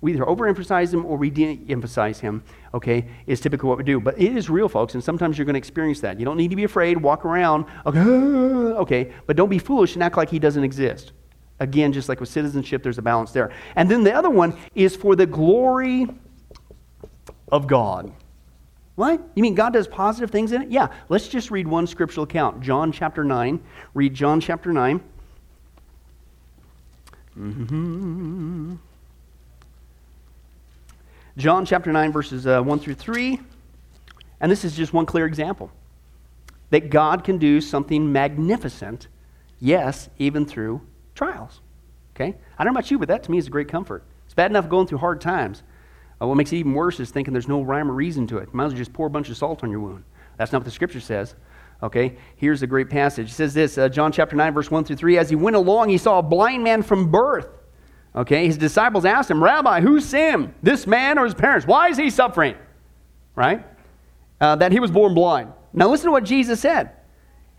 We 0.00 0.12
either 0.12 0.24
overemphasize 0.24 0.94
him 0.94 1.04
or 1.04 1.16
we 1.16 1.28
de-emphasize 1.28 2.20
him, 2.20 2.42
okay, 2.72 3.08
is 3.26 3.40
typically 3.40 3.68
what 3.68 3.78
we 3.78 3.84
do. 3.84 3.98
But 3.98 4.20
it 4.20 4.36
is 4.36 4.48
real, 4.48 4.68
folks, 4.68 4.94
and 4.94 5.02
sometimes 5.02 5.36
you're 5.36 5.44
going 5.44 5.54
to 5.54 5.58
experience 5.58 6.00
that. 6.00 6.18
You 6.18 6.24
don't 6.24 6.36
need 6.36 6.50
to 6.50 6.56
be 6.56 6.64
afraid. 6.64 7.02
Walk 7.02 7.24
around, 7.24 7.64
okay, 7.84 8.00
okay, 8.00 9.12
but 9.26 9.36
don't 9.36 9.48
be 9.48 9.58
foolish 9.58 9.94
and 9.94 10.02
act 10.02 10.16
like 10.16 10.30
he 10.30 10.38
doesn't 10.38 10.62
exist. 10.62 11.12
Again, 11.60 11.92
just 11.92 12.08
like 12.08 12.20
with 12.20 12.28
citizenship, 12.28 12.84
there's 12.84 12.98
a 12.98 13.02
balance 13.02 13.32
there. 13.32 13.52
And 13.74 13.90
then 13.90 14.04
the 14.04 14.12
other 14.12 14.30
one 14.30 14.56
is 14.76 14.94
for 14.94 15.16
the 15.16 15.26
glory 15.26 16.06
of 17.50 17.66
God. 17.66 18.12
What? 18.94 19.20
You 19.34 19.42
mean 19.42 19.54
God 19.54 19.72
does 19.72 19.88
positive 19.88 20.30
things 20.30 20.52
in 20.52 20.62
it? 20.62 20.70
Yeah. 20.70 20.88
Let's 21.08 21.28
just 21.28 21.50
read 21.50 21.66
one 21.66 21.86
scriptural 21.86 22.24
account. 22.24 22.60
John 22.60 22.92
chapter 22.92 23.24
9. 23.24 23.60
Read 23.94 24.14
John 24.14 24.40
chapter 24.40 24.72
9. 24.72 25.00
Mm-hmm. 27.38 28.74
John 31.38 31.64
chapter 31.64 31.92
9, 31.92 32.10
verses 32.10 32.48
uh, 32.48 32.60
1 32.60 32.80
through 32.80 32.94
3. 32.94 33.38
And 34.40 34.50
this 34.50 34.64
is 34.64 34.76
just 34.76 34.92
one 34.92 35.06
clear 35.06 35.24
example 35.24 35.70
that 36.70 36.90
God 36.90 37.22
can 37.24 37.38
do 37.38 37.60
something 37.60 38.12
magnificent, 38.12 39.06
yes, 39.60 40.10
even 40.18 40.44
through 40.44 40.82
trials. 41.14 41.60
Okay? 42.14 42.36
I 42.58 42.64
don't 42.64 42.74
know 42.74 42.78
about 42.78 42.90
you, 42.90 42.98
but 42.98 43.06
that 43.08 43.22
to 43.22 43.30
me 43.30 43.38
is 43.38 43.46
a 43.46 43.50
great 43.50 43.68
comfort. 43.68 44.02
It's 44.26 44.34
bad 44.34 44.50
enough 44.50 44.68
going 44.68 44.88
through 44.88 44.98
hard 44.98 45.20
times. 45.20 45.62
Uh, 46.20 46.26
what 46.26 46.36
makes 46.36 46.52
it 46.52 46.56
even 46.56 46.74
worse 46.74 46.98
is 46.98 47.10
thinking 47.10 47.32
there's 47.32 47.48
no 47.48 47.62
rhyme 47.62 47.88
or 47.88 47.94
reason 47.94 48.26
to 48.26 48.38
it. 48.38 48.48
You 48.52 48.56
might 48.56 48.66
as 48.66 48.72
well 48.72 48.78
just 48.78 48.92
pour 48.92 49.06
a 49.06 49.10
bunch 49.10 49.30
of 49.30 49.36
salt 49.36 49.62
on 49.62 49.70
your 49.70 49.80
wound. 49.80 50.02
That's 50.36 50.52
not 50.52 50.58
what 50.58 50.64
the 50.64 50.72
scripture 50.72 51.00
says. 51.00 51.36
Okay, 51.84 52.16
here's 52.34 52.62
a 52.62 52.66
great 52.66 52.90
passage. 52.90 53.30
It 53.30 53.34
says 53.34 53.54
this 53.54 53.78
uh, 53.78 53.88
John 53.88 54.10
chapter 54.10 54.34
9, 54.34 54.52
verse 54.52 54.70
1 54.72 54.84
through 54.84 54.96
3. 54.96 55.16
As 55.18 55.30
he 55.30 55.36
went 55.36 55.54
along, 55.54 55.90
he 55.90 55.98
saw 55.98 56.18
a 56.18 56.22
blind 56.22 56.64
man 56.64 56.82
from 56.82 57.12
birth. 57.12 57.46
Okay, 58.18 58.46
his 58.46 58.58
disciples 58.58 59.04
asked 59.04 59.30
him, 59.30 59.42
Rabbi, 59.42 59.80
who 59.80 60.00
sinned, 60.00 60.52
this 60.60 60.88
man 60.88 61.18
or 61.18 61.24
his 61.24 61.34
parents? 61.34 61.68
Why 61.68 61.88
is 61.88 61.96
he 61.96 62.10
suffering? 62.10 62.56
Right? 63.36 63.64
Uh, 64.40 64.56
that 64.56 64.72
he 64.72 64.80
was 64.80 64.90
born 64.90 65.14
blind. 65.14 65.52
Now 65.72 65.88
listen 65.88 66.06
to 66.06 66.10
what 66.10 66.24
Jesus 66.24 66.58
said. 66.58 66.90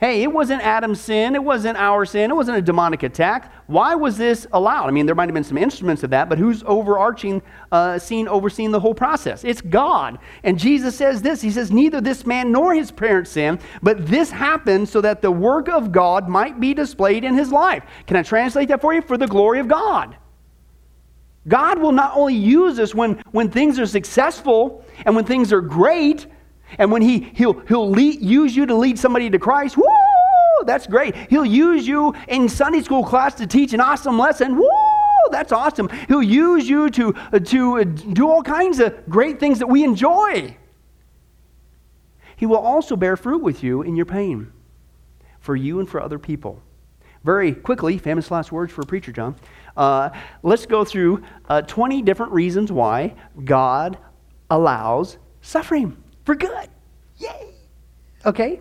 Hey, 0.02 0.22
it 0.22 0.32
wasn't 0.32 0.62
Adam's 0.62 1.00
sin. 1.00 1.34
It 1.34 1.44
wasn't 1.44 1.78
our 1.78 2.06
sin. 2.06 2.30
It 2.30 2.34
wasn't 2.34 2.58
a 2.58 2.62
demonic 2.62 3.04
attack. 3.04 3.54
Why 3.68 3.96
was 3.96 4.18
this 4.18 4.48
allowed? 4.52 4.88
I 4.88 4.92
mean, 4.92 5.06
there 5.06 5.16
might 5.16 5.30
have 5.30 5.34
been 5.34 5.46
some 5.46 5.58
instruments 5.58 6.04
of 6.04 6.10
that, 6.10 6.28
but 6.28 6.38
who's 6.38 6.62
overarching, 6.66 7.42
uh, 7.72 7.98
seeing, 7.98 8.28
overseeing 8.28 8.72
the 8.72 8.80
whole 8.82 8.94
process? 8.94 9.46
It's 9.46 9.62
God. 9.62 10.20
And 10.44 10.60
Jesus 10.60 10.94
says 10.94 11.22
this 11.22 11.42
He 11.42 11.52
says, 11.52 11.72
Neither 11.72 12.02
this 12.02 12.26
man 12.26 12.52
nor 12.52 12.74
his 12.74 12.92
parents 12.92 13.32
sin, 13.32 13.60
but 13.82 14.08
this 14.08 14.30
happened 14.30 14.90
so 14.90 15.00
that 15.00 15.22
the 15.22 15.32
work 15.32 15.70
of 15.70 15.94
God 15.94 16.28
might 16.28 16.60
be 16.60 16.74
displayed 16.74 17.24
in 17.24 17.34
his 17.34 17.50
life. 17.50 17.84
Can 18.08 18.18
I 18.18 18.24
translate 18.24 18.68
that 18.68 18.82
for 18.82 18.94
you? 18.94 19.02
For 19.02 19.18
the 19.18 19.28
glory 19.28 19.60
of 19.60 19.70
God. 19.70 20.18
God 21.48 21.80
will 21.80 21.92
not 21.92 22.16
only 22.16 22.36
use 22.36 22.80
us 22.80 22.94
when, 22.94 23.24
when 23.32 23.50
things 23.50 23.80
are 23.80 23.86
successful 23.86 24.86
and 25.06 25.16
when 25.16 25.26
things 25.26 25.54
are 25.54 25.62
great, 25.62 26.28
and 26.78 26.92
when 26.92 27.02
he, 27.02 27.20
he'll, 27.20 27.60
he'll 27.62 27.90
lead, 27.90 28.22
use 28.22 28.56
you 28.56 28.66
to 28.66 28.76
lead 28.76 29.00
somebody 29.00 29.30
to 29.30 29.40
Christ, 29.40 29.78
woo, 29.78 29.86
that's 30.66 30.86
great. 30.86 31.16
He'll 31.16 31.46
use 31.46 31.88
you 31.88 32.14
in 32.28 32.48
Sunday 32.48 32.82
school 32.82 33.04
class 33.04 33.34
to 33.36 33.48
teach 33.48 33.74
an 33.74 33.82
awesome 33.82 34.20
lesson, 34.20 34.56
woo, 34.56 34.70
that's 35.32 35.52
awesome. 35.52 35.90
He'll 36.08 36.24
use 36.24 36.68
you 36.70 36.90
to, 36.92 37.16
uh, 37.34 37.40
to 37.40 37.80
uh, 37.80 37.84
do 37.84 38.30
all 38.30 38.44
kinds 38.44 38.80
of 38.80 39.08
great 39.08 39.40
things 39.40 39.60
that 39.60 39.68
we 39.68 39.84
enjoy. 39.84 40.56
He 42.36 42.46
will 42.46 42.58
also 42.58 42.96
bear 42.96 43.18
fruit 43.18 43.42
with 43.42 43.64
you 43.64 43.82
in 43.82 43.96
your 43.96 44.06
pain 44.06 44.52
for 45.40 45.56
you 45.56 45.80
and 45.80 45.90
for 45.90 46.02
other 46.02 46.20
people. 46.20 46.62
Very 47.24 47.54
quickly, 47.54 47.98
famous 47.98 48.32
last 48.32 48.52
words 48.52 48.72
for 48.72 48.82
a 48.82 48.86
preacher, 48.86 49.12
John. 49.12 49.36
Uh, 49.80 50.10
let's 50.44 50.66
go 50.66 50.84
through 50.84 51.24
uh, 51.48 51.62
20 51.62 52.02
different 52.02 52.34
reasons 52.34 52.70
why 52.70 53.16
God 53.46 53.98
allows 54.50 55.18
suffering 55.42 55.96
for 56.26 56.36
good. 56.36 56.70
Yay! 57.18 57.54
Okay? 58.26 58.60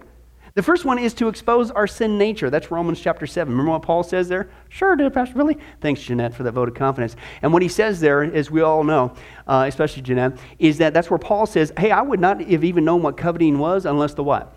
The 0.54 0.62
first 0.62 0.84
one 0.84 0.96
is 0.98 1.14
to 1.14 1.26
expose 1.26 1.72
our 1.72 1.88
sin 1.88 2.18
nature. 2.18 2.50
That's 2.50 2.70
Romans 2.70 3.00
chapter 3.00 3.26
7. 3.26 3.52
Remember 3.52 3.72
what 3.72 3.82
Paul 3.82 4.04
says 4.04 4.28
there? 4.28 4.48
Sure, 4.68 4.94
did 4.94 5.12
Pastor 5.12 5.34
Really? 5.36 5.58
Thanks, 5.80 6.00
Jeanette, 6.02 6.34
for 6.34 6.44
that 6.44 6.52
vote 6.52 6.68
of 6.68 6.76
confidence. 6.76 7.16
And 7.42 7.52
what 7.52 7.62
he 7.62 7.68
says 7.68 7.98
there, 7.98 8.22
as 8.22 8.48
we 8.48 8.62
all 8.62 8.84
know, 8.84 9.12
uh, 9.48 9.64
especially 9.66 10.02
Jeanette, 10.02 10.38
is 10.60 10.78
that 10.78 10.94
that's 10.94 11.10
where 11.10 11.18
Paul 11.18 11.46
says, 11.46 11.72
hey, 11.78 11.90
I 11.90 12.00
would 12.00 12.20
not 12.20 12.40
have 12.40 12.62
even 12.62 12.84
known 12.84 13.02
what 13.02 13.16
coveting 13.16 13.58
was 13.58 13.86
unless 13.86 14.14
the 14.14 14.22
what? 14.22 14.54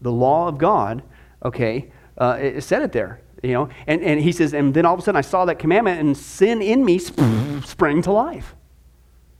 The 0.00 0.12
law 0.12 0.48
of 0.48 0.56
God, 0.56 1.02
okay, 1.44 1.90
uh, 2.16 2.38
it 2.40 2.62
said 2.62 2.80
it 2.80 2.92
there. 2.92 3.20
You 3.42 3.52
know, 3.52 3.68
and, 3.86 4.02
and 4.02 4.20
he 4.20 4.32
says, 4.32 4.52
and 4.52 4.74
then 4.74 4.84
all 4.84 4.94
of 4.94 5.00
a 5.00 5.02
sudden 5.02 5.16
I 5.16 5.22
saw 5.22 5.44
that 5.44 5.58
commandment 5.58 6.00
and 6.00 6.16
sin 6.16 6.60
in 6.60 6.84
me 6.84 6.98
sprang 6.98 8.02
to 8.02 8.12
life. 8.12 8.56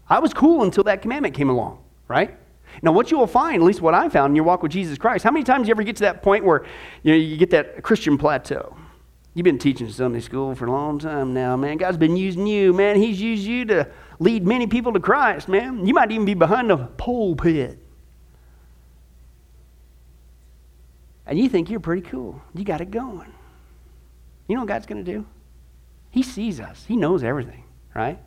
I 0.09 0.21
was 0.21 0.33
cool 0.33 0.63
until 0.63 0.85
that 0.85 1.03
commandment 1.03 1.35
came 1.35 1.51
along, 1.51 1.83
right? 2.07 2.39
Now, 2.83 2.93
what 2.93 3.11
you 3.11 3.19
will 3.19 3.27
find, 3.27 3.63
at 3.63 3.67
least 3.67 3.81
what 3.81 3.95
I 3.95 4.09
found 4.09 4.31
in 4.33 4.37
your 4.37 4.45
walk 4.45 4.63
with 4.63 4.73
Jesus 4.73 4.99
Christ, 4.99 5.25
how 5.25 5.31
many 5.31 5.45
times 5.45 5.67
you 5.67 5.73
ever 5.73 5.83
get 5.83 5.97
to 5.97 6.03
that 6.03 6.23
point 6.23 6.45
where 6.45 6.65
you, 7.03 7.13
know, 7.13 7.19
you 7.19 7.37
get 7.37 7.51
that 7.51 7.83
Christian 7.83 8.17
plateau? 8.19 8.77
You've 9.35 9.45
been 9.45 9.59
teaching 9.59 9.89
Sunday 9.91 10.21
school 10.21 10.55
for 10.55 10.67
a 10.67 10.71
long 10.71 10.99
time 10.99 11.35
now, 11.35 11.57
man. 11.57 11.77
God's 11.77 11.97
been 11.97 12.17
using 12.17 12.47
you, 12.47 12.73
man. 12.73 12.97
He's 12.97 13.21
used 13.21 13.45
you 13.45 13.65
to 13.67 13.89
lead 14.19 14.47
many 14.47 14.67
people 14.67 14.93
to 14.93 15.01
Christ, 15.01 15.49
man. 15.49 15.87
You 15.87 15.95
might 15.95 16.11
even 16.11 16.25
be 16.25 16.35
behind 16.35 16.71
the 16.71 16.77
pulpit. 16.77 17.79
And 21.27 21.39
you 21.39 21.49
think 21.49 21.69
you're 21.69 21.81
pretty 21.81 22.03
cool. 22.03 22.41
You 22.55 22.65
got 22.65 22.81
it 22.81 22.91
going. 22.91 23.33
You 24.49 24.57
know 24.57 24.63
what 24.63 24.69
God's 24.69 24.87
going 24.87 25.05
to 25.05 25.13
do? 25.13 25.25
He 26.11 26.23
sees 26.23 26.59
us, 26.59 26.85
He 26.89 26.97
knows 26.97 27.23
everything, 27.23 27.65
right? 27.95 28.19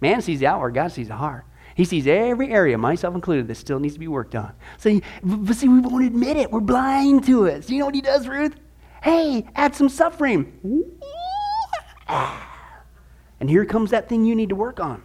Man 0.00 0.22
sees 0.22 0.40
the 0.40 0.46
outward, 0.46 0.74
God 0.74 0.92
sees 0.92 1.08
the 1.08 1.16
heart. 1.16 1.44
He 1.74 1.84
sees 1.84 2.06
every 2.06 2.50
area, 2.50 2.76
myself 2.76 3.14
included, 3.14 3.48
that 3.48 3.54
still 3.54 3.80
needs 3.80 3.94
to 3.94 4.00
be 4.00 4.08
worked 4.08 4.34
on. 4.34 4.52
So, 4.76 5.00
but 5.22 5.54
see, 5.54 5.68
we 5.68 5.80
won't 5.80 6.04
admit 6.04 6.36
it. 6.36 6.50
We're 6.50 6.60
blind 6.60 7.24
to 7.26 7.46
it. 7.46 7.64
So, 7.64 7.72
you 7.72 7.78
know 7.78 7.86
what 7.86 7.94
he 7.94 8.02
does, 8.02 8.28
Ruth? 8.28 8.56
Hey, 9.02 9.46
add 9.54 9.74
some 9.74 9.88
suffering. 9.88 10.60
And 13.38 13.48
here 13.48 13.64
comes 13.64 13.90
that 13.92 14.08
thing 14.08 14.24
you 14.24 14.34
need 14.34 14.50
to 14.50 14.56
work 14.56 14.80
on. 14.80 15.02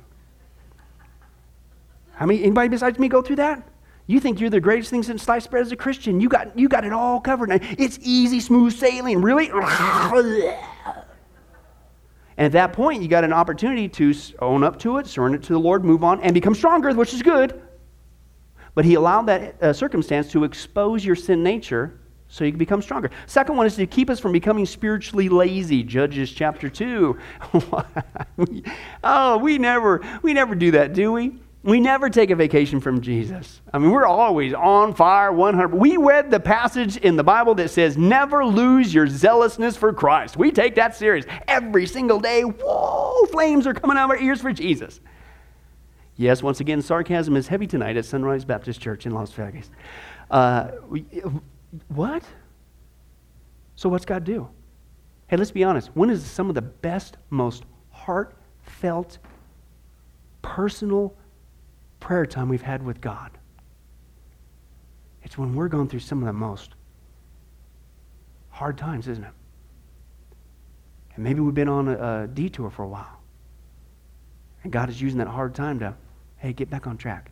How 2.14 2.26
many, 2.26 2.42
anybody 2.42 2.68
besides 2.68 3.00
me 3.00 3.08
go 3.08 3.22
through 3.22 3.38
that? 3.38 3.66
You 4.08 4.20
think 4.20 4.40
you're 4.40 4.52
the 4.52 4.60
greatest 4.60 4.92
thing 4.92 5.02
since 5.02 5.24
sliced 5.24 5.50
bread 5.50 5.66
as 5.66 5.72
a 5.72 5.76
Christian. 5.76 6.22
You 6.22 6.30
got, 6.30 6.58
you 6.58 6.70
got 6.70 6.86
it 6.86 6.94
all 6.94 7.20
covered. 7.20 7.50
It's 7.78 7.98
easy, 8.02 8.40
smooth 8.40 8.74
sailing. 8.74 9.22
Really? 9.22 9.50
And 12.38 12.46
at 12.46 12.52
that 12.52 12.74
point, 12.74 13.02
you 13.02 13.08
got 13.08 13.24
an 13.24 13.34
opportunity 13.34 13.88
to 13.90 14.14
own 14.40 14.64
up 14.64 14.78
to 14.80 14.98
it, 14.98 15.08
surrender 15.08 15.38
it 15.38 15.44
to 15.44 15.54
the 15.54 15.60
Lord, 15.60 15.86
move 15.86 16.04
on, 16.04 16.22
and 16.22 16.34
become 16.34 16.54
stronger, 16.54 16.94
which 16.94 17.14
is 17.14 17.22
good. 17.22 17.62
But 18.76 18.84
he 18.86 18.96
allowed 18.96 19.24
that 19.28 19.64
uh, 19.64 19.74
circumstance 19.74 20.32
to 20.34 20.44
expose 20.44 21.06
your 21.06 21.16
sin 21.16 21.42
nature 21.44 21.98
so 22.28 22.44
you 22.44 22.52
can 22.52 22.60
become 22.60 22.82
stronger. 22.82 23.10
Second 23.26 23.56
one 23.56 23.66
is 23.66 23.76
to 23.78 23.88
keep 23.88 24.10
us 24.10 24.20
from 24.20 24.34
becoming 24.34 24.66
spiritually 24.66 25.30
lazy. 25.30 25.82
Judges 25.82 26.32
chapter 26.32 26.70
2. 26.70 27.18
oh, 29.04 29.38
we 29.38 29.58
never 29.58 30.02
we 30.22 30.34
never 30.34 30.56
do 30.56 30.72
that, 30.72 30.94
do 30.94 31.14
we? 31.14 31.40
We 31.66 31.80
never 31.80 32.12
take 32.12 32.30
a 32.30 32.36
vacation 32.36 32.80
from 32.80 33.02
Jesus. 33.02 33.60
I 33.74 33.80
mean, 33.80 33.90
we're 33.90 34.06
always 34.06 34.54
on 34.54 34.94
fire 34.94 35.32
100. 35.32 35.74
We 35.74 35.98
read 35.98 36.30
the 36.30 36.40
passage 36.40 36.98
in 36.98 37.16
the 37.16 37.24
Bible 37.24 37.56
that 37.56 37.72
says, 37.72 37.98
never 37.98 38.46
lose 38.46 38.94
your 38.94 39.08
zealousness 39.08 39.76
for 39.76 39.92
Christ. 39.92 40.38
We 40.38 40.52
take 40.52 40.76
that 40.76 40.96
serious. 40.96 41.26
Every 41.48 41.88
single 41.88 42.20
day, 42.20 42.44
whoa, 42.44 43.26
flames 43.32 43.66
are 43.66 43.74
coming 43.74 43.98
out 43.98 44.06
of 44.06 44.10
our 44.12 44.18
ears 44.18 44.42
for 44.42 44.54
Jesus. 44.54 45.02
Yes, 46.18 46.44
once 46.44 46.60
again, 46.60 46.84
sarcasm 46.84 47.36
is 47.36 47.48
heavy 47.48 47.66
tonight 47.66 47.98
at 47.98 48.06
Sunrise 48.06 48.46
Baptist 48.46 48.80
Church 48.80 49.08
in 49.08 49.14
Las 49.14 49.32
Vegas. 49.32 49.72
Uh, 50.30 50.68
what? 51.88 52.22
So, 53.76 53.90
what's 53.90 54.06
God 54.06 54.24
do? 54.24 54.48
Hey, 55.26 55.38
let's 55.38 55.50
be 55.50 55.64
honest. 55.64 55.90
When 55.96 56.12
is 56.12 56.24
some 56.24 56.48
of 56.48 56.54
the 56.54 56.62
best, 56.62 57.18
most 57.32 57.64
heartfelt, 57.90 59.18
personal, 60.44 61.16
prayer 62.06 62.28
time 62.28 62.48
we've 62.48 62.62
had 62.62 62.84
with 62.84 63.02
God. 63.02 63.32
It's 65.24 65.40
when 65.40 65.56
we're 65.56 65.68
going 65.68 65.88
through 65.88 66.02
some 66.02 66.20
of 66.20 66.28
the 66.28 66.34
most 66.34 66.76
hard 68.52 68.78
times, 68.78 69.08
isn't 69.08 69.24
it? 69.24 69.34
And 71.16 71.24
maybe 71.24 71.40
we've 71.40 71.56
been 71.56 71.68
on 71.68 71.88
a, 71.88 72.24
a 72.26 72.28
detour 72.28 72.70
for 72.70 72.84
a 72.84 72.88
while. 72.88 73.24
And 74.64 74.72
God 74.72 74.88
is 74.88 75.02
using 75.02 75.18
that 75.18 75.28
hard 75.28 75.56
time 75.56 75.80
to, 75.80 75.96
hey, 76.38 76.54
get 76.54 76.70
back 76.70 76.86
on 76.86 76.96
track. 76.96 77.32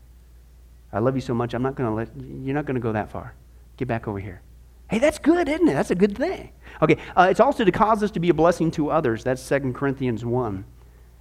I 0.92 0.98
love 0.98 1.14
you 1.14 1.22
so 1.22 1.36
much, 1.36 1.54
I'm 1.54 1.62
not 1.62 1.76
going 1.76 1.88
to 1.88 1.96
let, 1.96 2.10
you're 2.44 2.56
not 2.56 2.66
going 2.66 2.74
to 2.74 2.82
go 2.82 2.94
that 2.94 3.12
far. 3.12 3.36
Get 3.78 3.88
back 3.88 4.08
over 4.08 4.20
here. 4.20 4.42
Hey, 4.90 4.98
that's 4.98 5.20
good, 5.20 5.48
isn't 5.48 5.70
it? 5.70 5.74
That's 5.74 5.92
a 5.92 5.96
good 5.96 6.18
thing. 6.18 6.52
Okay, 6.82 6.98
uh, 7.16 7.28
it's 7.30 7.40
also 7.40 7.64
to 7.64 7.72
cause 7.72 8.02
us 8.02 8.10
to 8.10 8.20
be 8.20 8.30
a 8.30 8.34
blessing 8.34 8.72
to 8.72 8.90
others. 8.90 9.24
That's 9.24 9.48
2 9.48 9.74
Corinthians 9.74 10.26
1. 10.26 10.66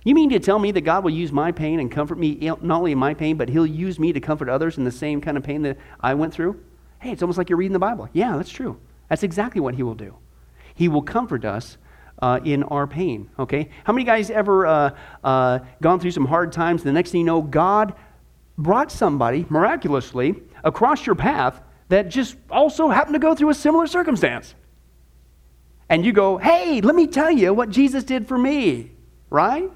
You 0.04 0.14
mean 0.14 0.30
to 0.30 0.40
tell 0.40 0.58
me 0.58 0.72
that 0.72 0.80
God 0.80 1.04
will 1.04 1.12
use 1.12 1.30
my 1.30 1.52
pain 1.52 1.78
and 1.78 1.90
comfort 1.90 2.18
me, 2.18 2.34
not 2.40 2.62
only 2.62 2.92
in 2.92 2.98
my 2.98 3.14
pain, 3.14 3.36
but 3.36 3.48
He'll 3.48 3.66
use 3.66 3.98
me 3.98 4.12
to 4.12 4.20
comfort 4.20 4.48
others 4.48 4.78
in 4.78 4.84
the 4.84 4.90
same 4.90 5.20
kind 5.20 5.36
of 5.36 5.44
pain 5.44 5.62
that 5.62 5.78
I 6.00 6.14
went 6.14 6.34
through? 6.34 6.60
Hey, 7.00 7.12
it's 7.12 7.22
almost 7.22 7.38
like 7.38 7.48
you're 7.48 7.58
reading 7.58 7.72
the 7.72 7.78
Bible. 7.78 8.08
Yeah, 8.12 8.36
that's 8.36 8.50
true. 8.50 8.78
That's 9.08 9.22
exactly 9.22 9.60
what 9.60 9.74
He 9.74 9.82
will 9.82 9.94
do. 9.94 10.16
He 10.74 10.88
will 10.88 11.02
comfort 11.02 11.44
us 11.44 11.76
uh, 12.20 12.40
in 12.44 12.62
our 12.64 12.86
pain, 12.86 13.30
okay? 13.38 13.68
How 13.84 13.92
many 13.92 14.04
guys 14.04 14.30
ever 14.30 14.66
uh, 14.66 14.90
uh, 15.22 15.58
gone 15.80 16.00
through 16.00 16.12
some 16.12 16.26
hard 16.26 16.52
times? 16.52 16.82
The 16.82 16.92
next 16.92 17.10
thing 17.10 17.20
you 17.20 17.26
know, 17.26 17.42
God 17.42 17.94
brought 18.58 18.90
somebody 18.90 19.46
miraculously 19.48 20.34
across 20.64 21.06
your 21.06 21.14
path 21.14 21.60
that 21.88 22.08
just 22.08 22.36
also 22.50 22.88
happened 22.88 23.14
to 23.14 23.18
go 23.18 23.34
through 23.34 23.50
a 23.50 23.54
similar 23.54 23.86
circumstance. 23.86 24.54
And 25.88 26.06
you 26.06 26.12
go, 26.12 26.38
hey, 26.38 26.80
let 26.80 26.94
me 26.94 27.06
tell 27.06 27.30
you 27.30 27.52
what 27.52 27.70
Jesus 27.70 28.02
did 28.04 28.26
for 28.26 28.38
me, 28.38 28.92
right? 29.28 29.70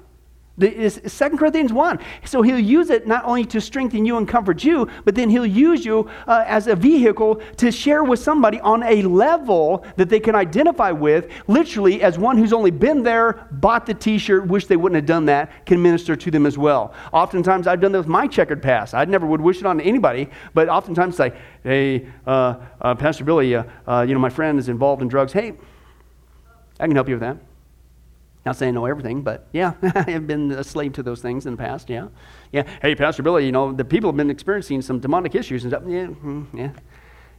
Second 0.59 1.37
Corinthians 1.37 1.71
1. 1.71 1.99
So 2.25 2.41
he'll 2.41 2.59
use 2.59 2.89
it 2.89 3.05
not 3.05 3.23
only 3.25 3.45
to 3.45 3.61
strengthen 3.61 4.05
you 4.05 4.17
and 4.17 4.27
comfort 4.27 4.63
you, 4.63 4.89
but 5.05 5.13
then 5.13 5.29
he'll 5.29 5.45
use 5.45 5.85
you 5.85 6.09
uh, 6.25 6.43
as 6.47 6.65
a 6.65 6.75
vehicle 6.75 7.35
to 7.57 7.71
share 7.71 8.03
with 8.03 8.19
somebody 8.19 8.59
on 8.61 8.81
a 8.81 9.03
level 9.03 9.85
that 9.97 10.09
they 10.09 10.19
can 10.19 10.33
identify 10.33 10.91
with, 10.91 11.27
literally 11.47 12.01
as 12.01 12.17
one 12.17 12.37
who's 12.37 12.53
only 12.53 12.71
been 12.71 13.03
there, 13.03 13.47
bought 13.51 13.85
the 13.85 13.93
t 13.93 14.17
shirt, 14.17 14.47
wish 14.47 14.65
they 14.65 14.77
wouldn't 14.77 14.95
have 14.95 15.05
done 15.05 15.25
that, 15.25 15.65
can 15.67 15.79
minister 15.79 16.15
to 16.15 16.31
them 16.31 16.47
as 16.47 16.57
well. 16.57 16.93
Oftentimes 17.13 17.67
I've 17.67 17.79
done 17.79 17.91
that 17.91 17.99
with 17.99 18.07
my 18.07 18.25
checkered 18.25 18.63
past. 18.63 18.95
I 18.95 19.05
never 19.05 19.27
would 19.27 19.41
wish 19.41 19.59
it 19.59 19.65
on 19.67 19.79
anybody, 19.79 20.27
but 20.55 20.69
oftentimes 20.69 21.15
say, 21.15 21.33
hey, 21.63 22.07
uh, 22.25 22.55
uh, 22.81 22.95
Pastor 22.95 23.23
Billy, 23.23 23.55
uh, 23.55 23.63
uh, 23.85 24.05
you 24.07 24.15
know, 24.15 24.19
my 24.19 24.29
friend 24.29 24.57
is 24.57 24.69
involved 24.69 25.03
in 25.03 25.07
drugs. 25.07 25.33
Hey, 25.33 25.53
I 26.79 26.87
can 26.87 26.95
help 26.95 27.09
you 27.09 27.15
with 27.15 27.21
that. 27.21 27.37
Not 28.47 28.55
saying 28.55 28.69
I 28.69 28.75
know 28.75 28.85
everything, 28.85 29.23
but 29.23 29.45
yeah, 29.51 29.73
I've 29.93 30.25
been 30.25 30.53
a 30.53 30.63
slave 30.63 30.93
to 30.93 31.03
those 31.03 31.21
things 31.21 31.45
in 31.45 31.51
the 31.51 31.57
past. 31.57 31.89
Yeah, 31.89 32.07
yeah. 32.53 32.63
Hey, 32.81 32.95
Pastor 32.95 33.21
Billy, 33.21 33.45
you 33.45 33.51
know 33.51 33.73
the 33.73 33.83
people 33.83 34.09
have 34.09 34.15
been 34.15 34.29
experiencing 34.29 34.81
some 34.81 35.01
demonic 35.01 35.35
issues 35.35 35.65
and 35.65 35.71
stuff. 35.71 35.83
Yeah, 35.85 36.05
mm, 36.05 36.45
yeah, 36.53 36.71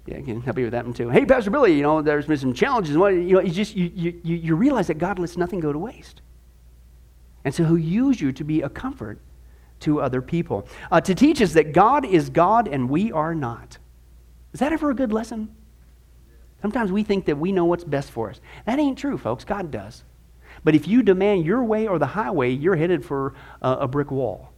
yeah. 0.04 0.18
I 0.18 0.20
can 0.20 0.42
help 0.42 0.58
you 0.58 0.64
with 0.64 0.72
that 0.72 0.84
one 0.84 0.92
too. 0.92 1.08
Hey, 1.08 1.24
Pastor 1.24 1.50
Billy, 1.50 1.72
you 1.72 1.80
know 1.80 2.02
there's 2.02 2.26
been 2.26 2.36
some 2.36 2.52
challenges. 2.52 2.92
You 2.92 2.98
know, 2.98 3.40
you 3.40 3.50
just 3.50 3.74
you 3.74 3.90
you 3.94 4.20
you 4.22 4.54
realize 4.54 4.88
that 4.88 4.98
God 4.98 5.18
lets 5.18 5.38
nothing 5.38 5.60
go 5.60 5.72
to 5.72 5.78
waste, 5.78 6.20
and 7.42 7.54
so 7.54 7.64
He'll 7.64 7.78
use 7.78 8.20
you 8.20 8.30
to 8.30 8.44
be 8.44 8.60
a 8.60 8.68
comfort 8.68 9.18
to 9.80 10.02
other 10.02 10.20
people, 10.20 10.68
uh, 10.90 11.00
to 11.00 11.14
teach 11.14 11.40
us 11.40 11.54
that 11.54 11.72
God 11.72 12.04
is 12.04 12.28
God 12.28 12.68
and 12.68 12.90
we 12.90 13.12
are 13.12 13.34
not. 13.34 13.78
Is 14.52 14.60
that 14.60 14.74
ever 14.74 14.90
a 14.90 14.94
good 14.94 15.14
lesson? 15.14 15.56
Sometimes 16.60 16.92
we 16.92 17.02
think 17.02 17.24
that 17.24 17.38
we 17.38 17.50
know 17.50 17.64
what's 17.64 17.84
best 17.84 18.10
for 18.10 18.28
us. 18.28 18.42
That 18.66 18.78
ain't 18.78 18.98
true, 18.98 19.16
folks. 19.16 19.46
God 19.46 19.70
does. 19.70 20.04
But 20.68 20.74
if 20.74 20.86
you 20.86 21.02
demand 21.02 21.46
your 21.46 21.64
way 21.64 21.88
or 21.88 21.98
the 21.98 22.08
highway, 22.08 22.50
you're 22.50 22.76
headed 22.76 23.02
for 23.02 23.32
a, 23.62 23.70
a 23.70 23.88
brick 23.88 24.10
wall. 24.10 24.52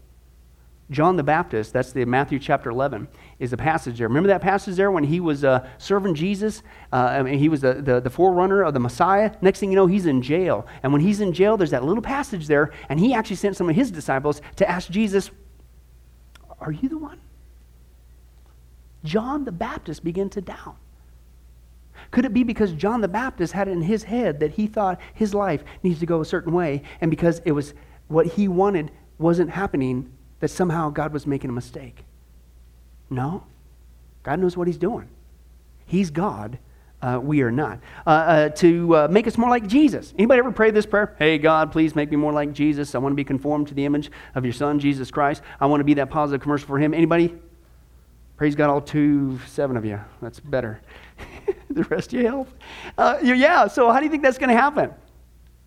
John 0.91 1.15
the 1.15 1.23
Baptist, 1.23 1.73
that's 1.73 1.93
the 1.93 2.05
Matthew 2.05 2.41
chapter 2.41 2.69
11, 2.69 3.07
is 3.39 3.53
the 3.53 3.57
passage 3.57 3.99
there. 3.99 4.09
Remember 4.09 4.27
that 4.27 4.41
passage 4.41 4.75
there 4.75 4.91
when 4.91 5.05
he 5.05 5.21
was 5.21 5.45
uh, 5.45 5.69
serving 5.79 6.17
Jesus? 6.17 6.65
Uh, 6.93 6.97
I 6.97 7.23
mean, 7.23 7.39
he 7.39 7.49
was 7.49 7.61
the, 7.61 7.75
the, 7.75 8.01
the, 8.01 8.11
forerunner 8.11 8.65
of 8.65 8.75
the 8.75 8.81
Messiah. 8.81 9.31
Next 9.41 9.61
thing 9.61 9.71
you 9.71 9.77
know, 9.77 9.87
he's 9.87 10.07
in 10.07 10.21
jail. 10.21 10.67
And 10.83 10.93
when 10.93 11.01
he's 11.01 11.21
in 11.21 11.33
jail, 11.33 11.57
there's 11.57 11.71
that 11.71 11.85
little 11.85 12.03
passage 12.03 12.49
there, 12.49 12.73
and 12.89 12.99
he 12.99 13.15
actually 13.15 13.37
sent 13.37 13.57
some 13.57 13.71
of 13.71 13.77
his 13.77 13.93
disciples 13.93 14.43
to 14.57 14.69
ask 14.69 14.91
Jesus, 14.91 15.31
Are 16.59 16.73
you 16.73 16.89
the 16.89 16.99
one? 16.99 17.21
John 19.05 19.45
the 19.45 19.53
Baptist 19.53 20.03
began 20.03 20.29
to 20.31 20.41
doubt. 20.41 20.75
Could 22.11 22.25
it 22.25 22.35
be 22.35 22.43
because 22.43 22.73
John 22.73 23.01
the 23.01 23.09
Baptist 23.09 23.53
had 23.53 23.69
it 23.69 23.73
in 23.73 23.83
his 23.83 24.05
head 24.05 24.41
that 24.41 24.53
he 24.53 24.67
thought 24.67 25.01
his 25.15 25.35
life 25.35 25.65
needs 25.83 26.01
to 26.01 26.07
go 26.07 26.21
a 26.21 26.25
certain 26.25 26.53
way, 26.53 26.83
and 27.01 27.11
because 27.11 27.41
it 27.45 27.53
was 27.53 27.75
what 28.09 28.27
he 28.27 28.49
wanted 28.49 28.91
wasn't 29.19 29.51
happening, 29.51 30.13
that 30.41 30.49
somehow 30.49 30.91
God 30.91 31.13
was 31.13 31.27
making 31.27 31.51
a 31.51 31.53
mistake? 31.53 32.05
No. 33.09 33.45
God 34.23 34.41
knows 34.41 34.57
what 34.57 34.67
he's 34.67 34.79
doing. 34.79 35.09
He's 35.87 36.11
God. 36.11 36.59
Uh, 37.03 37.19
we 37.23 37.41
are 37.41 37.51
not. 37.51 37.81
Uh, 38.07 38.11
uh, 38.11 38.49
to 38.51 38.95
uh, 38.95 39.09
make 39.11 39.27
us 39.27 39.39
more 39.39 39.49
like 39.49 39.67
Jesus. 39.67 40.13
Anybody 40.19 40.39
ever 40.39 40.53
pray 40.53 40.71
this 40.71 40.85
prayer? 40.85 41.17
Hey, 41.19 41.39
God, 41.39 41.73
please 41.73 41.95
make 41.97 42.11
me 42.11 42.17
more 42.17 42.33
like 42.33 42.53
Jesus. 42.53 42.95
I 42.95 42.99
want 42.99 43.13
to 43.13 43.17
be 43.17 43.25
conformed 43.25 43.69
to 43.69 43.75
the 43.75 43.87
image 43.87 44.11
of 44.35 44.45
your 44.45 44.53
Son, 44.53 44.79
Jesus 44.79 45.11
Christ. 45.11 45.43
I 45.61 45.67
want 45.67 45.81
to 45.81 45.85
be 45.85 45.95
that 45.95 46.11
positive 46.11 46.43
commercial 46.43 46.67
for 46.67 46.79
him. 46.79 46.93
Anybody? 46.93 47.35
Praise 48.37 48.55
God, 48.55 48.71
all 48.71 48.83
two, 48.83 49.39
seven 49.47 49.77
of 49.77 49.85
you. 49.85 50.01
That's 50.21 50.41
better. 50.41 50.81
the 51.75 51.85
rest 51.85 52.13
of 52.13 52.21
you 52.21 52.27
help. 52.27 52.49
Uh, 52.99 53.19
yeah, 53.23 53.67
so 53.69 53.91
how 53.93 53.99
do 53.99 54.05
you 54.05 54.11
think 54.11 54.23
that's 54.23 54.39
going 54.39 54.51
to 54.51 54.57
happen? 54.57 54.93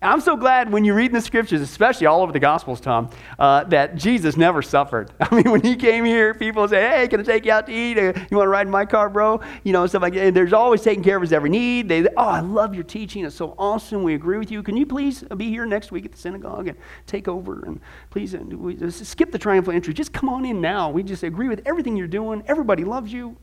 I'm 0.02 0.20
so 0.20 0.36
glad 0.36 0.70
when 0.70 0.84
you 0.84 0.92
read 0.92 1.06
in 1.06 1.12
the 1.14 1.20
scriptures, 1.22 1.62
especially 1.62 2.06
all 2.06 2.20
over 2.20 2.30
the 2.30 2.38
Gospels, 2.38 2.78
Tom, 2.78 3.08
uh, 3.38 3.64
that 3.64 3.96
Jesus 3.96 4.36
never 4.36 4.60
suffered. 4.60 5.10
I 5.20 5.34
mean, 5.34 5.50
when 5.50 5.62
he 5.62 5.76
came 5.76 6.04
here, 6.04 6.34
people 6.34 6.68
say, 6.68 6.86
hey, 6.86 7.08
can 7.08 7.20
I 7.20 7.22
take 7.22 7.46
you 7.46 7.52
out 7.52 7.66
to 7.68 7.72
eat? 7.72 7.96
Uh, 7.96 8.12
you 8.30 8.36
want 8.36 8.44
to 8.44 8.48
ride 8.48 8.66
in 8.66 8.70
my 8.70 8.84
car, 8.84 9.08
bro? 9.08 9.40
You 9.62 9.72
know, 9.72 9.86
stuff 9.86 10.02
like 10.02 10.12
that. 10.12 10.26
And 10.26 10.36
there's 10.36 10.52
always 10.52 10.82
taking 10.82 11.02
care 11.02 11.16
of 11.16 11.22
his 11.22 11.32
every 11.32 11.48
need. 11.48 11.88
They, 11.88 12.06
oh, 12.06 12.12
I 12.18 12.40
love 12.40 12.74
your 12.74 12.84
teaching. 12.84 13.24
It's 13.24 13.34
so 13.34 13.54
awesome. 13.56 14.02
We 14.02 14.12
agree 14.12 14.36
with 14.36 14.50
you. 14.50 14.62
Can 14.62 14.76
you 14.76 14.84
please 14.84 15.22
be 15.38 15.48
here 15.48 15.64
next 15.64 15.90
week 15.90 16.04
at 16.04 16.12
the 16.12 16.18
synagogue 16.18 16.68
and 16.68 16.76
take 17.06 17.26
over? 17.26 17.64
And 17.64 17.80
please 18.10 18.34
uh, 18.34 18.90
skip 18.90 19.32
the 19.32 19.38
triumphal 19.38 19.72
entry. 19.72 19.94
Just 19.94 20.12
come 20.12 20.28
on 20.28 20.44
in 20.44 20.60
now. 20.60 20.90
We 20.90 21.02
just 21.02 21.22
agree 21.22 21.48
with 21.48 21.62
everything 21.64 21.96
you're 21.96 22.08
doing. 22.08 22.42
Everybody 22.46 22.84
loves 22.84 23.10
you. 23.10 23.38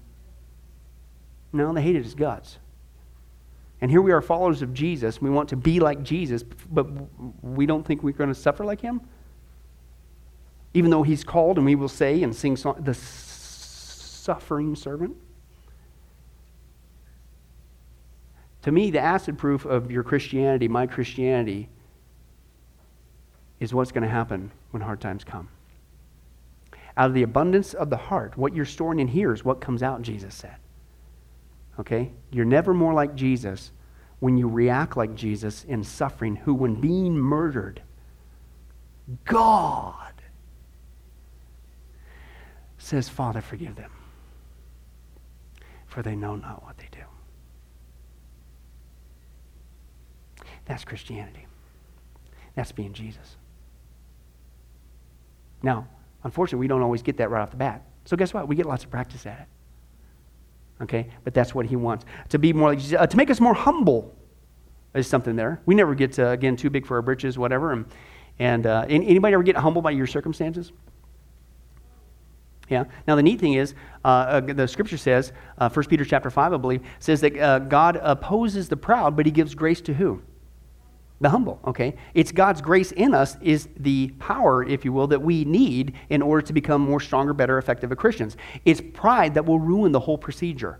No, 1.53 1.73
they 1.73 1.81
hated 1.81 2.03
his 2.03 2.15
guts. 2.15 2.57
And 3.81 3.89
here 3.89 4.01
we 4.01 4.11
are, 4.11 4.21
followers 4.21 4.61
of 4.61 4.73
Jesus. 4.73 5.21
We 5.21 5.29
want 5.29 5.49
to 5.49 5.55
be 5.55 5.79
like 5.79 6.03
Jesus, 6.03 6.43
but 6.43 6.87
we 7.41 7.65
don't 7.65 7.85
think 7.85 8.03
we're 8.03 8.11
going 8.11 8.29
to 8.29 8.39
suffer 8.39 8.63
like 8.63 8.79
him? 8.79 9.01
Even 10.73 10.91
though 10.91 11.03
he's 11.03 11.23
called, 11.23 11.57
and 11.57 11.65
we 11.65 11.75
will 11.75 11.89
say 11.89 12.21
and 12.23 12.33
sing 12.33 12.55
song, 12.55 12.75
the 12.79 12.93
suffering 12.93 14.75
servant. 14.75 15.17
To 18.61 18.71
me, 18.71 18.91
the 18.91 18.99
acid 18.99 19.39
proof 19.39 19.65
of 19.65 19.89
your 19.89 20.03
Christianity, 20.03 20.67
my 20.67 20.85
Christianity, 20.85 21.67
is 23.59 23.73
what's 23.73 23.91
going 23.91 24.03
to 24.03 24.09
happen 24.09 24.51
when 24.69 24.81
hard 24.81 25.01
times 25.01 25.23
come. 25.23 25.49
Out 26.95 27.07
of 27.07 27.15
the 27.15 27.23
abundance 27.23 27.73
of 27.73 27.89
the 27.89 27.97
heart, 27.97 28.37
what 28.37 28.53
you're 28.53 28.65
storing 28.65 28.99
in 28.99 29.07
here 29.07 29.33
is 29.33 29.43
what 29.43 29.59
comes 29.59 29.81
out, 29.81 30.03
Jesus 30.03 30.35
said. 30.35 30.55
Okay? 31.79 32.11
You're 32.31 32.45
never 32.45 32.73
more 32.73 32.93
like 32.93 33.15
Jesus 33.15 33.71
when 34.19 34.37
you 34.37 34.47
react 34.47 34.95
like 34.95 35.15
Jesus 35.15 35.63
in 35.63 35.83
suffering, 35.83 36.35
who, 36.35 36.53
when 36.53 36.75
being 36.75 37.17
murdered, 37.17 37.81
God 39.25 40.13
says, 42.77 43.09
Father, 43.09 43.41
forgive 43.41 43.75
them, 43.75 43.91
for 45.87 46.03
they 46.03 46.15
know 46.15 46.35
not 46.35 46.63
what 46.63 46.77
they 46.77 46.87
do. 46.91 46.99
That's 50.65 50.85
Christianity. 50.85 51.47
That's 52.55 52.71
being 52.71 52.93
Jesus. 52.93 53.37
Now, 55.63 55.87
unfortunately, 56.23 56.59
we 56.59 56.67
don't 56.67 56.83
always 56.83 57.01
get 57.01 57.17
that 57.17 57.31
right 57.31 57.41
off 57.41 57.49
the 57.49 57.57
bat. 57.57 57.83
So, 58.05 58.15
guess 58.15 58.35
what? 58.35 58.47
We 58.47 58.55
get 58.55 58.67
lots 58.67 58.83
of 58.83 58.91
practice 58.91 59.25
at 59.25 59.39
it. 59.39 59.47
Okay? 60.81 61.09
But 61.23 61.33
that's 61.33 61.53
what 61.53 61.65
he 61.65 61.75
wants. 61.75 62.05
To 62.29 62.39
be 62.39 62.53
more 62.53 62.73
like, 62.73 62.93
uh, 62.93 63.07
to 63.07 63.17
make 63.17 63.29
us 63.29 63.39
more 63.39 63.53
humble 63.53 64.15
is 64.93 65.07
something 65.07 65.35
there. 65.35 65.61
We 65.65 65.75
never 65.75 65.95
get, 65.95 66.13
to, 66.13 66.29
again, 66.29 66.55
too 66.55 66.69
big 66.69 66.85
for 66.85 66.95
our 66.95 67.01
britches, 67.01 67.37
whatever. 67.37 67.71
And, 67.71 67.85
and 68.39 68.65
uh, 68.65 68.85
anybody 68.89 69.33
ever 69.33 69.43
get 69.43 69.55
humbled 69.55 69.83
by 69.83 69.91
your 69.91 70.07
circumstances? 70.07 70.71
Yeah. 72.69 72.85
Now 73.05 73.15
the 73.15 73.23
neat 73.23 73.39
thing 73.39 73.55
is, 73.55 73.75
uh, 74.05 74.07
uh 74.07 74.39
the 74.39 74.67
scripture 74.67 74.97
says, 74.97 75.33
uh, 75.57 75.69
1 75.69 75.85
Peter 75.87 76.05
chapter 76.05 76.29
5, 76.29 76.53
I 76.53 76.57
believe, 76.57 76.81
says 76.99 77.19
that 77.21 77.37
uh, 77.37 77.59
God 77.59 77.99
opposes 78.01 78.69
the 78.69 78.77
proud, 78.77 79.17
but 79.17 79.25
he 79.25 79.31
gives 79.31 79.53
grace 79.53 79.81
to 79.81 79.93
who? 79.93 80.21
The 81.21 81.29
humble, 81.29 81.59
okay? 81.65 81.95
It's 82.15 82.31
God's 82.31 82.61
grace 82.61 82.91
in 82.93 83.13
us 83.13 83.37
is 83.41 83.69
the 83.77 84.07
power, 84.17 84.63
if 84.63 84.83
you 84.83 84.91
will, 84.91 85.05
that 85.07 85.21
we 85.21 85.45
need 85.45 85.93
in 86.09 86.19
order 86.23 86.41
to 86.47 86.51
become 86.51 86.81
more 86.81 86.99
stronger, 86.99 87.31
better, 87.31 87.59
effective 87.59 87.95
Christians. 87.95 88.37
It's 88.65 88.81
pride 88.93 89.35
that 89.35 89.45
will 89.45 89.59
ruin 89.59 89.91
the 89.91 89.99
whole 89.99 90.17
procedure. 90.17 90.79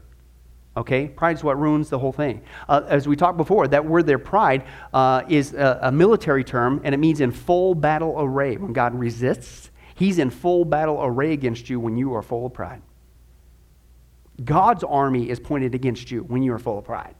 Okay? 0.76 1.08
Pride 1.08 1.38
is 1.38 1.44
what 1.44 1.60
ruins 1.60 1.90
the 1.90 2.00
whole 2.00 2.12
thing. 2.12 2.42
Uh, 2.68 2.82
as 2.88 3.08
we 3.08 3.16
talked 3.16 3.38
before, 3.38 3.68
that 3.68 3.86
word 3.86 4.08
there, 4.08 4.18
pride, 4.18 4.64
uh, 4.96 5.22
is 5.30 5.54
a, 5.54 5.80
a, 5.84 5.92
military 5.92 6.44
term, 6.44 6.82
and 6.84 6.96
it 6.96 6.98
means 6.98 7.22
in 7.22 7.32
full 7.32 7.76
battle 7.76 8.16
array. 8.18 8.58
When 8.58 8.74
God 8.74 8.96
resists, 8.96 9.70
He's 9.94 10.18
in 10.18 10.32
full 10.32 10.66
battle 10.66 10.98
array 11.04 11.34
against 11.34 11.70
you 11.70 11.80
when 11.80 11.98
you 11.98 12.16
are 12.16 12.24
full 12.24 12.48
of 12.48 12.54
pride. 12.54 12.82
God's 14.44 14.84
army 14.84 15.30
is 15.30 15.40
pointed 15.40 15.76
against 15.76 16.10
you 16.10 16.22
when 16.24 16.42
you 16.42 16.52
are 16.52 16.60
full 16.60 16.80
of 16.80 16.86
pride. 16.86 17.14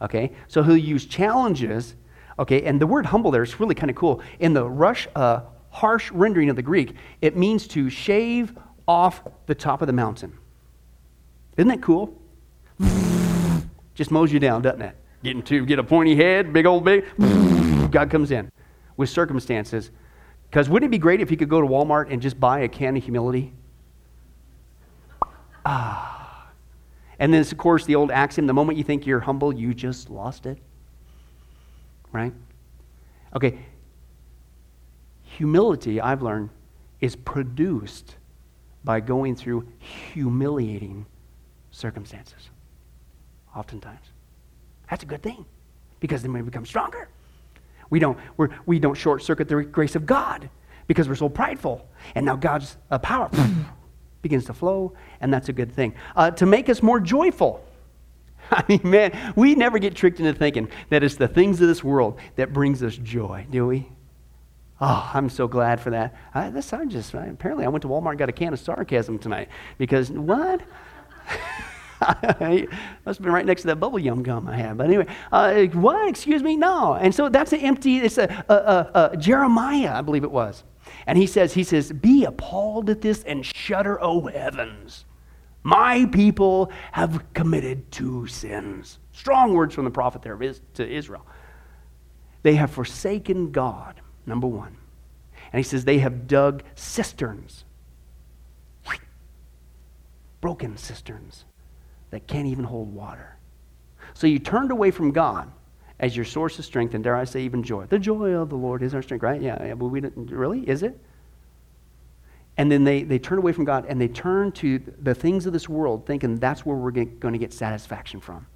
Okay? 0.00 0.30
So 0.46 0.62
He'll 0.62 0.76
use 0.76 1.06
challenges 1.06 1.96
Okay, 2.38 2.62
and 2.62 2.80
the 2.80 2.86
word 2.86 3.06
humble 3.06 3.30
there 3.30 3.42
is 3.42 3.58
really 3.58 3.74
kind 3.74 3.90
of 3.90 3.96
cool. 3.96 4.20
In 4.40 4.52
the 4.52 4.68
rush, 4.68 5.08
uh, 5.16 5.40
harsh 5.70 6.10
rendering 6.12 6.50
of 6.50 6.56
the 6.56 6.62
Greek, 6.62 6.94
it 7.22 7.36
means 7.36 7.66
to 7.68 7.88
shave 7.88 8.56
off 8.86 9.22
the 9.46 9.54
top 9.54 9.80
of 9.80 9.86
the 9.86 9.92
mountain. 9.92 10.36
Isn't 11.56 11.68
that 11.68 11.82
cool? 11.82 12.14
Just 13.94 14.10
mows 14.10 14.32
you 14.32 14.38
down, 14.38 14.62
doesn't 14.62 14.82
it? 14.82 14.94
Getting 15.22 15.42
to 15.44 15.64
get 15.64 15.78
a 15.78 15.84
pointy 15.84 16.14
head, 16.14 16.52
big 16.52 16.66
old 16.66 16.84
big. 16.84 17.06
God 17.90 18.10
comes 18.10 18.30
in 18.30 18.52
with 18.98 19.08
circumstances. 19.08 19.90
Because 20.50 20.68
wouldn't 20.68 20.90
it 20.90 20.92
be 20.92 20.98
great 20.98 21.20
if 21.20 21.30
you 21.30 21.36
could 21.36 21.48
go 21.48 21.60
to 21.60 21.66
Walmart 21.66 22.12
and 22.12 22.20
just 22.20 22.38
buy 22.38 22.60
a 22.60 22.68
can 22.68 22.96
of 22.96 23.02
humility? 23.02 23.52
Ah. 25.64 26.50
And 27.18 27.32
then, 27.32 27.40
of 27.40 27.56
course, 27.56 27.86
the 27.86 27.94
old 27.94 28.10
axiom 28.10 28.46
the 28.46 28.52
moment 28.52 28.76
you 28.76 28.84
think 28.84 29.06
you're 29.06 29.20
humble, 29.20 29.54
you 29.54 29.72
just 29.72 30.10
lost 30.10 30.44
it 30.44 30.58
right? 32.16 32.32
Okay. 33.34 33.58
Humility, 35.22 36.00
I've 36.00 36.22
learned, 36.22 36.48
is 37.00 37.14
produced 37.14 38.16
by 38.84 39.00
going 39.00 39.36
through 39.36 39.68
humiliating 39.78 41.04
circumstances. 41.70 42.50
Oftentimes. 43.54 44.06
That's 44.88 45.02
a 45.02 45.06
good 45.06 45.22
thing 45.22 45.44
because 46.00 46.22
then 46.22 46.32
we 46.32 46.40
become 46.40 46.64
stronger. 46.64 47.08
We 47.90 47.98
don't, 47.98 48.18
we're, 48.36 48.48
we 48.64 48.78
don't 48.78 48.94
short 48.94 49.22
circuit 49.22 49.48
the 49.48 49.62
grace 49.62 49.94
of 49.94 50.06
God 50.06 50.48
because 50.86 51.08
we're 51.08 51.16
so 51.16 51.28
prideful. 51.28 51.86
And 52.14 52.24
now 52.24 52.36
God's 52.36 52.76
uh, 52.90 52.98
power 52.98 53.30
begins 54.22 54.46
to 54.46 54.54
flow, 54.54 54.94
and 55.20 55.32
that's 55.32 55.48
a 55.48 55.52
good 55.52 55.72
thing. 55.72 55.94
Uh, 56.14 56.30
to 56.32 56.46
make 56.46 56.68
us 56.68 56.82
more 56.82 57.00
joyful. 57.00 57.62
I 58.50 58.64
mean, 58.68 58.80
man, 58.84 59.32
we 59.36 59.54
never 59.54 59.78
get 59.78 59.94
tricked 59.94 60.20
into 60.20 60.32
thinking 60.32 60.68
that 60.90 61.02
it's 61.02 61.16
the 61.16 61.28
things 61.28 61.60
of 61.60 61.68
this 61.68 61.82
world 61.82 62.18
that 62.36 62.52
brings 62.52 62.82
us 62.82 62.96
joy, 62.96 63.46
do 63.50 63.66
we? 63.66 63.88
Oh, 64.80 65.10
I'm 65.14 65.30
so 65.30 65.48
glad 65.48 65.80
for 65.80 65.90
that. 65.90 66.14
I, 66.34 66.50
this 66.50 66.72
I 66.72 66.84
just 66.84 67.14
I, 67.14 67.26
apparently 67.26 67.64
I 67.64 67.68
went 67.68 67.82
to 67.82 67.88
Walmart 67.88 68.10
and 68.10 68.18
got 68.18 68.28
a 68.28 68.32
can 68.32 68.52
of 68.52 68.60
sarcasm 68.60 69.18
tonight 69.18 69.48
because 69.78 70.10
what? 70.10 70.60
I 72.00 72.68
must 73.06 73.18
have 73.18 73.24
been 73.24 73.32
right 73.32 73.46
next 73.46 73.62
to 73.62 73.68
that 73.68 73.76
bubble 73.76 73.98
yum 73.98 74.22
gum 74.22 74.46
I 74.46 74.56
had. 74.58 74.76
But 74.76 74.88
anyway, 74.88 75.06
uh, 75.32 75.64
what? 75.66 76.06
Excuse 76.08 76.42
me? 76.42 76.54
No. 76.54 76.92
And 76.92 77.14
so 77.14 77.30
that's 77.30 77.54
an 77.54 77.60
empty. 77.60 77.96
It's 77.96 78.18
a, 78.18 78.44
a, 78.50 78.54
a, 78.54 79.10
a 79.12 79.16
Jeremiah, 79.16 79.94
I 79.94 80.02
believe 80.02 80.22
it 80.22 80.30
was, 80.30 80.62
and 81.06 81.16
he 81.16 81.26
says 81.26 81.54
he 81.54 81.64
says, 81.64 81.90
"Be 81.92 82.26
appalled 82.26 82.90
at 82.90 83.00
this 83.00 83.24
and 83.24 83.46
shudder, 83.46 83.98
O 84.02 84.26
heavens." 84.26 85.05
My 85.66 86.06
people 86.12 86.70
have 86.92 87.24
committed 87.34 87.90
two 87.90 88.28
sins. 88.28 89.00
Strong 89.10 89.52
words 89.52 89.74
from 89.74 89.84
the 89.84 89.90
prophet 89.90 90.22
there 90.22 90.36
to 90.36 90.88
Israel. 90.88 91.26
They 92.44 92.54
have 92.54 92.70
forsaken 92.70 93.50
God, 93.50 94.00
number 94.26 94.46
one. 94.46 94.76
And 95.52 95.58
he 95.58 95.64
says 95.64 95.84
they 95.84 95.98
have 95.98 96.28
dug 96.28 96.62
cisterns, 96.76 97.64
broken 100.40 100.76
cisterns 100.76 101.46
that 102.10 102.28
can't 102.28 102.46
even 102.46 102.62
hold 102.62 102.94
water. 102.94 103.36
So 104.14 104.28
you 104.28 104.38
turned 104.38 104.70
away 104.70 104.92
from 104.92 105.10
God 105.10 105.50
as 105.98 106.14
your 106.14 106.24
source 106.24 106.60
of 106.60 106.64
strength, 106.64 106.94
and 106.94 107.02
dare 107.02 107.16
I 107.16 107.24
say, 107.24 107.42
even 107.42 107.64
joy. 107.64 107.86
The 107.86 107.98
joy 107.98 108.34
of 108.34 108.50
the 108.50 108.56
Lord 108.56 108.84
is 108.84 108.94
our 108.94 109.02
strength, 109.02 109.24
right? 109.24 109.42
Yeah, 109.42 109.60
yeah 109.64 109.74
but 109.74 109.86
we 109.86 110.00
didn't, 110.00 110.30
really? 110.30 110.60
Is 110.68 110.84
it? 110.84 110.96
And 112.58 112.72
then 112.72 112.84
they, 112.84 113.02
they 113.02 113.18
turn 113.18 113.38
away 113.38 113.52
from 113.52 113.64
God 113.64 113.84
and 113.86 114.00
they 114.00 114.08
turn 114.08 114.50
to 114.52 114.78
the 115.00 115.14
things 115.14 115.46
of 115.46 115.52
this 115.52 115.68
world, 115.68 116.06
thinking 116.06 116.36
that's 116.36 116.64
where 116.64 116.76
we're 116.76 116.90
going 116.90 117.32
to 117.32 117.38
get 117.38 117.52
satisfaction 117.52 118.20
from. 118.20 118.46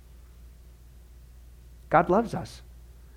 God 1.90 2.08
loves 2.08 2.34
us. 2.34 2.62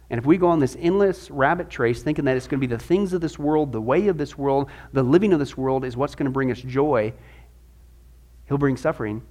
And 0.10 0.20
if 0.20 0.26
we 0.26 0.38
go 0.38 0.48
on 0.48 0.60
this 0.60 0.76
endless 0.80 1.32
rabbit 1.32 1.70
trace 1.70 2.04
thinking 2.04 2.26
that 2.26 2.36
it's 2.36 2.48
going 2.48 2.60
to 2.60 2.68
be 2.68 2.72
the 2.72 2.84
things 2.84 3.14
of 3.14 3.22
this 3.22 3.40
world, 3.40 3.72
the 3.72 3.82
way 3.82 4.10
of 4.10 4.18
this 4.18 4.38
world, 4.38 4.70
the 4.92 5.04
living 5.04 5.32
of 5.32 5.40
this 5.40 5.58
world 5.58 5.86
is 5.86 5.96
what's 5.96 6.16
going 6.16 6.26
to 6.26 6.32
bring 6.32 6.52
us 6.52 6.60
joy, 6.60 7.14
He'll 8.48 8.58
bring 8.58 8.76
suffering. 8.76 9.22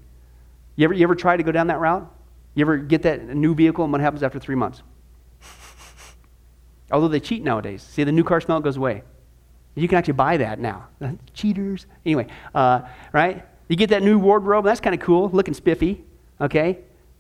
You 0.75 0.85
ever, 0.85 0.95
you 0.95 1.05
ever 1.05 1.15
try 1.15 1.37
to 1.37 1.43
go 1.43 1.53
down 1.53 1.67
that 1.67 1.79
route? 1.81 2.11
You 2.55 2.65
ever 2.65 2.79
get 2.79 3.03
that 3.03 3.29
new 3.29 3.55
vehicle 3.55 3.85
and 3.85 3.93
what 3.93 4.01
happens 4.01 4.23
after 4.23 4.39
three 4.39 4.55
months? 4.55 4.83
Although 6.91 7.09
they 7.09 7.21
cheat 7.21 7.45
nowadays. 7.45 7.83
See, 7.83 8.05
the 8.05 8.13
new 8.13 8.25
car 8.25 8.41
smell 8.41 8.61
goes 8.61 8.79
away. 8.79 9.03
You 9.75 9.89
can 9.89 9.99
actually 9.99 10.15
buy 10.15 10.37
that 10.37 10.59
now. 10.59 10.89
Cheaters. 11.35 11.87
Anyway, 12.05 12.27
uh, 12.55 12.83
right? 13.13 13.45
You 13.69 13.77
get 13.77 13.91
that 13.91 14.03
new 14.03 14.19
wardrobe. 14.19 14.65
That's 14.65 14.81
kind 14.81 14.95
of 14.95 15.01
cool, 15.01 15.31
looking 15.31 15.55
spiffy, 15.55 16.05
okay? 16.41 16.79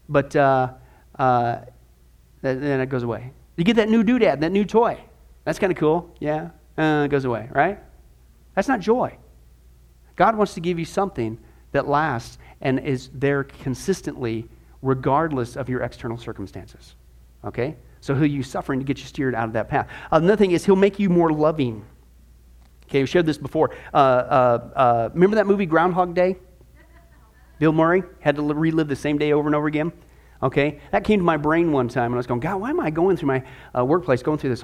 But 0.08 0.36
uh, 0.36 0.74
uh, 1.18 1.60
then 2.42 2.80
it 2.80 2.88
goes 2.88 3.02
away. 3.02 3.32
You 3.56 3.64
get 3.64 3.76
that 3.76 3.88
new 3.88 4.02
doodad, 4.02 4.40
that 4.40 4.52
new 4.52 4.64
toy. 4.64 4.98
That's 5.44 5.58
kind 5.58 5.72
of 5.72 5.78
cool. 5.78 6.14
Yeah, 6.20 6.50
uh, 6.76 7.04
it 7.04 7.08
goes 7.08 7.24
away, 7.24 7.48
right? 7.52 7.78
That's 8.54 8.68
not 8.68 8.80
joy. 8.80 9.16
God 10.16 10.36
wants 10.36 10.54
to 10.54 10.60
give 10.60 10.78
you 10.78 10.84
something 10.84 11.38
that 11.72 11.88
lasts 11.88 12.38
and 12.60 12.78
is 12.80 13.10
there 13.14 13.44
consistently, 13.44 14.48
regardless 14.82 15.56
of 15.56 15.68
your 15.68 15.82
external 15.82 16.18
circumstances. 16.18 16.94
Okay? 17.44 17.76
So 18.00 18.14
he'll 18.14 18.26
use 18.26 18.48
suffering 18.48 18.78
to 18.78 18.84
get 18.84 18.98
you 18.98 19.06
steered 19.06 19.34
out 19.34 19.46
of 19.46 19.52
that 19.54 19.68
path. 19.68 19.88
Uh, 20.10 20.16
another 20.16 20.36
thing 20.36 20.52
is 20.52 20.64
he'll 20.64 20.76
make 20.76 20.98
you 20.98 21.08
more 21.08 21.32
loving. 21.32 21.84
Okay, 22.92 23.00
we 23.00 23.06
shared 23.06 23.24
this 23.24 23.38
before. 23.38 23.70
Uh, 23.94 23.96
uh, 23.96 24.70
uh, 24.76 25.10
remember 25.14 25.36
that 25.36 25.46
movie 25.46 25.64
Groundhog 25.64 26.14
Day? 26.14 26.36
Bill 27.58 27.72
Murray 27.72 28.02
had 28.20 28.36
to 28.36 28.42
relive 28.42 28.86
the 28.86 28.96
same 28.96 29.16
day 29.16 29.32
over 29.32 29.48
and 29.48 29.56
over 29.56 29.66
again. 29.66 29.92
Okay, 30.42 30.78
that 30.90 31.02
came 31.02 31.18
to 31.18 31.24
my 31.24 31.38
brain 31.38 31.72
one 31.72 31.88
time, 31.88 32.06
and 32.06 32.16
I 32.16 32.18
was 32.18 32.26
going, 32.26 32.40
God, 32.40 32.60
why 32.60 32.68
am 32.68 32.80
I 32.80 32.90
going 32.90 33.16
through 33.16 33.28
my 33.28 33.44
uh, 33.74 33.82
workplace, 33.82 34.22
going 34.22 34.36
through 34.36 34.50
this 34.50 34.62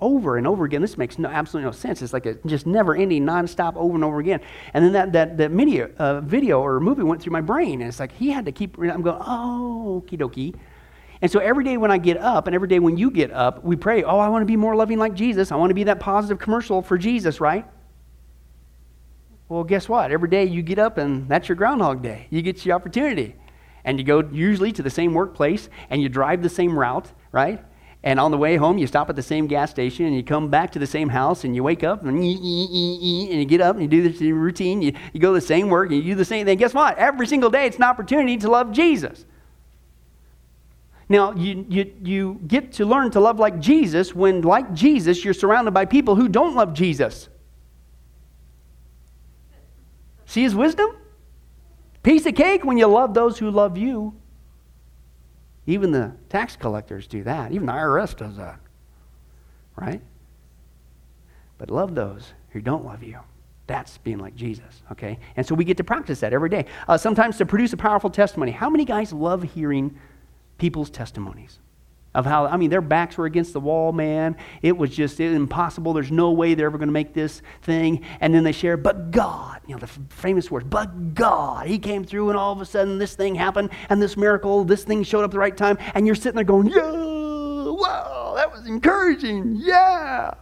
over 0.00 0.36
and 0.36 0.48
over 0.48 0.64
again? 0.64 0.80
This 0.80 0.98
makes 0.98 1.16
no, 1.16 1.28
absolutely 1.28 1.66
no 1.66 1.70
sense. 1.70 2.02
It's 2.02 2.12
like 2.12 2.26
a 2.26 2.34
just 2.44 2.66
never-ending, 2.66 3.24
nonstop, 3.24 3.76
over 3.76 3.94
and 3.94 4.02
over 4.02 4.18
again. 4.18 4.40
And 4.74 4.84
then 4.84 4.92
that 4.94 5.12
that 5.12 5.36
that 5.36 5.52
video, 5.52 5.90
uh, 5.96 6.22
video 6.22 6.60
or 6.60 6.80
movie 6.80 7.04
went 7.04 7.22
through 7.22 7.34
my 7.34 7.40
brain, 7.40 7.82
and 7.82 7.88
it's 7.88 8.00
like 8.00 8.10
he 8.10 8.30
had 8.30 8.46
to 8.46 8.52
keep. 8.52 8.78
I'm 8.78 9.02
going, 9.02 9.22
oh, 9.24 10.02
okie 10.04 10.18
dokie. 10.18 10.56
And 11.22 11.30
so 11.30 11.38
every 11.38 11.64
day 11.64 11.76
when 11.76 11.90
I 11.90 11.98
get 11.98 12.16
up, 12.16 12.46
and 12.46 12.54
every 12.54 12.68
day 12.68 12.78
when 12.78 12.96
you 12.96 13.10
get 13.10 13.30
up, 13.30 13.62
we 13.62 13.76
pray, 13.76 14.02
oh, 14.02 14.18
I 14.18 14.28
want 14.28 14.42
to 14.42 14.46
be 14.46 14.56
more 14.56 14.74
loving 14.74 14.98
like 14.98 15.14
Jesus. 15.14 15.52
I 15.52 15.56
want 15.56 15.70
to 15.70 15.74
be 15.74 15.84
that 15.84 16.00
positive 16.00 16.38
commercial 16.38 16.80
for 16.80 16.96
Jesus, 16.96 17.40
right? 17.40 17.66
Well, 19.48 19.64
guess 19.64 19.88
what? 19.88 20.12
Every 20.12 20.28
day 20.28 20.44
you 20.44 20.62
get 20.62 20.78
up, 20.78 20.96
and 20.96 21.28
that's 21.28 21.48
your 21.48 21.56
Groundhog 21.56 22.02
Day. 22.02 22.26
You 22.30 22.40
get 22.40 22.64
your 22.64 22.76
opportunity 22.76 23.34
and 23.84 23.98
you 23.98 24.04
go 24.04 24.22
usually 24.30 24.72
to 24.72 24.82
the 24.82 24.90
same 24.90 25.14
workplace 25.14 25.68
and 25.88 26.02
you 26.02 26.08
drive 26.08 26.42
the 26.42 26.48
same 26.48 26.78
route, 26.78 27.10
right? 27.32 27.64
And 28.02 28.18
on 28.18 28.30
the 28.30 28.38
way 28.38 28.56
home, 28.56 28.78
you 28.78 28.86
stop 28.86 29.10
at 29.10 29.16
the 29.16 29.22
same 29.22 29.46
gas 29.46 29.70
station 29.70 30.06
and 30.06 30.14
you 30.14 30.22
come 30.22 30.48
back 30.48 30.72
to 30.72 30.78
the 30.78 30.86
same 30.86 31.10
house 31.10 31.44
and 31.44 31.54
you 31.54 31.62
wake 31.62 31.84
up 31.84 32.02
and, 32.02 32.16
and 32.16 32.24
you 32.24 33.44
get 33.44 33.60
up 33.60 33.76
and 33.76 33.82
you 33.82 33.88
do 33.88 34.08
the 34.08 34.32
routine. 34.32 34.80
You, 34.80 34.92
you 35.12 35.20
go 35.20 35.34
to 35.34 35.40
the 35.40 35.46
same 35.46 35.68
work 35.68 35.90
and 35.90 36.02
you 36.02 36.12
do 36.12 36.14
the 36.14 36.24
same 36.24 36.46
thing. 36.46 36.56
Guess 36.56 36.72
what? 36.72 36.96
Every 36.96 37.26
single 37.26 37.50
day, 37.50 37.66
it's 37.66 37.76
an 37.76 37.82
opportunity 37.82 38.38
to 38.38 38.50
love 38.50 38.72
Jesus. 38.72 39.26
Now, 41.10 41.32
you, 41.34 41.66
you, 41.68 41.92
you 42.04 42.40
get 42.46 42.74
to 42.74 42.86
learn 42.86 43.10
to 43.10 43.20
love 43.20 43.40
like 43.40 43.58
Jesus 43.58 44.14
when, 44.14 44.42
like 44.42 44.72
Jesus, 44.72 45.24
you're 45.24 45.34
surrounded 45.34 45.72
by 45.72 45.84
people 45.84 46.14
who 46.14 46.28
don't 46.28 46.54
love 46.54 46.72
Jesus. 46.72 47.28
See 50.24 50.42
his 50.42 50.54
wisdom? 50.54 50.96
Piece 52.04 52.26
of 52.26 52.36
cake 52.36 52.64
when 52.64 52.78
you 52.78 52.86
love 52.86 53.12
those 53.12 53.38
who 53.38 53.50
love 53.50 53.76
you. 53.76 54.14
Even 55.66 55.90
the 55.90 56.12
tax 56.28 56.54
collectors 56.54 57.08
do 57.08 57.24
that. 57.24 57.50
Even 57.50 57.66
the 57.66 57.72
IRS 57.72 58.16
does 58.16 58.36
that. 58.36 58.60
Right? 59.74 60.00
But 61.58 61.72
love 61.72 61.96
those 61.96 62.32
who 62.50 62.60
don't 62.60 62.84
love 62.84 63.02
you. 63.02 63.18
That's 63.66 63.98
being 63.98 64.18
like 64.18 64.36
Jesus, 64.36 64.82
okay? 64.92 65.18
And 65.36 65.44
so 65.44 65.56
we 65.56 65.64
get 65.64 65.76
to 65.78 65.84
practice 65.84 66.20
that 66.20 66.32
every 66.32 66.50
day. 66.50 66.66
Uh, 66.86 66.96
sometimes 66.96 67.36
to 67.38 67.46
produce 67.46 67.72
a 67.72 67.76
powerful 67.76 68.10
testimony. 68.10 68.52
How 68.52 68.70
many 68.70 68.84
guys 68.84 69.12
love 69.12 69.42
hearing 69.42 69.98
people's 70.60 70.90
testimonies? 70.90 71.58
of 72.14 72.26
how 72.26 72.46
i 72.46 72.56
mean 72.56 72.70
their 72.70 72.80
backs 72.80 73.16
were 73.16 73.26
against 73.26 73.52
the 73.52 73.60
wall 73.60 73.92
man. 73.92 74.36
It 74.62 74.76
was 74.76 74.90
just 74.90 75.20
impossible. 75.20 75.92
There's 75.92 76.10
no 76.10 76.32
way 76.32 76.54
they're 76.54 76.66
ever 76.66 76.78
going 76.78 76.88
to 76.88 76.92
make 76.92 77.14
this 77.14 77.42
thing. 77.62 78.04
And 78.20 78.34
then 78.34 78.44
they 78.44 78.52
share 78.52 78.76
but 78.76 79.10
god 79.10 79.60
you 79.66 79.74
know 79.74 79.80
the 79.80 79.86
famous 79.86 80.50
words 80.50 80.66
but 80.68 81.14
god 81.14 81.66
he 81.66 81.78
came 81.78 82.04
through 82.04 82.30
and 82.30 82.38
all 82.38 82.52
of 82.52 82.60
a 82.60 82.66
sudden 82.66 82.98
this 82.98 83.14
thing 83.14 83.34
happened 83.34 83.70
and 83.88 84.02
this 84.02 84.16
miracle 84.16 84.64
this 84.64 84.84
thing 84.84 85.02
showed 85.02 85.24
up 85.24 85.30
the 85.30 85.38
right 85.38 85.56
time. 85.56 85.78
And 85.94 86.06
you're 86.06 86.16
sitting 86.16 86.36
there 86.36 86.44
going 86.44 86.68
yeah 86.68 86.90
wow 86.90 88.32
that 88.36 88.50
was 88.50 88.66
encouraging. 88.66 89.56
Yeah. 89.56 90.34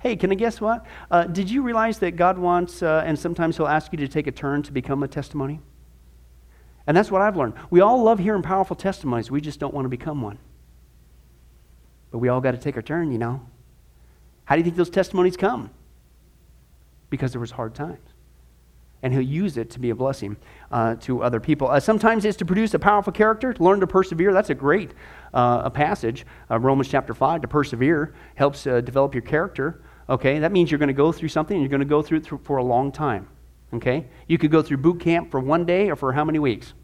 Hey 0.00 0.16
can 0.16 0.32
i 0.32 0.34
guess 0.34 0.60
what? 0.60 0.84
Uh, 1.10 1.24
did 1.24 1.48
you 1.50 1.62
realize 1.62 1.98
that 2.00 2.16
god 2.16 2.36
wants 2.38 2.82
uh, 2.82 3.04
and 3.06 3.16
sometimes 3.18 3.56
he'll 3.56 3.68
ask 3.68 3.92
you 3.92 3.98
to 3.98 4.08
take 4.08 4.26
a 4.26 4.32
turn 4.32 4.62
to 4.64 4.72
become 4.72 5.02
a 5.04 5.08
testimony 5.08 5.60
and 6.88 6.96
that's 6.96 7.10
what 7.10 7.20
I've 7.20 7.36
learned. 7.36 7.52
We 7.68 7.82
all 7.82 8.02
love 8.02 8.18
hearing 8.18 8.40
powerful 8.42 8.74
testimonies. 8.74 9.30
We 9.30 9.42
just 9.42 9.60
don't 9.60 9.74
want 9.74 9.84
to 9.84 9.90
become 9.90 10.22
one. 10.22 10.38
But 12.10 12.18
we 12.18 12.30
all 12.30 12.40
got 12.40 12.52
to 12.52 12.56
take 12.56 12.76
our 12.76 12.82
turn, 12.82 13.12
you 13.12 13.18
know. 13.18 13.42
How 14.46 14.56
do 14.56 14.60
you 14.60 14.64
think 14.64 14.76
those 14.76 14.88
testimonies 14.88 15.36
come? 15.36 15.68
Because 17.10 17.32
there 17.32 17.42
was 17.42 17.50
hard 17.50 17.74
times. 17.74 18.08
And 19.02 19.12
he'll 19.12 19.20
use 19.20 19.58
it 19.58 19.68
to 19.72 19.78
be 19.78 19.90
a 19.90 19.94
blessing 19.94 20.38
uh, 20.72 20.94
to 21.00 21.22
other 21.22 21.40
people. 21.40 21.68
Uh, 21.68 21.78
sometimes 21.78 22.24
it's 22.24 22.38
to 22.38 22.46
produce 22.46 22.72
a 22.72 22.78
powerful 22.78 23.12
character, 23.12 23.52
to 23.52 23.62
learn 23.62 23.80
to 23.80 23.86
persevere. 23.86 24.32
That's 24.32 24.48
a 24.48 24.54
great 24.54 24.92
uh, 25.34 25.60
a 25.66 25.70
passage. 25.70 26.24
Uh, 26.50 26.58
Romans 26.58 26.88
chapter 26.88 27.12
5, 27.12 27.42
to 27.42 27.48
persevere 27.48 28.14
helps 28.34 28.66
uh, 28.66 28.80
develop 28.80 29.14
your 29.14 29.22
character. 29.22 29.82
Okay, 30.08 30.38
that 30.38 30.52
means 30.52 30.70
you're 30.70 30.78
going 30.78 30.86
to 30.86 30.94
go 30.94 31.12
through 31.12 31.28
something 31.28 31.54
and 31.54 31.62
you're 31.62 31.68
going 31.68 31.80
to 31.80 31.84
go 31.84 32.00
through 32.00 32.18
it 32.18 32.44
for 32.44 32.56
a 32.56 32.64
long 32.64 32.90
time. 32.90 33.28
Okay? 33.72 34.06
You 34.26 34.38
could 34.38 34.50
go 34.50 34.62
through 34.62 34.78
boot 34.78 35.00
camp 35.00 35.30
for 35.30 35.40
one 35.40 35.64
day 35.64 35.90
or 35.90 35.96
for 35.96 36.12
how 36.12 36.24
many 36.24 36.38
weeks? 36.38 36.74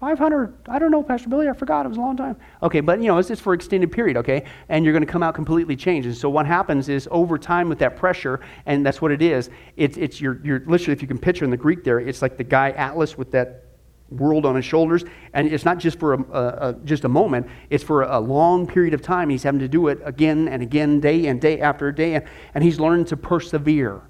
500, 0.00 0.54
I 0.68 0.78
don't 0.78 0.90
know, 0.90 1.02
Pastor 1.02 1.30
Billy, 1.30 1.48
I 1.48 1.54
forgot, 1.54 1.86
it 1.86 1.88
was 1.88 1.96
a 1.96 2.00
long 2.00 2.16
time. 2.16 2.36
Okay, 2.62 2.80
but 2.80 3.00
you 3.00 3.06
know, 3.06 3.16
it's 3.16 3.28
just 3.28 3.40
for 3.40 3.54
extended 3.54 3.90
period, 3.90 4.18
okay? 4.18 4.44
And 4.68 4.84
you're 4.84 4.92
going 4.92 5.06
to 5.06 5.10
come 5.10 5.22
out 5.22 5.34
completely 5.34 5.76
changed. 5.76 6.06
And 6.06 6.16
so 6.16 6.28
what 6.28 6.44
happens 6.44 6.90
is 6.90 7.08
over 7.10 7.38
time 7.38 7.70
with 7.70 7.78
that 7.78 7.96
pressure, 7.96 8.40
and 8.66 8.84
that's 8.84 9.00
what 9.00 9.12
it 9.12 9.22
is, 9.22 9.48
it's, 9.76 9.96
it's 9.96 10.20
you're, 10.20 10.40
you're 10.44 10.60
literally, 10.66 10.92
if 10.92 11.00
you 11.00 11.08
can 11.08 11.16
picture 11.16 11.44
in 11.44 11.50
the 11.50 11.56
Greek 11.56 11.84
there, 11.84 12.00
it's 12.00 12.20
like 12.20 12.36
the 12.36 12.44
guy 12.44 12.72
Atlas 12.72 13.16
with 13.16 13.30
that 13.30 13.64
world 14.10 14.44
on 14.44 14.56
his 14.56 14.64
shoulders. 14.64 15.04
And 15.32 15.48
it's 15.48 15.64
not 15.64 15.78
just 15.78 15.98
for 15.98 16.14
a, 16.14 16.22
a, 16.22 16.68
a, 16.68 16.72
just 16.84 17.04
a 17.04 17.08
moment, 17.08 17.46
it's 17.70 17.82
for 17.82 18.02
a 18.02 18.20
long 18.20 18.66
period 18.66 18.94
of 18.94 19.00
time. 19.00 19.30
He's 19.30 19.42
having 19.42 19.60
to 19.60 19.68
do 19.68 19.88
it 19.88 20.00
again 20.04 20.48
and 20.48 20.62
again, 20.62 21.00
day 21.00 21.26
and 21.26 21.40
day 21.40 21.60
after 21.60 21.90
day, 21.92 22.16
and, 22.16 22.24
and 22.54 22.62
he's 22.64 22.78
learning 22.78 23.06
to 23.06 23.16
persevere. 23.16 24.02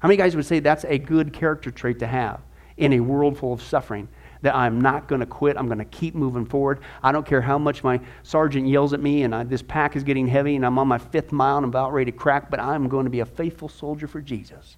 How 0.00 0.08
many 0.08 0.16
guys 0.16 0.34
would 0.36 0.46
say 0.46 0.60
that's 0.60 0.84
a 0.84 0.98
good 0.98 1.32
character 1.32 1.70
trait 1.70 1.98
to 2.00 2.06
have 2.06 2.40
in 2.76 2.94
a 2.94 3.00
world 3.00 3.38
full 3.38 3.52
of 3.52 3.62
suffering? 3.62 4.08
that 4.42 4.54
I'm 4.54 4.80
not 4.80 5.08
going 5.08 5.20
to 5.20 5.26
quit. 5.26 5.56
I'm 5.56 5.66
going 5.66 5.78
to 5.78 5.84
keep 5.84 6.14
moving 6.14 6.46
forward. 6.46 6.80
I 7.02 7.12
don't 7.12 7.26
care 7.26 7.40
how 7.40 7.58
much 7.58 7.84
my 7.84 8.00
sergeant 8.22 8.66
yells 8.66 8.92
at 8.92 9.00
me 9.00 9.22
and 9.22 9.34
I, 9.34 9.44
this 9.44 9.62
pack 9.62 9.96
is 9.96 10.04
getting 10.04 10.26
heavy 10.26 10.56
and 10.56 10.64
I'm 10.64 10.78
on 10.78 10.88
my 10.88 10.98
fifth 10.98 11.32
mile 11.32 11.58
and 11.58 11.64
I'm 11.64 11.70
about 11.70 11.92
ready 11.92 12.10
to 12.10 12.16
crack, 12.16 12.50
but 12.50 12.60
I'm 12.60 12.88
going 12.88 13.04
to 13.04 13.10
be 13.10 13.20
a 13.20 13.26
faithful 13.26 13.68
soldier 13.68 14.06
for 14.06 14.20
Jesus. 14.20 14.76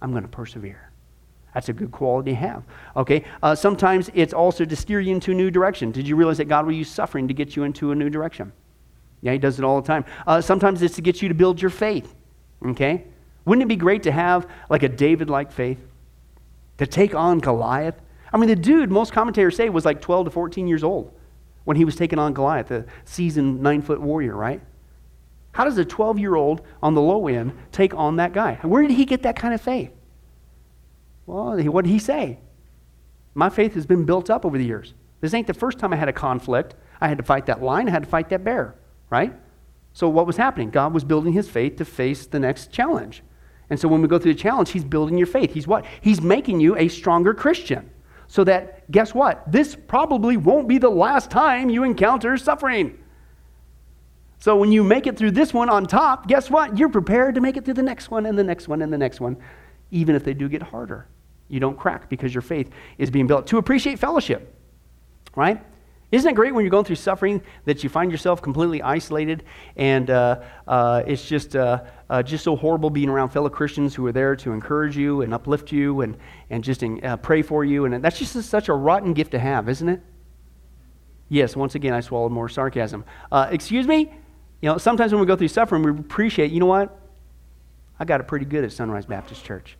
I'm 0.00 0.10
going 0.10 0.22
to 0.22 0.28
persevere. 0.28 0.90
That's 1.52 1.68
a 1.68 1.72
good 1.72 1.92
quality 1.92 2.32
to 2.32 2.36
have. 2.36 2.64
Okay? 2.96 3.24
Uh, 3.42 3.54
sometimes 3.54 4.10
it's 4.12 4.34
also 4.34 4.64
to 4.64 4.76
steer 4.76 5.00
you 5.00 5.14
into 5.14 5.30
a 5.30 5.34
new 5.34 5.50
direction. 5.50 5.92
Did 5.92 6.08
you 6.08 6.16
realize 6.16 6.38
that 6.38 6.46
God 6.46 6.66
will 6.66 6.72
use 6.72 6.90
suffering 6.90 7.28
to 7.28 7.34
get 7.34 7.54
you 7.54 7.62
into 7.62 7.92
a 7.92 7.94
new 7.94 8.10
direction? 8.10 8.52
Yeah, 9.20 9.32
He 9.32 9.38
does 9.38 9.58
it 9.58 9.64
all 9.64 9.80
the 9.80 9.86
time. 9.86 10.04
Uh, 10.26 10.40
sometimes 10.40 10.82
it's 10.82 10.96
to 10.96 11.02
get 11.02 11.22
you 11.22 11.28
to 11.28 11.34
build 11.34 11.62
your 11.62 11.70
faith. 11.70 12.14
Okay? 12.66 13.04
Wouldn't 13.44 13.62
it 13.62 13.68
be 13.68 13.76
great 13.76 14.02
to 14.04 14.12
have 14.12 14.48
like 14.70 14.82
a 14.82 14.88
David 14.88 15.28
like 15.30 15.52
faith? 15.52 15.78
To 16.78 16.86
take 16.86 17.14
on 17.14 17.38
Goliath? 17.38 18.00
I 18.32 18.36
mean, 18.36 18.48
the 18.48 18.56
dude, 18.56 18.90
most 18.90 19.12
commentators 19.12 19.56
say, 19.56 19.68
was 19.68 19.84
like 19.84 20.00
12 20.00 20.26
to 20.26 20.30
14 20.30 20.66
years 20.66 20.82
old 20.82 21.14
when 21.64 21.76
he 21.76 21.84
was 21.84 21.96
taking 21.96 22.18
on 22.18 22.34
Goliath, 22.34 22.68
the 22.68 22.84
seasoned 23.04 23.62
nine 23.62 23.82
foot 23.82 24.00
warrior, 24.00 24.36
right? 24.36 24.60
How 25.52 25.64
does 25.64 25.78
a 25.78 25.84
12 25.84 26.18
year 26.18 26.34
old 26.34 26.62
on 26.82 26.94
the 26.94 27.00
low 27.00 27.28
end 27.28 27.52
take 27.72 27.94
on 27.94 28.16
that 28.16 28.32
guy? 28.32 28.58
Where 28.62 28.82
did 28.82 28.90
he 28.90 29.04
get 29.04 29.22
that 29.22 29.36
kind 29.36 29.54
of 29.54 29.60
faith? 29.60 29.92
Well, 31.26 31.56
what 31.70 31.84
did 31.84 31.90
he 31.90 31.98
say? 31.98 32.38
My 33.34 33.48
faith 33.48 33.74
has 33.74 33.86
been 33.86 34.04
built 34.04 34.30
up 34.30 34.44
over 34.44 34.58
the 34.58 34.64
years. 34.64 34.94
This 35.20 35.32
ain't 35.32 35.46
the 35.46 35.54
first 35.54 35.78
time 35.78 35.92
I 35.92 35.96
had 35.96 36.08
a 36.08 36.12
conflict. 36.12 36.74
I 37.00 37.08
had 37.08 37.18
to 37.18 37.24
fight 37.24 37.46
that 37.46 37.62
lion, 37.62 37.88
I 37.88 37.92
had 37.92 38.04
to 38.04 38.08
fight 38.08 38.28
that 38.28 38.44
bear, 38.44 38.74
right? 39.10 39.32
So, 39.92 40.08
what 40.08 40.26
was 40.26 40.36
happening? 40.36 40.70
God 40.70 40.92
was 40.92 41.04
building 41.04 41.32
his 41.32 41.48
faith 41.48 41.76
to 41.76 41.84
face 41.84 42.26
the 42.26 42.40
next 42.40 42.72
challenge. 42.72 43.22
And 43.70 43.80
so, 43.80 43.88
when 43.88 44.02
we 44.02 44.08
go 44.08 44.18
through 44.18 44.34
the 44.34 44.40
challenge, 44.40 44.70
he's 44.70 44.84
building 44.84 45.16
your 45.16 45.26
faith. 45.26 45.54
He's 45.54 45.66
what? 45.66 45.84
He's 46.00 46.20
making 46.20 46.60
you 46.60 46.76
a 46.76 46.88
stronger 46.88 47.32
Christian. 47.34 47.90
So 48.26 48.44
that, 48.44 48.90
guess 48.90 49.14
what? 49.14 49.50
This 49.50 49.76
probably 49.76 50.36
won't 50.36 50.66
be 50.66 50.78
the 50.78 50.90
last 50.90 51.30
time 51.30 51.70
you 51.70 51.84
encounter 51.84 52.36
suffering. 52.36 52.98
So 54.38 54.56
when 54.56 54.72
you 54.72 54.84
make 54.84 55.06
it 55.06 55.16
through 55.16 55.30
this 55.32 55.54
one 55.54 55.70
on 55.70 55.86
top, 55.86 56.26
guess 56.26 56.50
what? 56.50 56.76
You're 56.76 56.88
prepared 56.88 57.36
to 57.36 57.40
make 57.40 57.56
it 57.56 57.64
through 57.64 57.74
the 57.74 57.82
next 57.82 58.10
one 58.10 58.26
and 58.26 58.38
the 58.38 58.44
next 58.44 58.68
one 58.68 58.82
and 58.82 58.92
the 58.92 58.98
next 58.98 59.20
one, 59.20 59.36
even 59.90 60.14
if 60.14 60.24
they 60.24 60.34
do 60.34 60.48
get 60.48 60.62
harder. 60.62 61.06
You 61.48 61.60
don't 61.60 61.78
crack 61.78 62.08
because 62.08 62.34
your 62.34 62.42
faith 62.42 62.70
is 62.98 63.10
being 63.10 63.26
built. 63.26 63.46
To 63.48 63.58
appreciate 63.58 63.98
fellowship, 63.98 64.54
right? 65.36 65.62
Isn't 66.10 66.30
it 66.30 66.34
great 66.34 66.54
when 66.54 66.64
you're 66.64 66.70
going 66.70 66.84
through 66.84 66.96
suffering 66.96 67.42
that 67.64 67.82
you 67.82 67.88
find 67.88 68.10
yourself 68.10 68.42
completely 68.42 68.82
isolated 68.82 69.44
and 69.76 70.10
uh, 70.10 70.42
uh, 70.66 71.02
it's 71.06 71.26
just, 71.26 71.56
uh, 71.56 71.84
uh 72.10 72.22
just 72.22 72.44
so 72.44 72.56
horrible 72.56 72.90
being 72.90 73.08
around 73.08 73.30
fellow 73.30 73.48
Christians 73.48 73.94
who 73.94 74.06
are 74.06 74.12
there 74.12 74.36
to 74.36 74.52
encourage 74.52 74.96
you 74.96 75.22
and 75.22 75.32
uplift 75.32 75.72
you 75.72 76.02
and, 76.02 76.16
and 76.50 76.62
just 76.62 76.82
uh, 76.82 77.16
pray 77.18 77.42
for 77.42 77.64
you? 77.64 77.84
And 77.84 78.04
that's 78.04 78.18
just 78.18 78.34
such 78.42 78.68
a 78.68 78.74
rotten 78.74 79.14
gift 79.14 79.32
to 79.32 79.38
have, 79.38 79.68
isn't 79.68 79.88
it? 79.88 80.00
Yes, 81.28 81.56
once 81.56 81.74
again, 81.74 81.94
I 81.94 82.00
swallowed 82.00 82.32
more 82.32 82.48
sarcasm. 82.48 83.04
Uh, 83.32 83.48
excuse 83.50 83.86
me? 83.86 84.12
You 84.60 84.70
know, 84.70 84.78
sometimes 84.78 85.12
when 85.12 85.20
we 85.20 85.26
go 85.26 85.36
through 85.36 85.48
suffering, 85.48 85.82
we 85.82 85.90
appreciate, 85.90 86.50
you 86.50 86.60
know 86.60 86.66
what? 86.66 86.98
I 87.98 88.04
got 88.04 88.20
it 88.20 88.28
pretty 88.28 88.44
good 88.44 88.64
at 88.64 88.72
Sunrise 88.72 89.06
Baptist 89.06 89.44
Church. 89.44 89.76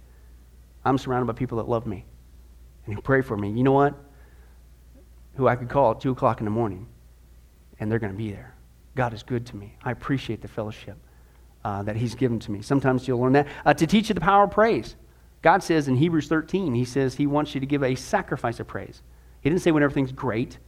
I'm 0.84 0.98
surrounded 0.98 1.26
by 1.26 1.32
people 1.32 1.58
that 1.58 1.68
love 1.68 1.86
me 1.86 2.04
and 2.86 2.94
who 2.94 3.00
pray 3.00 3.22
for 3.22 3.36
me. 3.36 3.50
You 3.50 3.62
know 3.62 3.72
what? 3.72 3.94
Who 5.36 5.48
I 5.48 5.56
could 5.56 5.68
call 5.68 5.92
at 5.92 6.00
2 6.00 6.12
o'clock 6.12 6.40
in 6.40 6.44
the 6.44 6.50
morning, 6.50 6.86
and 7.80 7.90
they're 7.90 7.98
going 7.98 8.12
to 8.12 8.18
be 8.18 8.30
there. 8.30 8.54
God 8.94 9.12
is 9.12 9.22
good 9.22 9.46
to 9.46 9.56
me. 9.56 9.76
I 9.82 9.90
appreciate 9.90 10.40
the 10.40 10.48
fellowship 10.48 10.96
uh, 11.64 11.82
that 11.82 11.96
He's 11.96 12.14
given 12.14 12.38
to 12.40 12.50
me. 12.50 12.62
Sometimes 12.62 13.08
you'll 13.08 13.20
learn 13.20 13.32
that. 13.32 13.46
Uh, 13.64 13.74
to 13.74 13.86
teach 13.86 14.08
you 14.08 14.14
the 14.14 14.20
power 14.20 14.44
of 14.44 14.50
praise. 14.50 14.96
God 15.42 15.62
says 15.62 15.88
in 15.88 15.96
Hebrews 15.96 16.28
13, 16.28 16.74
He 16.74 16.84
says 16.84 17.14
He 17.14 17.26
wants 17.26 17.54
you 17.54 17.60
to 17.60 17.66
give 17.66 17.82
a 17.82 17.94
sacrifice 17.94 18.60
of 18.60 18.66
praise. 18.66 19.02
He 19.40 19.50
didn't 19.50 19.62
say 19.62 19.72
when 19.72 19.82
everything's 19.82 20.12
great 20.12 20.58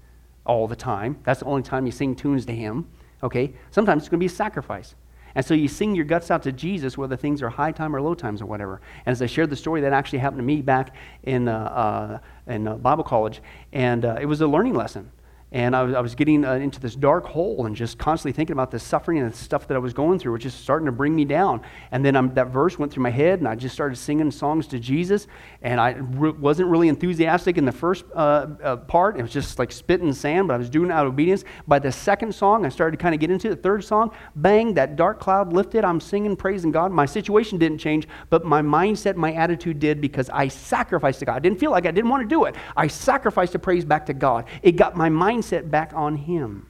all 0.45 0.69
the 0.69 0.77
time. 0.77 1.19
That's 1.25 1.41
the 1.41 1.47
only 1.47 1.63
time 1.63 1.87
you 1.87 1.93
sing 1.93 2.15
tunes 2.15 2.47
to 2.47 2.55
Him. 2.55 2.89
Okay? 3.23 3.55
Sometimes 3.71 4.03
it's 4.03 4.09
going 4.09 4.19
to 4.19 4.23
be 4.23 4.27
a 4.27 4.37
sacrifice. 4.37 4.95
And 5.35 5.45
so 5.45 5.53
you 5.53 5.69
sing 5.69 5.95
your 5.95 6.07
guts 6.07 6.31
out 6.31 6.43
to 6.45 6.53
Jesus, 6.53 6.97
whether 6.97 7.15
things 7.15 7.43
are 7.43 7.51
high 7.51 7.71
time 7.71 7.95
or 7.95 8.01
low 8.01 8.15
times 8.15 8.41
or 8.41 8.47
whatever. 8.47 8.81
And 9.05 9.13
as 9.13 9.21
I 9.21 9.27
shared 9.27 9.51
the 9.51 9.57
story, 9.57 9.83
that 9.83 9.93
actually 9.93 10.21
happened 10.21 10.39
to 10.39 10.45
me 10.45 10.63
back 10.63 10.97
in, 11.25 11.47
uh, 11.47 12.21
uh, 12.47 12.51
in 12.51 12.67
uh, 12.67 12.77
Bible 12.77 13.05
college. 13.05 13.43
And 13.71 14.07
uh, 14.07 14.17
it 14.19 14.25
was 14.25 14.41
a 14.41 14.47
learning 14.47 14.75
lesson. 14.75 15.11
And 15.53 15.77
I 15.77 15.85
was, 15.85 15.95
I 15.95 16.01
was 16.01 16.17
getting 16.17 16.45
uh, 16.45 16.55
into 16.55 16.81
this 16.81 16.97
dark 16.97 17.25
hole 17.25 17.67
and 17.67 17.77
just 17.77 17.99
constantly 17.99 18.33
thinking 18.33 18.53
about 18.53 18.73
the 18.73 18.81
suffering 18.81 19.19
and 19.19 19.33
the 19.33 19.37
stuff 19.37 19.69
that 19.69 19.75
I 19.77 19.79
was 19.79 19.93
going 19.95 20.19
through, 20.19 20.33
which 20.33 20.45
is 20.45 20.53
starting 20.53 20.87
to 20.87 20.93
bring 20.93 21.15
me 21.15 21.25
down. 21.25 21.63
And 21.93 22.05
then 22.05 22.33
that 22.35 22.49
verse 22.49 22.79
went 22.81 22.93
through 22.93 23.05
my 23.05 23.11
head, 23.11 23.39
and 23.39 23.47
I 23.47 23.55
just 23.55 23.73
started 23.73 23.97
singing 23.97 24.31
songs 24.33 24.67
to 24.69 24.81
Jesus. 24.81 25.29
And 25.63 25.81
I 25.81 25.91
re- 25.91 26.33
wasn't 26.33 26.69
really 26.69 26.89
enthusiastic 26.89 27.59
in 27.59 27.65
the 27.65 27.73
first 27.73 28.05
uh, 28.13 28.49
uh, 28.63 28.77
part. 28.77 29.19
It 29.19 29.23
was 29.23 29.33
just 29.33 29.61
like 29.61 29.71
spitting 29.71 30.13
sand, 30.13 30.49
but 30.49 30.55
I 30.55 30.57
was 30.57 30.69
doing 30.69 30.91
it 30.91 30.93
out 30.93 31.07
of 31.07 31.13
obedience. 31.13 31.45
By 31.69 31.79
the 31.79 31.93
second 31.93 32.35
song, 32.35 32.67
I 32.67 32.69
started 32.69 32.99
to 32.99 33.03
kind 33.03 33.15
of 33.15 33.21
get 33.21 33.31
into 33.31 33.47
it. 33.47 33.51
The 33.51 33.63
third 33.63 33.85
song, 33.85 34.11
bang, 34.35 34.75
that 34.75 34.97
dark 34.97 35.21
cloud 35.21 35.53
lifted. 35.53 35.85
I'm 35.85 36.01
singing, 36.01 36.35
praising 36.35 36.73
God. 36.73 36.91
My 36.91 37.07
situation 37.07 37.57
didn't 37.57 37.79
change, 37.79 38.09
but 38.31 38.45
my 38.45 38.63
mindset, 38.63 39.15
my 39.15 39.33
attitude 39.33 39.79
did 39.79 40.01
because 40.01 40.29
I 40.31 40.49
sacrificed 40.49 41.21
to 41.21 41.25
God. 41.25 41.37
I 41.37 41.39
didn't 41.39 41.61
feel 41.61 41.71
like 41.71 41.87
I 41.87 41.93
didn't 41.93 42.11
want 42.11 42.25
to 42.25 42.29
do 42.29 42.47
it. 42.47 42.57
I 42.77 42.89
sacrificed 42.89 43.53
to 43.53 43.61
praise 43.61 43.85
back 43.85 44.07
to 44.07 44.15
God. 44.15 44.47
It 44.63 44.73
got 44.73 44.97
my 44.97 45.09
mind 45.09 45.36
mindset 45.37 45.71
back 45.71 45.93
on 45.95 46.17
Him. 46.17 46.67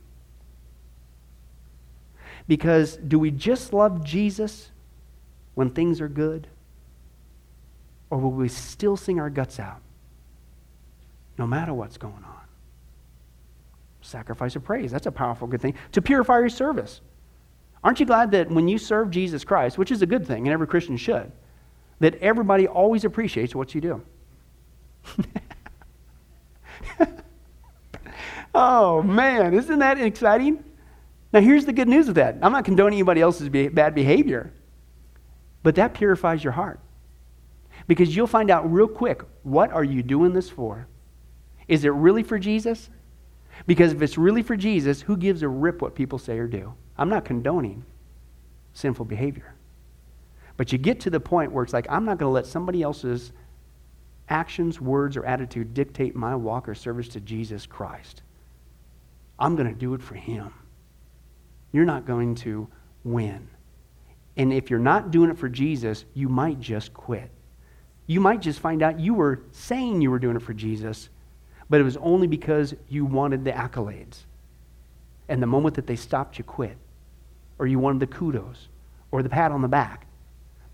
Because 2.48 2.96
do 2.96 3.18
we 3.18 3.30
just 3.30 3.72
love 3.72 4.04
Jesus 4.04 4.70
when 5.54 5.70
things 5.70 6.00
are 6.00 6.08
good? 6.08 6.46
Or 8.08 8.18
will 8.18 8.30
we 8.30 8.48
still 8.48 8.96
sing 8.96 9.18
our 9.18 9.30
guts 9.30 9.58
out 9.58 9.80
no 11.38 11.46
matter 11.46 11.74
what's 11.74 11.96
going 11.98 12.14
on? 12.14 12.34
Sacrifice 14.00 14.54
of 14.54 14.62
praise. 14.62 14.92
That's 14.92 15.06
a 15.06 15.12
powerful, 15.12 15.48
good 15.48 15.60
thing. 15.60 15.74
To 15.92 16.00
purify 16.00 16.38
your 16.38 16.48
service. 16.48 17.00
Aren't 17.82 17.98
you 17.98 18.06
glad 18.06 18.30
that 18.30 18.48
when 18.50 18.68
you 18.68 18.78
serve 18.78 19.10
Jesus 19.10 19.44
Christ, 19.44 19.76
which 19.78 19.90
is 19.90 20.02
a 20.02 20.06
good 20.06 20.24
thing, 20.26 20.46
and 20.46 20.52
every 20.52 20.68
Christian 20.68 20.96
should, 20.96 21.32
that 21.98 22.14
everybody 22.16 22.68
always 22.68 23.04
appreciates 23.04 23.54
what 23.54 23.74
you 23.74 23.80
do? 23.80 24.02
Oh, 28.59 29.02
man, 29.02 29.52
isn't 29.52 29.80
that 29.80 30.00
exciting? 30.00 30.64
Now, 31.30 31.40
here's 31.40 31.66
the 31.66 31.74
good 31.74 31.88
news 31.88 32.09
of 32.09 32.14
that. 32.14 32.38
I'm 32.40 32.52
not 32.52 32.64
condoning 32.64 32.94
anybody 32.94 33.20
else's 33.20 33.50
be- 33.50 33.68
bad 33.68 33.94
behavior, 33.94 34.50
but 35.62 35.74
that 35.74 35.92
purifies 35.92 36.42
your 36.42 36.54
heart. 36.54 36.80
Because 37.86 38.16
you'll 38.16 38.26
find 38.26 38.50
out 38.50 38.72
real 38.72 38.88
quick 38.88 39.22
what 39.42 39.70
are 39.72 39.84
you 39.84 40.02
doing 40.02 40.32
this 40.32 40.48
for? 40.48 40.88
Is 41.68 41.84
it 41.84 41.90
really 41.90 42.22
for 42.22 42.38
Jesus? 42.38 42.88
Because 43.66 43.92
if 43.92 44.00
it's 44.00 44.16
really 44.16 44.42
for 44.42 44.57
Jesus, 44.57 45.02
who 45.02 45.18
gives 45.18 45.42
a 45.42 45.48
rip 45.48 45.82
what 45.82 45.94
people 45.94 46.18
say 46.18 46.38
or 46.38 46.46
do? 46.46 46.72
I'm 46.96 47.11
not 47.11 47.26
condoning 47.26 47.84
sinful 48.72 49.04
behavior. 49.04 49.54
But 50.57 50.72
you 50.72 50.78
get 50.78 51.00
to 51.00 51.11
the 51.11 51.20
point 51.20 51.52
where 51.52 51.62
it's 51.62 51.74
like, 51.74 51.86
I'm 51.90 52.07
not 52.07 52.16
going 52.16 52.30
to 52.30 52.34
let 52.34 52.46
somebody 52.46 52.82
else's 52.82 53.32
actions, 54.30 54.80
words, 54.80 55.14
or 55.14 55.26
attitude 55.26 55.74
dictate 55.74 56.16
my 56.16 56.34
walk 56.34 56.70
or 56.70 56.74
service 56.74 57.09
to 57.09 57.20
Jesus 57.20 57.66
Christ. 57.66 58.22
I'm 59.39 59.57
going 59.57 59.68
to 59.68 59.78
do 59.78 59.95
it 59.95 60.03
for 60.03 60.14
Him. 60.14 60.53
You're 61.72 61.84
not 61.84 62.07
going 62.07 62.34
to 62.37 62.68
win. 63.05 63.49
And 64.37 64.53
if 64.53 64.70
you're 64.70 64.78
not 64.78 65.11
doing 65.11 65.30
it 65.30 65.39
for 65.39 65.49
Jesus, 65.49 66.05
you 66.14 66.28
might 66.28 66.61
just 66.61 66.93
quit. 66.93 67.30
You 68.07 68.20
might 68.20 68.41
just 68.41 68.61
find 68.61 68.82
out 68.82 69.01
you 69.01 69.14
were 69.14 69.43
saying 69.53 70.01
you 70.01 70.11
were 70.11 70.18
doing 70.18 70.37
it 70.37 70.43
for 70.43 70.55
Jesus, 70.55 71.09
but 71.68 71.80
it 71.80 71.84
was 71.84 71.97
only 71.99 72.26
because 72.26 72.74
you 72.89 73.05
wanted 73.05 73.45
the 73.45 73.53
accolades. 73.53 74.24
And 75.28 75.43
the 75.43 75.47
moment 75.47 75.74
that 75.74 75.87
they 75.87 75.97
stopped, 75.97 76.39
you 76.39 76.45
quit. 76.45 76.76
Or 77.59 77.66
you 77.66 77.78
wanted 77.78 78.01
the 78.01 78.07
kudos 78.07 78.68
or 79.11 79.22
the 79.22 79.28
pat 79.28 79.51
on 79.51 79.62
the 79.62 79.68
back. 79.68 80.07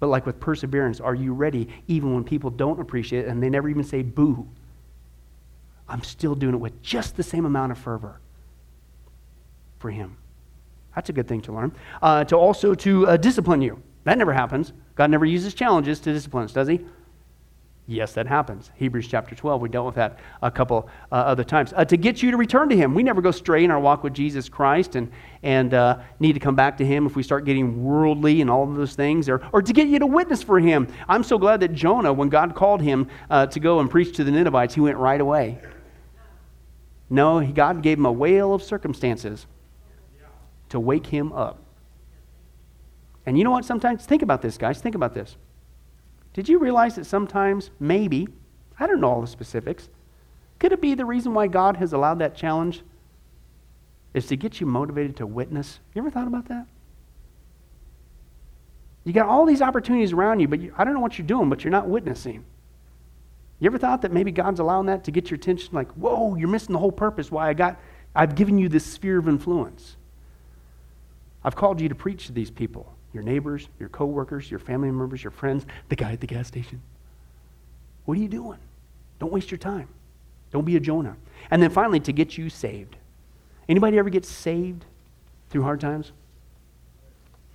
But 0.01 0.09
like 0.09 0.27
with 0.27 0.41
perseverance, 0.41 1.01
are 1.01 1.15
you 1.15 1.33
ready 1.33 1.69
even 1.87 2.13
when 2.13 2.25
people 2.25 2.51
don't 2.51 2.81
appreciate 2.81 3.27
it 3.27 3.29
and 3.29 3.43
they 3.43 3.49
never 3.49 3.69
even 3.69 3.85
say 3.85 4.03
boo? 4.03 4.49
I'm 5.89 6.03
still 6.03 6.35
doing 6.35 6.55
it 6.55 6.61
with 6.61 6.83
just 6.83 7.17
the 7.17 7.23
same 7.23 7.45
amount 7.45 7.73
of 7.73 7.79
fervor 7.79 8.19
for 9.83 9.91
him. 9.91 10.16
That's 10.95 11.11
a 11.11 11.12
good 11.12 11.28
thing 11.28 11.43
to 11.43 11.53
learn. 11.53 11.72
Uh, 12.01 12.24
to 12.24 12.37
also 12.37 12.74
to 12.74 13.07
uh, 13.07 13.16
discipline 13.18 13.61
you. 13.61 13.83
That 14.05 14.16
never 14.16 14.33
happens. 14.33 14.72
God 14.95 15.11
never 15.11 15.26
uses 15.26 15.53
challenges 15.53 16.01
to 16.01 16.12
discipline 16.12 16.45
us, 16.45 16.53
does 16.53 16.68
he? 16.68 16.80
Yes, 17.89 18.12
that 18.12 18.28
happens. 18.28 18.70
Hebrews 18.76 19.09
chapter 19.09 19.35
12, 19.35 19.61
we 19.61 19.68
dealt 19.68 19.87
with 19.87 19.97
that 19.97 20.20
a 20.41 20.53
couple 20.53 20.89
uh, 21.11 21.16
other 21.16 21.43
times. 21.43 21.72
Uh, 21.76 21.85
to 21.85 21.97
get 21.97 22.22
you 22.22 22.30
to 22.30 22.37
return 22.37 22.68
to 22.68 22.76
Him. 22.76 22.95
We 22.95 23.03
never 23.03 23.20
go 23.20 23.33
stray 23.33 23.64
in 23.64 23.72
our 23.72 23.80
walk 23.80 24.05
with 24.05 24.14
Jesus 24.14 24.49
Christ 24.49 24.95
and, 24.95 25.11
and 25.43 25.74
uh, 25.74 25.99
need 26.20 26.35
to 26.35 26.41
come 26.41 26.55
back 26.55 26.78
to 26.78 26.87
Him 26.87 27.07
if 27.07 27.16
we 27.16 27.24
start 27.24 27.45
getting 27.45 27.83
worldly 27.83 28.41
and 28.41 28.49
all 28.49 28.62
of 28.62 28.76
those 28.76 28.95
things, 28.95 29.28
or, 29.28 29.45
or 29.53 29.62
to 29.62 29.72
get 29.72 29.89
you 29.89 29.99
to 29.99 30.07
witness 30.07 30.45
for 30.45 30.61
Him. 30.61 30.87
I'm 31.09 31.24
so 31.24 31.39
glad 31.39 31.59
that 31.61 31.72
Jonah, 31.72 32.12
when 32.12 32.28
God 32.28 32.55
called 32.55 32.80
him 32.80 33.09
uh, 33.28 33.47
to 33.47 33.59
go 33.59 33.80
and 33.80 33.91
preach 33.91 34.14
to 34.16 34.24
the 34.24 34.30
Ninevites, 34.30 34.74
he 34.74 34.80
went 34.80 34.97
right 34.97 35.20
away. 35.20 35.59
No, 37.11 37.45
God 37.45 37.83
gave 37.83 37.99
him 37.99 38.07
a 38.07 38.12
whale 38.12 38.55
of 38.55 38.62
circumstances 38.62 39.47
to 40.73 40.81
wake 40.81 41.07
him 41.07 41.33
up. 41.33 41.59
And 43.25 43.39
you 43.39 43.45
know 43.45 43.51
what? 43.51 43.64
Sometimes, 43.64 44.05
think 44.05 44.23
about 44.23 44.43
this, 44.43 44.59
guys. 44.59 44.81
Think 44.81 44.95
about 44.95 45.14
this. 45.14 45.37
Did 46.35 46.49
you 46.49 46.59
realize 46.59 46.97
that 46.97 47.07
sometimes, 47.07 47.70
maybe, 47.79 48.27
I 48.79 48.87
don't 48.87 49.01
know 49.01 49.11
all 49.11 49.20
the 49.20 49.27
specifics, 49.27 49.89
could 50.59 50.73
it 50.73 50.81
be 50.81 50.95
the 50.95 51.05
reason 51.05 51.35
why 51.35 51.47
God 51.47 51.77
has 51.77 51.93
allowed 51.93 52.18
that 52.18 52.35
challenge 52.35 52.83
is 54.14 54.27
to 54.27 54.37
get 54.37 54.61
you 54.61 54.66
motivated 54.66 55.16
to 55.16 55.27
witness? 55.27 55.79
You 55.95 56.03
ever 56.03 56.11
thought 56.11 56.27
about 56.27 56.49
that? 56.49 56.66
You 59.05 59.12
got 59.12 59.29
all 59.29 59.45
these 59.45 59.62
opportunities 59.62 60.12
around 60.12 60.41
you, 60.41 60.49
but 60.49 60.61
you, 60.61 60.75
I 60.77 60.85
don't 60.85 60.95
know 60.95 61.01
what 61.01 61.18
you're 61.18 61.27
doing, 61.27 61.51
but 61.51 61.64
you're 61.64 61.70
not 61.70 61.89
witnessing. 61.89 62.45
You 63.59 63.66
ever 63.66 63.79
thought 63.79 64.03
that 64.03 64.12
maybe 64.12 64.33
God's 64.33 64.61
allowing 64.61 64.87
that 64.87 65.05
to 65.05 65.11
get 65.11 65.31
your 65.31 65.37
attention? 65.37 65.70
Like, 65.73 65.91
whoa, 65.93 66.35
you're 66.35 66.49
missing 66.49 66.73
the 66.73 66.79
whole 66.79 66.93
purpose 66.93 67.31
why 67.31 67.49
I 67.49 67.55
got, 67.55 67.79
I've 68.14 68.35
given 68.35 68.59
you 68.59 68.68
this 68.68 68.85
sphere 68.85 69.18
of 69.18 69.29
influence. 69.29 69.97
I've 71.45 71.57
called 71.57 71.80
you 71.80 71.88
to 71.88 71.95
preach 71.95 72.26
to 72.26 72.32
these 72.32 72.51
people 72.51 72.93
your 73.12 73.22
neighbors, 73.22 73.68
your 73.78 73.90
coworkers, 73.90 74.51
your 74.51 74.59
family 74.59 74.90
members, 74.90 75.22
your 75.22 75.30
friends, 75.30 75.66
the 75.90 75.97
guy 75.97 76.12
at 76.12 76.20
the 76.20 76.26
gas 76.26 76.49
station. 76.49 76.80
What 78.07 78.16
are 78.16 78.20
you 78.20 78.28
doing? 78.28 78.59
Don't 79.18 79.32
waste 79.32 79.51
your 79.51 79.59
time. 79.59 79.88
Don't 80.51 80.64
be 80.64 80.76
a 80.76 80.80
Jonah. 80.80 81.16
And 81.51 81.62
then 81.62 81.70
finally, 81.70 82.01
to 82.01 82.12
get 82.12 82.38
you 82.38 82.49
saved. 82.49 82.97
Anybody 83.68 83.99
ever 83.99 84.11
get 84.11 84.24
saved 84.24 84.84
through 85.51 85.62
hard 85.62 85.80
times? 85.80 86.12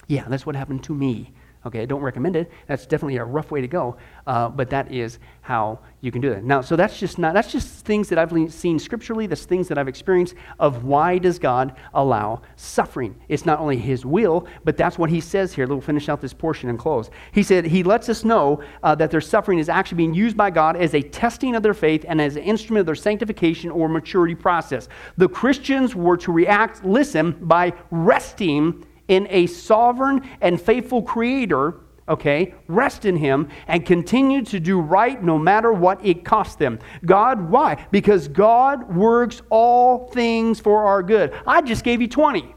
Yeah, 0.08 0.26
that's 0.28 0.46
what 0.46 0.56
happened 0.56 0.84
to 0.84 0.94
me. 0.94 1.32
Okay, 1.68 1.82
I 1.82 1.86
don't 1.86 2.02
recommend 2.02 2.38
it. 2.38 2.50
That's 2.68 2.86
definitely 2.86 3.18
a 3.18 3.26
rough 3.26 3.52
way 3.52 3.60
to 3.60 3.68
go, 3.68 3.98
uh, 4.26 4.48
but 4.48 4.70
that 4.70 4.90
is 4.90 5.20
how 5.42 5.80
you 6.00 6.14
can 6.14 6.22
do 6.22 6.32
it. 6.32 6.46
Now, 6.46 6.62
so 6.62 6.78
that's 6.78 6.98
just 6.98 7.20
not 7.20 7.34
that's 7.34 7.52
just 7.52 7.86
things 7.86 8.08
that 8.08 8.18
I've 8.18 8.54
seen 8.54 8.80
scripturally. 8.80 9.28
That's 9.28 9.44
things 9.44 9.68
that 9.68 9.78
I've 9.78 9.90
experienced 9.90 10.36
of 10.60 10.86
why 10.86 11.18
does 11.18 11.40
God 11.40 11.76
allow 11.94 12.42
suffering? 12.56 13.20
It's 13.28 13.46
not 13.46 13.60
only 13.60 13.76
His 13.76 14.06
will, 14.06 14.48
but 14.64 14.78
that's 14.78 14.98
what 14.98 15.10
He 15.10 15.20
says 15.20 15.54
here. 15.54 15.68
We'll 15.68 15.82
finish 15.82 16.08
out 16.08 16.22
this 16.22 16.34
portion 16.34 16.70
and 16.70 16.80
close. 16.80 17.10
He 17.34 17.44
said 17.44 17.66
He 17.66 17.84
lets 17.84 18.08
us 18.08 18.24
know 18.24 18.64
uh, 18.82 18.96
that 18.96 19.12
their 19.12 19.20
suffering 19.20 19.60
is 19.60 19.68
actually 19.68 19.98
being 19.98 20.14
used 20.14 20.38
by 20.38 20.50
God 20.50 20.78
as 20.78 20.96
a 20.96 21.02
testing 21.02 21.54
of 21.54 21.64
their 21.64 21.74
faith 21.74 22.06
and 22.08 22.22
as 22.22 22.38
an 22.38 22.44
instrument 22.44 22.80
of 22.82 22.86
their 22.86 22.96
sanctification 22.96 23.72
or 23.72 23.90
maturity 23.90 24.36
process. 24.36 24.88
The 25.18 25.28
Christians 25.28 25.96
were 25.96 26.16
to 26.16 26.32
react, 26.32 26.86
listen, 26.86 27.34
by 27.42 27.74
resting 27.92 28.86
in 29.08 29.28
a 29.30 29.48
sovereign 29.48 30.28
and 30.42 30.60
faithful 30.60 31.02
creator, 31.02 31.76
okay, 32.10 32.54
rest 32.68 33.06
in 33.06 33.16
him 33.18 33.50
and 33.68 33.86
continue 33.86 34.44
to 34.46 34.60
do 34.60 34.80
right 34.80 35.22
no 35.22 35.38
matter 35.38 35.72
what 35.74 36.04
it 36.06 36.24
costs 36.24 36.56
them. 36.56 36.80
God, 37.06 37.50
why? 37.50 37.86
Because 37.92 38.28
God 38.28 38.96
works 38.96 39.42
all 39.50 40.10
things 40.10 40.60
for 40.60 40.86
our 40.86 41.04
good. 41.04 41.34
I 41.46 41.62
just 41.62 41.84
gave 41.84 42.02
you 42.02 42.08
20, 42.08 42.56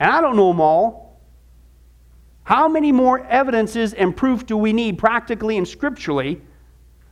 and 0.00 0.10
I 0.10 0.20
don't 0.20 0.36
know 0.36 0.48
them 0.48 0.60
all. 0.60 1.20
How 2.44 2.68
many 2.68 2.92
more 2.92 3.24
evidences 3.26 3.94
and 3.94 4.14
proof 4.14 4.44
do 4.44 4.56
we 4.56 4.74
need 4.74 4.98
practically 4.98 5.56
and 5.56 5.66
scripturally 5.66 6.42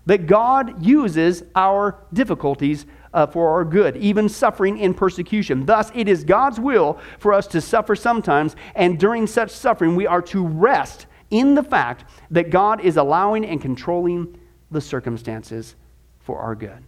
that 0.04 0.26
God 0.26 0.84
uses 0.84 1.42
our 1.54 2.04
difficulties 2.12 2.84
uh, 3.14 3.26
for 3.26 3.50
our 3.50 3.64
good, 3.64 3.96
even 3.96 4.28
suffering 4.28 4.78
in 4.78 4.94
persecution. 4.94 5.66
Thus, 5.66 5.90
it 5.94 6.08
is 6.08 6.24
God's 6.24 6.58
will 6.58 6.98
for 7.18 7.32
us 7.32 7.46
to 7.48 7.60
suffer 7.60 7.94
sometimes, 7.94 8.56
and 8.74 8.98
during 8.98 9.26
such 9.26 9.50
suffering, 9.50 9.96
we 9.96 10.06
are 10.06 10.22
to 10.22 10.46
rest 10.46 11.06
in 11.30 11.54
the 11.54 11.62
fact 11.62 12.04
that 12.30 12.50
God 12.50 12.80
is 12.80 12.96
allowing 12.96 13.44
and 13.44 13.60
controlling 13.60 14.38
the 14.70 14.80
circumstances 14.80 15.74
for 16.20 16.38
our 16.38 16.54
good. 16.54 16.84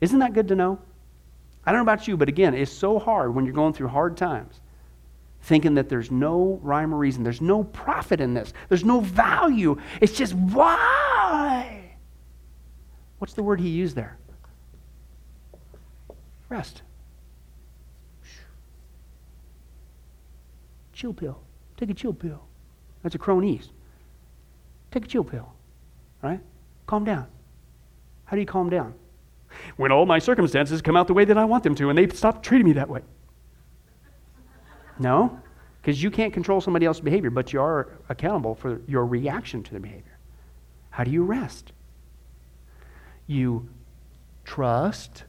Isn't 0.00 0.18
that 0.18 0.34
good 0.34 0.48
to 0.48 0.54
know? 0.54 0.78
I 1.64 1.72
don't 1.72 1.78
know 1.78 1.92
about 1.92 2.06
you, 2.06 2.16
but 2.16 2.28
again, 2.28 2.54
it's 2.54 2.70
so 2.70 2.98
hard 2.98 3.34
when 3.34 3.44
you're 3.44 3.54
going 3.54 3.72
through 3.72 3.88
hard 3.88 4.16
times 4.16 4.60
thinking 5.44 5.74
that 5.74 5.90
there's 5.90 6.10
no 6.10 6.58
rhyme 6.62 6.94
or 6.94 6.96
reason, 6.96 7.22
there's 7.22 7.42
no 7.42 7.64
profit 7.64 8.20
in 8.20 8.32
this, 8.32 8.52
there's 8.68 8.84
no 8.84 9.00
value. 9.00 9.76
It's 10.00 10.16
just 10.16 10.34
why? 10.34 11.96
What's 13.18 13.34
the 13.34 13.42
word 13.42 13.60
he 13.60 13.68
used 13.68 13.94
there? 13.94 14.16
Rest. 16.54 16.82
Chill 20.92 21.12
pill. 21.12 21.40
Take 21.76 21.90
a 21.90 21.94
chill 21.94 22.12
pill. 22.12 22.44
That's 23.02 23.16
a 23.16 23.18
cronies. 23.18 23.70
Take 24.92 25.06
a 25.06 25.08
chill 25.08 25.24
pill. 25.24 25.52
Right? 26.22 26.38
Calm 26.86 27.04
down. 27.04 27.26
How 28.26 28.36
do 28.36 28.40
you 28.40 28.46
calm 28.46 28.70
down? 28.70 28.94
When 29.78 29.90
all 29.90 30.06
my 30.06 30.20
circumstances 30.20 30.80
come 30.80 30.96
out 30.96 31.08
the 31.08 31.14
way 31.14 31.24
that 31.24 31.36
I 31.36 31.44
want 31.44 31.64
them 31.64 31.74
to 31.74 31.88
and 31.88 31.98
they 31.98 32.06
stop 32.14 32.40
treating 32.40 32.66
me 32.66 32.74
that 32.74 32.88
way. 32.88 33.00
No, 35.00 35.40
because 35.82 36.00
you 36.00 36.08
can't 36.08 36.32
control 36.32 36.60
somebody 36.60 36.86
else's 36.86 37.00
behavior, 37.00 37.30
but 37.30 37.52
you 37.52 37.60
are 37.60 37.88
accountable 38.08 38.54
for 38.54 38.80
your 38.86 39.06
reaction 39.06 39.64
to 39.64 39.70
their 39.72 39.80
behavior. 39.80 40.18
How 40.90 41.02
do 41.02 41.10
you 41.10 41.24
rest? 41.24 41.72
You 43.26 43.68
trust 44.44 45.24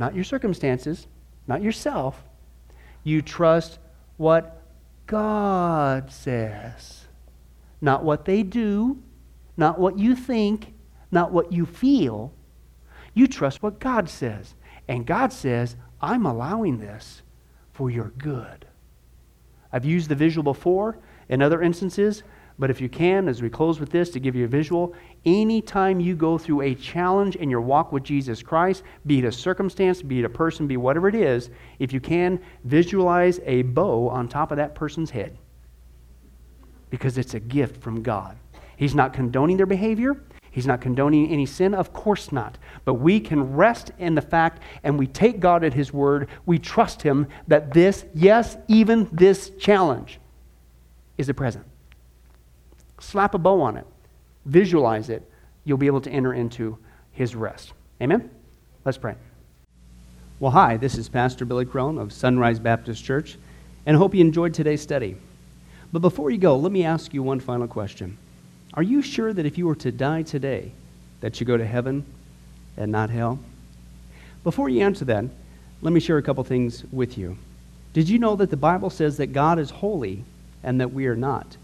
not 0.00 0.14
your 0.14 0.24
circumstances, 0.24 1.06
not 1.46 1.62
yourself. 1.62 2.24
You 3.04 3.20
trust 3.20 3.78
what 4.16 4.62
God 5.06 6.10
says, 6.10 7.04
not 7.82 8.02
what 8.02 8.24
they 8.24 8.42
do, 8.42 9.02
not 9.58 9.78
what 9.78 9.98
you 9.98 10.16
think, 10.16 10.72
not 11.12 11.32
what 11.32 11.52
you 11.52 11.66
feel. 11.66 12.32
You 13.12 13.26
trust 13.26 13.62
what 13.62 13.78
God 13.78 14.08
says. 14.08 14.54
And 14.88 15.04
God 15.04 15.34
says, 15.34 15.76
I'm 16.00 16.24
allowing 16.24 16.78
this 16.78 17.20
for 17.74 17.90
your 17.90 18.12
good. 18.16 18.66
I've 19.70 19.84
used 19.84 20.08
the 20.08 20.14
visual 20.14 20.42
before 20.42 20.98
in 21.28 21.42
other 21.42 21.60
instances, 21.60 22.22
but 22.60 22.68
if 22.68 22.78
you 22.78 22.90
can, 22.90 23.26
as 23.26 23.40
we 23.40 23.48
close 23.48 23.80
with 23.80 23.88
this 23.88 24.10
to 24.10 24.20
give 24.20 24.36
you 24.36 24.44
a 24.44 24.48
visual, 24.48 24.94
anytime 25.24 25.98
you 25.98 26.14
go 26.14 26.36
through 26.36 26.60
a 26.60 26.74
challenge 26.74 27.34
in 27.36 27.48
your 27.48 27.62
walk 27.62 27.90
with 27.90 28.02
Jesus 28.02 28.42
Christ, 28.42 28.82
be 29.06 29.20
it 29.20 29.24
a 29.24 29.32
circumstance, 29.32 30.02
be 30.02 30.18
it 30.18 30.26
a 30.26 30.28
person, 30.28 30.66
be 30.66 30.76
whatever 30.76 31.08
it 31.08 31.14
is, 31.14 31.48
if 31.78 31.90
you 31.90 32.00
can, 32.00 32.38
visualize 32.64 33.40
a 33.46 33.62
bow 33.62 34.10
on 34.10 34.28
top 34.28 34.50
of 34.50 34.58
that 34.58 34.74
person's 34.74 35.08
head. 35.08 35.38
Because 36.90 37.16
it's 37.16 37.32
a 37.32 37.40
gift 37.40 37.80
from 37.82 38.02
God. 38.02 38.36
He's 38.76 38.94
not 38.94 39.14
condoning 39.14 39.56
their 39.56 39.64
behavior. 39.64 40.22
He's 40.50 40.66
not 40.66 40.82
condoning 40.82 41.30
any 41.30 41.46
sin, 41.46 41.72
of 41.74 41.94
course 41.94 42.30
not. 42.30 42.58
But 42.84 42.94
we 42.94 43.20
can 43.20 43.54
rest 43.56 43.92
in 43.98 44.14
the 44.14 44.20
fact 44.20 44.62
and 44.82 44.98
we 44.98 45.06
take 45.06 45.40
God 45.40 45.64
at 45.64 45.72
His 45.72 45.94
word. 45.94 46.28
We 46.44 46.58
trust 46.58 47.00
Him 47.00 47.26
that 47.48 47.72
this, 47.72 48.04
yes, 48.12 48.58
even 48.68 49.08
this 49.12 49.48
challenge 49.58 50.20
is 51.16 51.30
a 51.30 51.34
present. 51.34 51.69
Slap 53.00 53.34
a 53.34 53.38
bow 53.38 53.60
on 53.60 53.76
it 53.76 53.86
visualize 54.44 55.10
it, 55.10 55.28
you'll 55.64 55.78
be 55.78 55.86
able 55.86 56.00
to 56.00 56.10
enter 56.10 56.32
into 56.32 56.78
his 57.12 57.34
rest. 57.34 57.72
Amen? 58.00 58.30
Let's 58.84 58.98
pray. 58.98 59.14
Well, 60.38 60.52
hi, 60.52 60.76
this 60.76 60.96
is 60.96 61.08
Pastor 61.08 61.44
Billy 61.44 61.66
Crone 61.66 61.98
of 61.98 62.12
Sunrise 62.12 62.58
Baptist 62.58 63.04
Church, 63.04 63.36
and 63.84 63.96
I 63.96 63.98
hope 63.98 64.14
you 64.14 64.22
enjoyed 64.22 64.54
today's 64.54 64.80
study. 64.80 65.16
But 65.92 66.00
before 66.00 66.30
you 66.30 66.38
go, 66.38 66.56
let 66.56 66.72
me 66.72 66.84
ask 66.84 67.12
you 67.12 67.22
one 67.22 67.40
final 67.40 67.66
question. 67.66 68.16
Are 68.74 68.82
you 68.82 69.02
sure 69.02 69.32
that 69.32 69.44
if 69.44 69.58
you 69.58 69.66
were 69.66 69.74
to 69.76 69.92
die 69.92 70.22
today, 70.22 70.72
that 71.20 71.40
you 71.40 71.46
go 71.46 71.56
to 71.56 71.66
heaven 71.66 72.06
and 72.76 72.90
not 72.90 73.10
hell? 73.10 73.38
Before 74.44 74.68
you 74.68 74.80
answer 74.80 75.04
that, 75.06 75.24
let 75.82 75.92
me 75.92 76.00
share 76.00 76.16
a 76.16 76.22
couple 76.22 76.44
things 76.44 76.84
with 76.90 77.18
you. 77.18 77.36
Did 77.92 78.08
you 78.08 78.18
know 78.18 78.36
that 78.36 78.50
the 78.50 78.56
Bible 78.56 78.88
says 78.88 79.16
that 79.18 79.28
God 79.28 79.58
is 79.58 79.70
holy 79.70 80.24
and 80.62 80.80
that 80.80 80.92
we 80.92 81.06
are 81.06 81.16
not? 81.16 81.56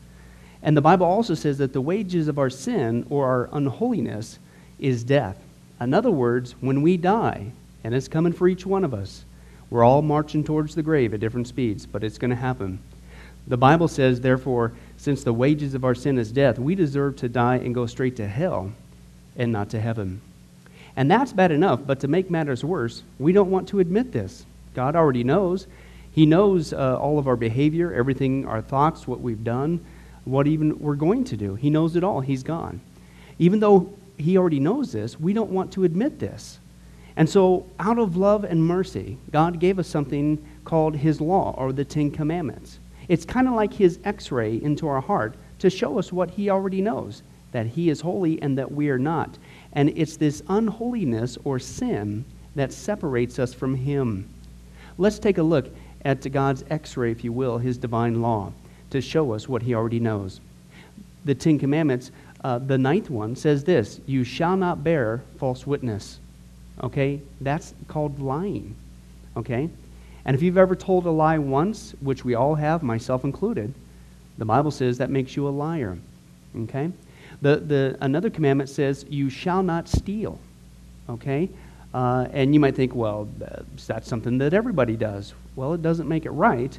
And 0.63 0.77
the 0.77 0.83
Bible 0.83 1.07
also 1.07 1.35
says 1.35 1.59
that 1.59 1.73
the 1.73 1.81
wages 1.81 2.29
of 2.29 2.39
our 2.39 2.51
sin 2.51 3.07
or 3.11 3.27
our 3.27 3.49
unholiness 3.53 4.39
is 4.79 5.05
death. 5.05 5.39
In 5.81 5.95
other 5.95 6.11
words, 6.11 6.55
when 6.61 6.83
we 6.83 6.97
die, 6.97 7.53
and 7.85 7.95
it's 7.95 8.09
coming 8.09 8.33
for 8.33 8.49
each 8.49 8.67
one 8.67 8.85
of 8.85 8.95
us, 8.95 9.25
we're 9.71 9.85
all 9.85 10.03
marching 10.03 10.45
towards 10.45 10.75
the 10.75 10.83
grave 10.83 11.13
at 11.13 11.21
different 11.21 11.49
speeds, 11.49 11.87
but 11.87 12.03
it's 12.03 12.19
going 12.19 12.31
to 12.31 12.37
happen. 12.37 12.79
The 13.47 13.57
Bible 13.57 13.89
says, 13.89 14.21
therefore, 14.21 14.73
since 14.97 15.23
the 15.23 15.33
wages 15.33 15.75
of 15.75 15.85
our 15.85 15.95
sin 15.95 16.19
is 16.19 16.33
death, 16.33 16.59
we 16.59 16.75
deserve 16.75 17.17
to 17.17 17.29
die 17.29 17.57
and 17.57 17.75
go 17.75 17.87
straight 17.87 18.17
to 18.17 18.27
hell 18.27 18.73
and 19.37 19.53
not 19.53 19.71
to 19.71 19.81
heaven. 19.81 20.21
And 20.97 21.11
that's 21.11 21.33
bad 21.33 21.53
enough, 21.53 21.81
but 21.87 22.01
to 22.01 22.09
make 22.09 22.31
matters 22.31 22.65
worse, 22.65 23.03
we 23.19 23.33
don't 23.33 23.51
want 23.51 23.69
to 23.69 23.81
admit 23.81 24.13
this. 24.13 24.47
God 24.75 24.97
already 24.97 25.25
knows. 25.25 25.67
He 26.11 26.27
knows 26.27 26.73
uh, 26.73 26.99
all 26.99 27.19
of 27.19 27.29
our 27.29 27.37
behavior, 27.37 27.93
everything, 27.93 28.47
our 28.47 28.63
thoughts, 28.63 29.07
what 29.07 29.21
we've 29.21 29.45
done 29.45 29.85
what 30.27 30.47
even 30.47 30.79
we're 30.79 30.97
going 30.97 31.25
to 31.25 31.37
do. 31.37 31.55
He 31.55 31.71
knows 31.71 31.97
it 31.97 32.05
all. 32.05 32.21
He's 32.21 32.43
gone. 32.43 32.81
Even 33.39 33.61
though 33.61 33.93
he 34.19 34.37
already 34.37 34.61
knows 34.61 34.93
this, 34.93 35.19
we 35.19 35.33
don't 35.33 35.51
want 35.51 35.73
to 35.73 35.85
admit 35.85 36.19
this. 36.19 36.59
And 37.17 37.31
so, 37.31 37.65
out 37.79 37.99
of 37.99 38.17
love 38.17 38.45
and 38.45 38.63
mercy, 38.63 39.17
God 39.31 39.59
gave 39.59 39.79
us 39.79 39.89
something 39.89 40.45
called 40.65 40.97
His 40.97 41.21
law 41.21 41.55
or 41.57 41.73
the 41.73 41.85
Ten 41.85 42.11
Commandments. 42.11 42.79
It's 43.09 43.25
kind 43.25 43.49
of 43.49 43.55
like 43.55 43.73
His 43.73 43.99
x 44.05 44.31
ray 44.31 44.61
into 44.61 44.87
our 44.87 45.01
heart 45.01 45.37
to 45.61 45.71
show 45.71 45.99
us 45.99 46.13
what 46.13 46.31
He 46.31 46.51
already 46.51 46.83
knows 46.83 47.23
that 47.53 47.67
He 47.67 47.89
is 47.89 48.03
holy 48.03 48.43
and 48.43 48.59
that 48.59 48.71
we 48.71 48.91
are 48.91 48.99
not. 48.99 49.39
And 49.73 49.91
it's 49.97 50.19
this 50.19 50.43
unholiness 50.49 51.39
or 51.45 51.59
sin 51.59 52.25
that 52.55 52.73
separates 52.73 53.39
us 53.39 53.55
from 53.55 53.75
Him. 53.75 54.29
Let's 54.99 55.19
take 55.19 55.39
a 55.39 55.43
look 55.43 55.75
at 56.05 56.31
God's 56.33 56.65
x 56.69 56.97
ray, 56.99 57.13
if 57.13 57.25
you 57.25 57.33
will, 57.33 57.57
His 57.57 57.79
divine 57.79 58.21
law 58.21 58.53
to 58.91 59.01
show 59.01 59.33
us 59.33 59.49
what 59.49 59.63
he 59.63 59.75
already 59.75 60.01
knows. 60.01 60.41
The 61.25 61.35
Ten 61.35 61.59
Commandments, 61.59 62.11
uh, 62.45 62.59
the 62.59 62.79
ninth 62.79 63.11
one 63.11 63.35
says 63.37 63.65
this 63.65 64.01
You 64.07 64.25
shall 64.25 64.57
not 64.57 64.85
bear 64.85 65.23
false 65.39 65.67
witness. 65.67 66.19
Okay? 66.83 67.21
That's 67.41 67.75
called 67.89 68.21
lying. 68.21 68.77
Okay? 69.37 69.69
And 70.25 70.35
if 70.35 70.43
you've 70.43 70.59
ever 70.59 70.75
told 70.75 71.07
a 71.07 71.11
lie 71.11 71.39
once, 71.39 71.95
which 72.01 72.25
we 72.25 72.35
all 72.35 72.55
have, 72.57 72.83
myself 72.83 73.25
included, 73.25 73.73
the 74.39 74.45
Bible 74.45 74.71
says 74.71 74.99
that 74.99 75.11
makes 75.11 75.37
you 75.37 75.49
a 75.49 75.51
liar. 75.51 75.97
Okay? 76.57 76.91
The, 77.43 77.57
the, 77.57 77.99
another 78.01 78.31
commandment 78.31 78.69
says, 78.69 79.05
You 79.09 79.31
shall 79.31 79.63
not 79.63 79.89
steal. 79.89 80.39
Okay? 81.09 81.49
Uh, 81.95 82.27
and 82.33 82.53
you 82.53 82.61
might 82.61 82.75
think, 82.75 82.95
well, 82.95 83.29
that's 83.87 84.09
something 84.09 84.39
that 84.39 84.53
everybody 84.53 84.97
does. 84.97 85.33
Well, 85.55 85.73
it 85.73 85.83
doesn't 85.83 86.09
make 86.09 86.27
it 86.27 86.31
right. 86.31 86.79